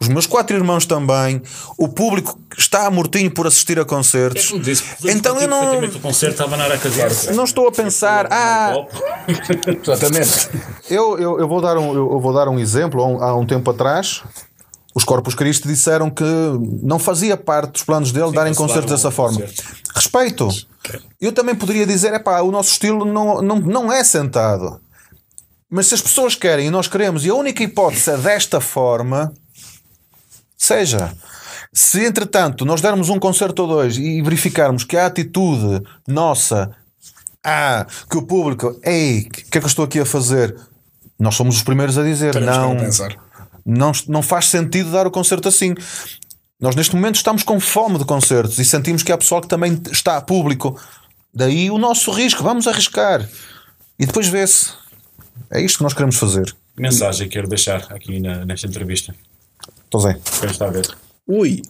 Os 0.00 0.06
meus 0.06 0.26
quatro 0.26 0.56
irmãos 0.56 0.86
também. 0.86 1.42
O 1.76 1.88
público 1.88 2.38
está 2.56 2.88
mortinho 2.88 3.30
por 3.32 3.48
assistir 3.48 3.80
a 3.80 3.84
concertos. 3.84 4.52
É 4.52 4.58
disse, 4.58 4.84
então 5.04 5.38
eu 5.40 5.48
não. 5.48 5.80
O 5.80 6.00
concerto 6.00 6.42
a. 6.44 6.46
Não 7.34 7.44
estou 7.44 7.66
a 7.66 7.72
pensar. 7.72 8.28
Ah, 8.30 8.74
exatamente. 9.82 10.48
Eu, 10.88 11.18
eu, 11.18 11.40
eu, 11.40 11.48
vou 11.48 11.60
dar 11.60 11.76
um, 11.76 11.94
eu 11.94 12.20
vou 12.20 12.32
dar 12.32 12.48
um 12.48 12.58
exemplo. 12.58 13.02
Há 13.02 13.06
um, 13.06 13.22
há 13.22 13.36
um 13.36 13.44
tempo 13.44 13.70
atrás, 13.72 14.22
os 14.94 15.04
Corpus 15.04 15.34
Christi 15.34 15.68
disseram 15.68 16.10
que 16.10 16.24
não 16.82 16.98
fazia 16.98 17.36
parte 17.36 17.72
dos 17.72 17.82
planos 17.82 18.10
dele 18.10 18.28
Sim, 18.28 18.34
darem 18.34 18.54
concertos 18.54 18.90
dessa 18.90 19.10
forma. 19.10 19.40
Concerto. 19.40 19.64
Respeito. 19.94 20.48
Eu 21.20 21.32
também 21.32 21.54
poderia 21.54 21.86
dizer, 21.86 22.12
é 22.14 22.18
pá, 22.18 22.40
o 22.40 22.50
nosso 22.50 22.72
estilo 22.72 23.04
não, 23.04 23.42
não, 23.42 23.60
não 23.60 23.92
é 23.92 24.02
sentado. 24.02 24.80
Mas 25.70 25.86
se 25.86 25.94
as 25.94 26.00
pessoas 26.00 26.34
querem 26.34 26.68
e 26.68 26.70
nós 26.70 26.88
queremos, 26.88 27.24
e 27.24 27.30
a 27.30 27.34
única 27.34 27.62
hipótese 27.62 28.10
é 28.10 28.16
desta 28.16 28.60
forma, 28.60 29.32
seja. 30.56 31.12
Se 31.72 32.04
entretanto 32.04 32.64
nós 32.64 32.80
dermos 32.80 33.10
um 33.10 33.18
concerto 33.18 33.62
ou 33.62 33.68
dois 33.68 33.98
e 33.98 34.22
verificarmos 34.22 34.84
que 34.84 34.96
a 34.96 35.06
atitude 35.06 35.82
nossa, 36.06 36.70
ah, 37.44 37.86
que 38.10 38.16
o 38.16 38.22
público, 38.22 38.80
ei, 38.82 39.20
o 39.20 39.30
que 39.30 39.58
é 39.58 39.60
que 39.60 39.66
eu 39.66 39.66
estou 39.66 39.84
aqui 39.84 40.00
a 40.00 40.06
fazer? 40.06 40.56
Nós 41.18 41.34
somos 41.34 41.56
os 41.56 41.62
primeiros 41.62 41.98
a 41.98 42.02
dizer, 42.02 42.32
Teremos 42.32 42.56
não, 42.56 42.74
não, 43.68 43.92
não 44.08 44.22
faz 44.22 44.46
sentido 44.46 44.90
dar 44.90 45.06
o 45.06 45.10
concerto 45.10 45.46
assim. 45.46 45.74
Nós 46.58 46.74
neste 46.74 46.96
momento 46.96 47.16
estamos 47.16 47.42
com 47.42 47.60
fome 47.60 47.98
de 47.98 48.04
concertos 48.06 48.58
e 48.58 48.64
sentimos 48.64 49.02
que 49.02 49.12
há 49.12 49.18
pessoal 49.18 49.42
que 49.42 49.46
também 49.46 49.78
está 49.92 50.16
a 50.16 50.22
público. 50.22 50.80
Daí 51.34 51.70
o 51.70 51.76
nosso 51.76 52.10
risco, 52.10 52.42
vamos 52.42 52.66
arriscar. 52.66 53.28
E 53.98 54.06
depois 54.06 54.26
vê-se. 54.26 54.70
É 55.50 55.60
isto 55.60 55.78
que 55.78 55.84
nós 55.84 55.92
queremos 55.92 56.16
fazer. 56.16 56.54
Mensagem 56.78 57.28
que 57.28 57.34
quero 57.34 57.46
deixar 57.46 57.86
aqui 57.92 58.18
na, 58.20 58.44
nesta 58.46 58.66
entrevista. 58.66 59.14
Estou 59.84 60.00
Zé. 60.00 60.18
Quem 60.40 60.50
está 60.50 60.66
a 60.66 60.70
ver? 60.70 60.88
Ui. 61.26 61.62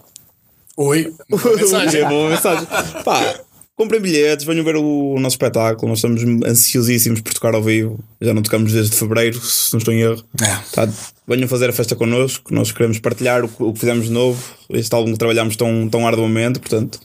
Oi. 0.76 1.12
Boa 1.28 1.56
mensagem. 1.56 2.08
boa 2.08 2.30
mensagem. 2.30 2.66
Pá, 3.04 3.40
comprem 3.74 4.00
bilhetes, 4.00 4.46
venham 4.46 4.64
ver 4.64 4.76
o 4.76 5.18
nosso 5.18 5.34
espetáculo. 5.34 5.88
Nós 5.88 5.98
estamos 5.98 6.22
ansiosíssimos 6.46 7.20
por 7.20 7.34
tocar 7.34 7.54
ao 7.54 7.62
vivo. 7.62 7.98
Já 8.20 8.32
não 8.32 8.42
tocamos 8.42 8.72
desde 8.72 8.96
fevereiro, 8.96 9.40
se 9.40 9.72
não 9.72 9.78
estou 9.78 9.92
em 9.92 10.00
erro. 10.00 10.24
É. 10.40 10.56
Tá, 10.72 10.88
venham 11.28 11.46
fazer 11.46 11.68
a 11.68 11.72
festa 11.72 11.94
connosco. 11.94 12.54
Nós 12.54 12.72
queremos 12.72 12.98
partilhar 12.98 13.44
o, 13.44 13.50
o 13.58 13.72
que 13.72 13.80
fizemos 13.80 14.06
de 14.06 14.12
novo. 14.12 14.42
Este 14.70 14.94
álbum 14.94 15.12
que 15.12 15.18
trabalhámos 15.18 15.56
tão, 15.56 15.88
tão 15.88 16.06
arduamente, 16.06 16.58
portanto. 16.58 16.98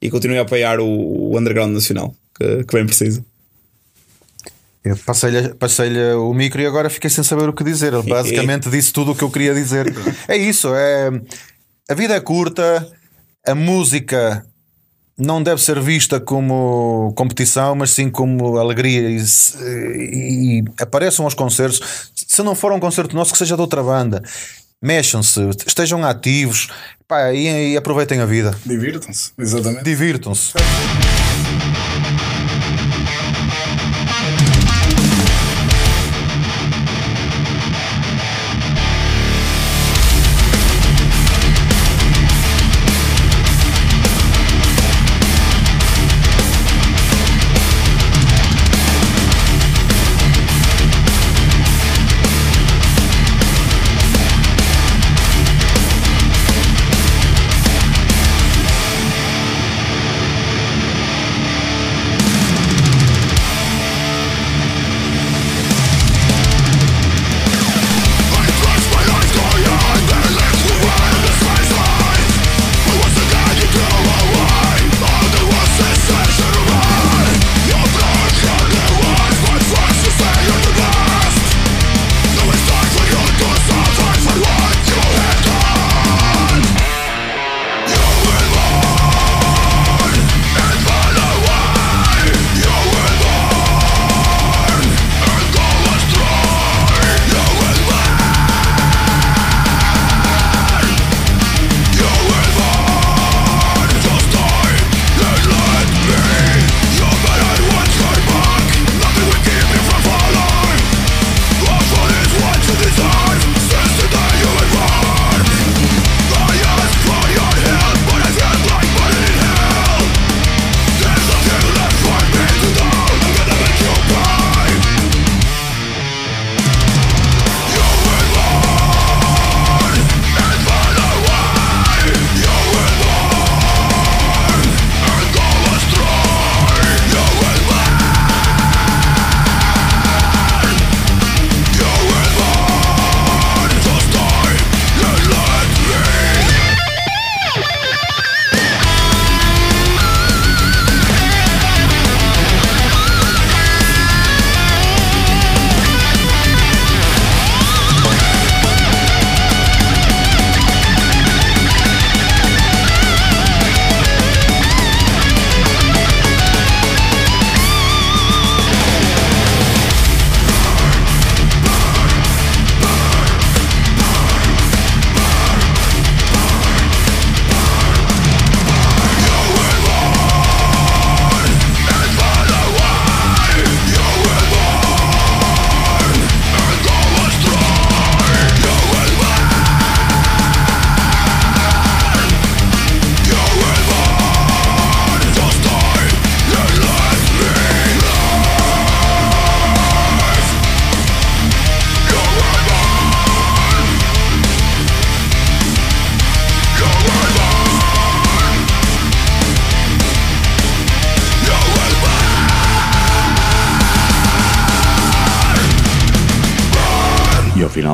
E 0.00 0.10
continuem 0.10 0.38
a 0.38 0.42
apoiar 0.42 0.80
o, 0.80 0.86
o 0.86 1.38
underground 1.38 1.72
nacional, 1.72 2.14
que, 2.34 2.64
que 2.64 2.74
bem 2.74 2.86
precisa. 2.86 3.24
Eu 4.84 4.96
passei-lhe 4.96 5.54
passei 5.54 5.96
o 6.14 6.34
micro 6.34 6.60
e 6.60 6.66
agora 6.66 6.90
fiquei 6.90 7.08
sem 7.08 7.22
saber 7.22 7.48
o 7.48 7.52
que 7.52 7.62
dizer. 7.62 7.92
Ele 7.92 8.02
basicamente 8.10 8.68
disse 8.68 8.92
tudo 8.92 9.12
o 9.12 9.14
que 9.14 9.22
eu 9.22 9.30
queria 9.30 9.54
dizer. 9.54 9.86
é 10.26 10.36
isso, 10.36 10.74
é 10.74 11.10
a 11.88 11.94
vida 11.94 12.14
é 12.14 12.20
curta, 12.20 12.90
a 13.46 13.54
música 13.54 14.44
não 15.24 15.42
deve 15.42 15.62
ser 15.62 15.80
vista 15.80 16.20
como 16.20 17.12
competição, 17.16 17.74
mas 17.74 17.90
sim 17.90 18.10
como 18.10 18.58
alegria. 18.58 19.08
E, 19.08 19.18
e, 19.20 20.58
e 20.60 20.64
apareçam 20.80 21.24
aos 21.24 21.34
concertos. 21.34 22.10
Se 22.14 22.42
não 22.42 22.54
for 22.54 22.72
um 22.72 22.80
concerto 22.80 23.14
nosso, 23.14 23.32
que 23.32 23.38
seja 23.38 23.54
de 23.54 23.60
outra 23.60 23.82
banda. 23.82 24.22
Mexam-se, 24.80 25.40
estejam 25.64 26.04
ativos 26.04 26.68
pá, 27.06 27.32
e, 27.32 27.72
e 27.72 27.76
aproveitem 27.76 28.20
a 28.20 28.26
vida. 28.26 28.56
Divirtam-se, 28.66 29.30
exatamente. 29.38 29.84
Divirtam-se. 29.84 30.54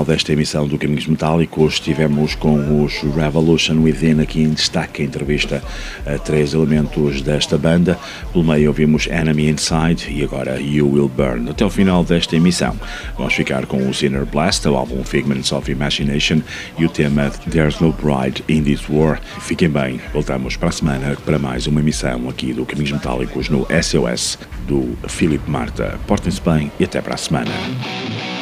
Desta 0.09 0.33
emissão 0.33 0.67
do 0.67 0.79
Caminhos 0.79 1.07
Metálicos, 1.07 1.75
estivemos 1.75 2.35
com 2.35 2.83
os 2.83 2.95
Revolution 3.15 3.75
Within 3.83 4.23
aqui 4.23 4.41
em 4.41 4.51
destaque, 4.51 5.03
entrevista 5.03 5.63
a 6.07 6.17
três 6.17 6.55
elementos 6.55 7.21
desta 7.21 7.59
banda. 7.59 7.99
Pelo 8.33 8.43
meio 8.43 8.69
ouvimos 8.69 9.07
Enemy 9.07 9.51
Inside 9.51 10.11
e 10.11 10.25
agora 10.25 10.59
You 10.59 10.91
Will 10.91 11.11
Burn. 11.11 11.51
Até 11.51 11.63
o 11.63 11.69
final 11.69 12.03
desta 12.03 12.35
emissão, 12.35 12.75
vamos 13.19 13.35
ficar 13.35 13.67
com 13.67 13.87
o 13.87 13.93
Sinner 13.93 14.25
Blast, 14.25 14.67
o 14.67 14.77
álbum 14.77 15.05
Figments 15.05 15.53
of 15.53 15.71
Imagination 15.71 16.41
e 16.79 16.87
o 16.87 16.89
tema 16.89 17.29
There's 17.51 17.79
No 17.79 17.93
Bride 17.93 18.43
in 18.49 18.63
This 18.63 18.89
War. 18.89 19.21
Fiquem 19.41 19.69
bem, 19.69 20.01
voltamos 20.15 20.57
para 20.57 20.71
a 20.71 20.73
semana 20.73 21.19
para 21.23 21.39
mais 21.39 21.67
uma 21.67 21.81
emissão 21.81 22.31
aqui 22.31 22.55
do 22.55 22.65
Caminhos 22.65 22.93
Metálicos 22.93 23.51
no 23.51 23.67
SOS 23.83 24.39
do 24.67 24.97
Filipe 25.07 25.51
Marta. 25.51 26.01
Portem-se 26.07 26.41
bem 26.41 26.73
e 26.81 26.85
até 26.85 27.03
para 27.03 27.15
a 27.15 27.19
semana. 27.19 28.38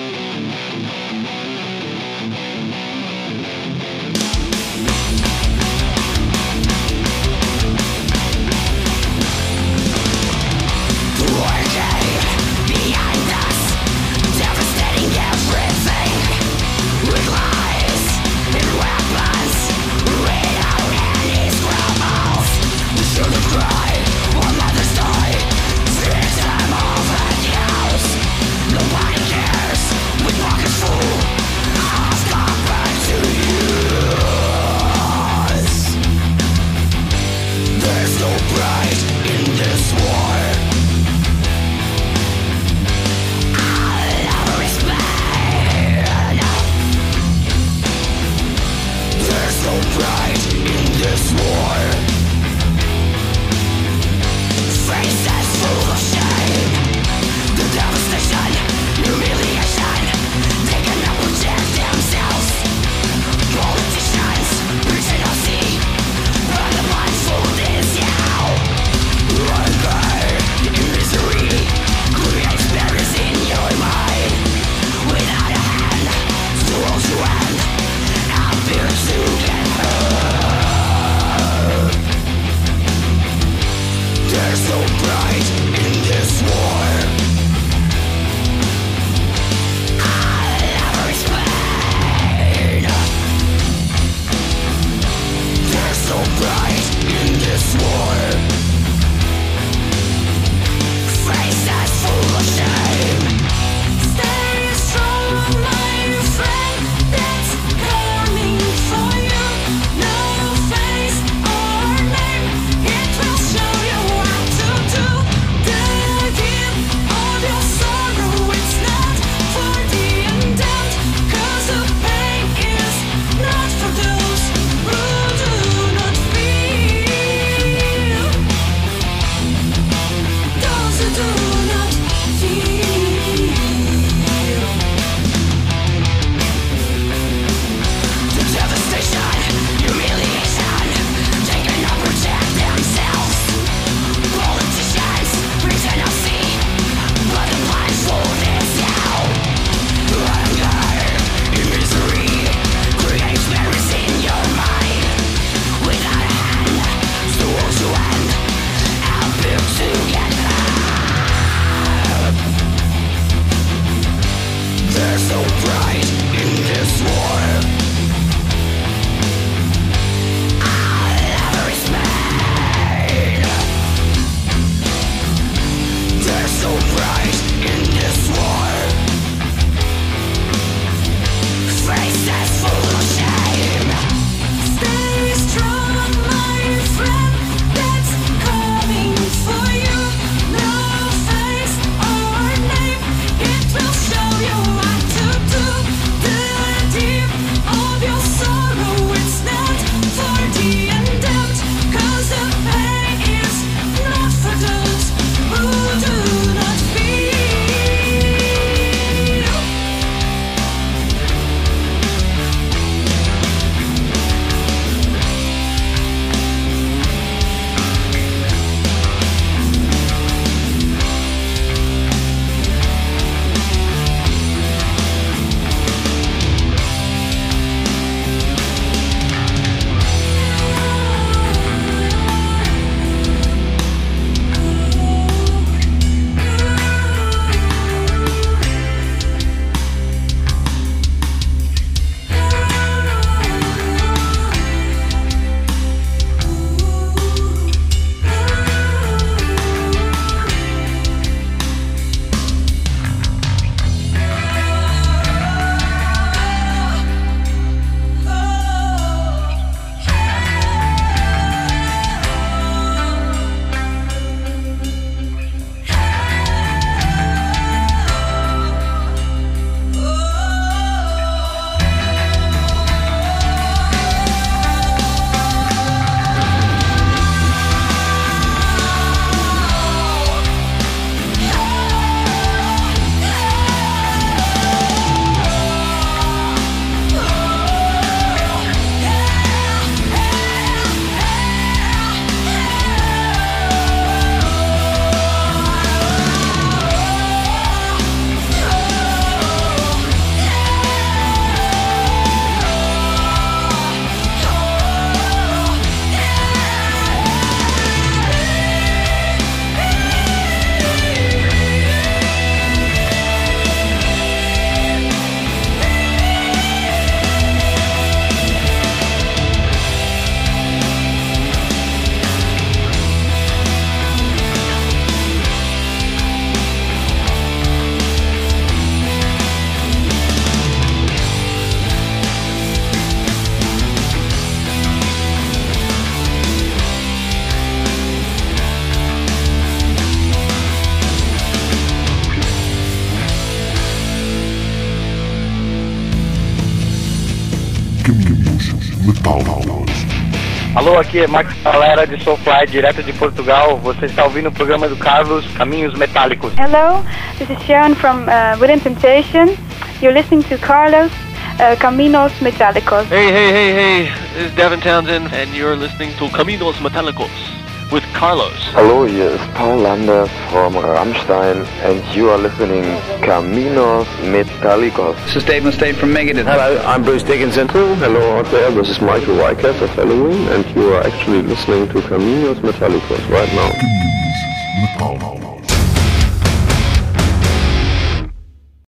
Alô, 350.96 351.02
aqui 351.02 351.18
é 351.18 351.26
Max 351.26 351.52
Galera 351.62 352.06
de 352.06 352.24
Soulfly, 352.24 352.68
direto 352.68 353.02
de 353.02 353.12
Portugal. 353.12 353.76
Você 353.76 354.06
está 354.06 354.24
ouvindo 354.24 354.48
o 354.48 354.52
programa 354.52 354.88
do 354.88 354.96
Carlos 354.96 355.46
Caminhos 355.48 355.92
Metálicos. 355.92 356.54
Hello, 356.56 357.04
this 357.36 357.50
is 357.50 357.62
Sharon 357.66 357.94
from 357.94 358.22
uh, 358.22 358.58
Within 358.58 358.80
Temptation. 358.80 359.58
You're 360.00 360.14
listening 360.14 360.42
to 360.44 360.56
Carlos 360.56 361.12
uh, 361.60 361.76
Caminos 361.78 362.32
Metálicos. 362.40 363.04
Hey, 363.10 363.30
hey, 363.30 363.52
hey, 363.52 363.72
hey, 363.74 364.12
this 364.32 364.46
is 364.46 364.56
Devin 364.56 364.80
Townsend, 364.80 365.34
and 365.34 365.54
you're 365.54 365.76
listening 365.76 366.14
to 366.16 366.28
Caminos 366.28 366.76
Metálicos 366.80 367.45
with 367.92 368.02
Carlos. 368.14 368.52
Hello, 368.72 369.04
here 369.04 369.28
is 369.28 369.40
Paul 369.54 369.78
Landers 369.78 370.30
from 370.50 370.74
Rammstein, 370.74 371.64
and 371.82 372.16
you 372.16 372.30
are 372.30 372.38
listening 372.38 372.82
Caminos 373.22 374.06
Metálicos. 374.22 375.14
This 375.26 375.36
is 375.36 375.44
Dave 375.44 375.62
Mustaine 375.62 375.94
from 375.94 376.12
Megadeth. 376.12 376.44
Hello, 376.44 376.78
I'm 376.84 377.04
Bruce 377.04 377.22
Dickinson. 377.22 377.68
Oh, 377.74 377.94
hello 377.96 378.38
out 378.38 378.46
there, 378.46 378.70
this 378.72 378.88
is 378.88 379.00
Michael 379.00 379.36
Wyckoff 379.36 379.80
of 379.80 379.90
Halloween, 379.90 380.48
and 380.48 380.66
you 380.74 380.94
are 380.94 381.02
actually 381.02 381.42
listening 381.42 381.88
to 381.88 382.00
Caminos 382.00 382.56
Metálicos 382.56 383.30
right 383.30 383.52
now. 383.54 383.70
Caminhos 383.70 383.74
Metálicos. 383.74 384.25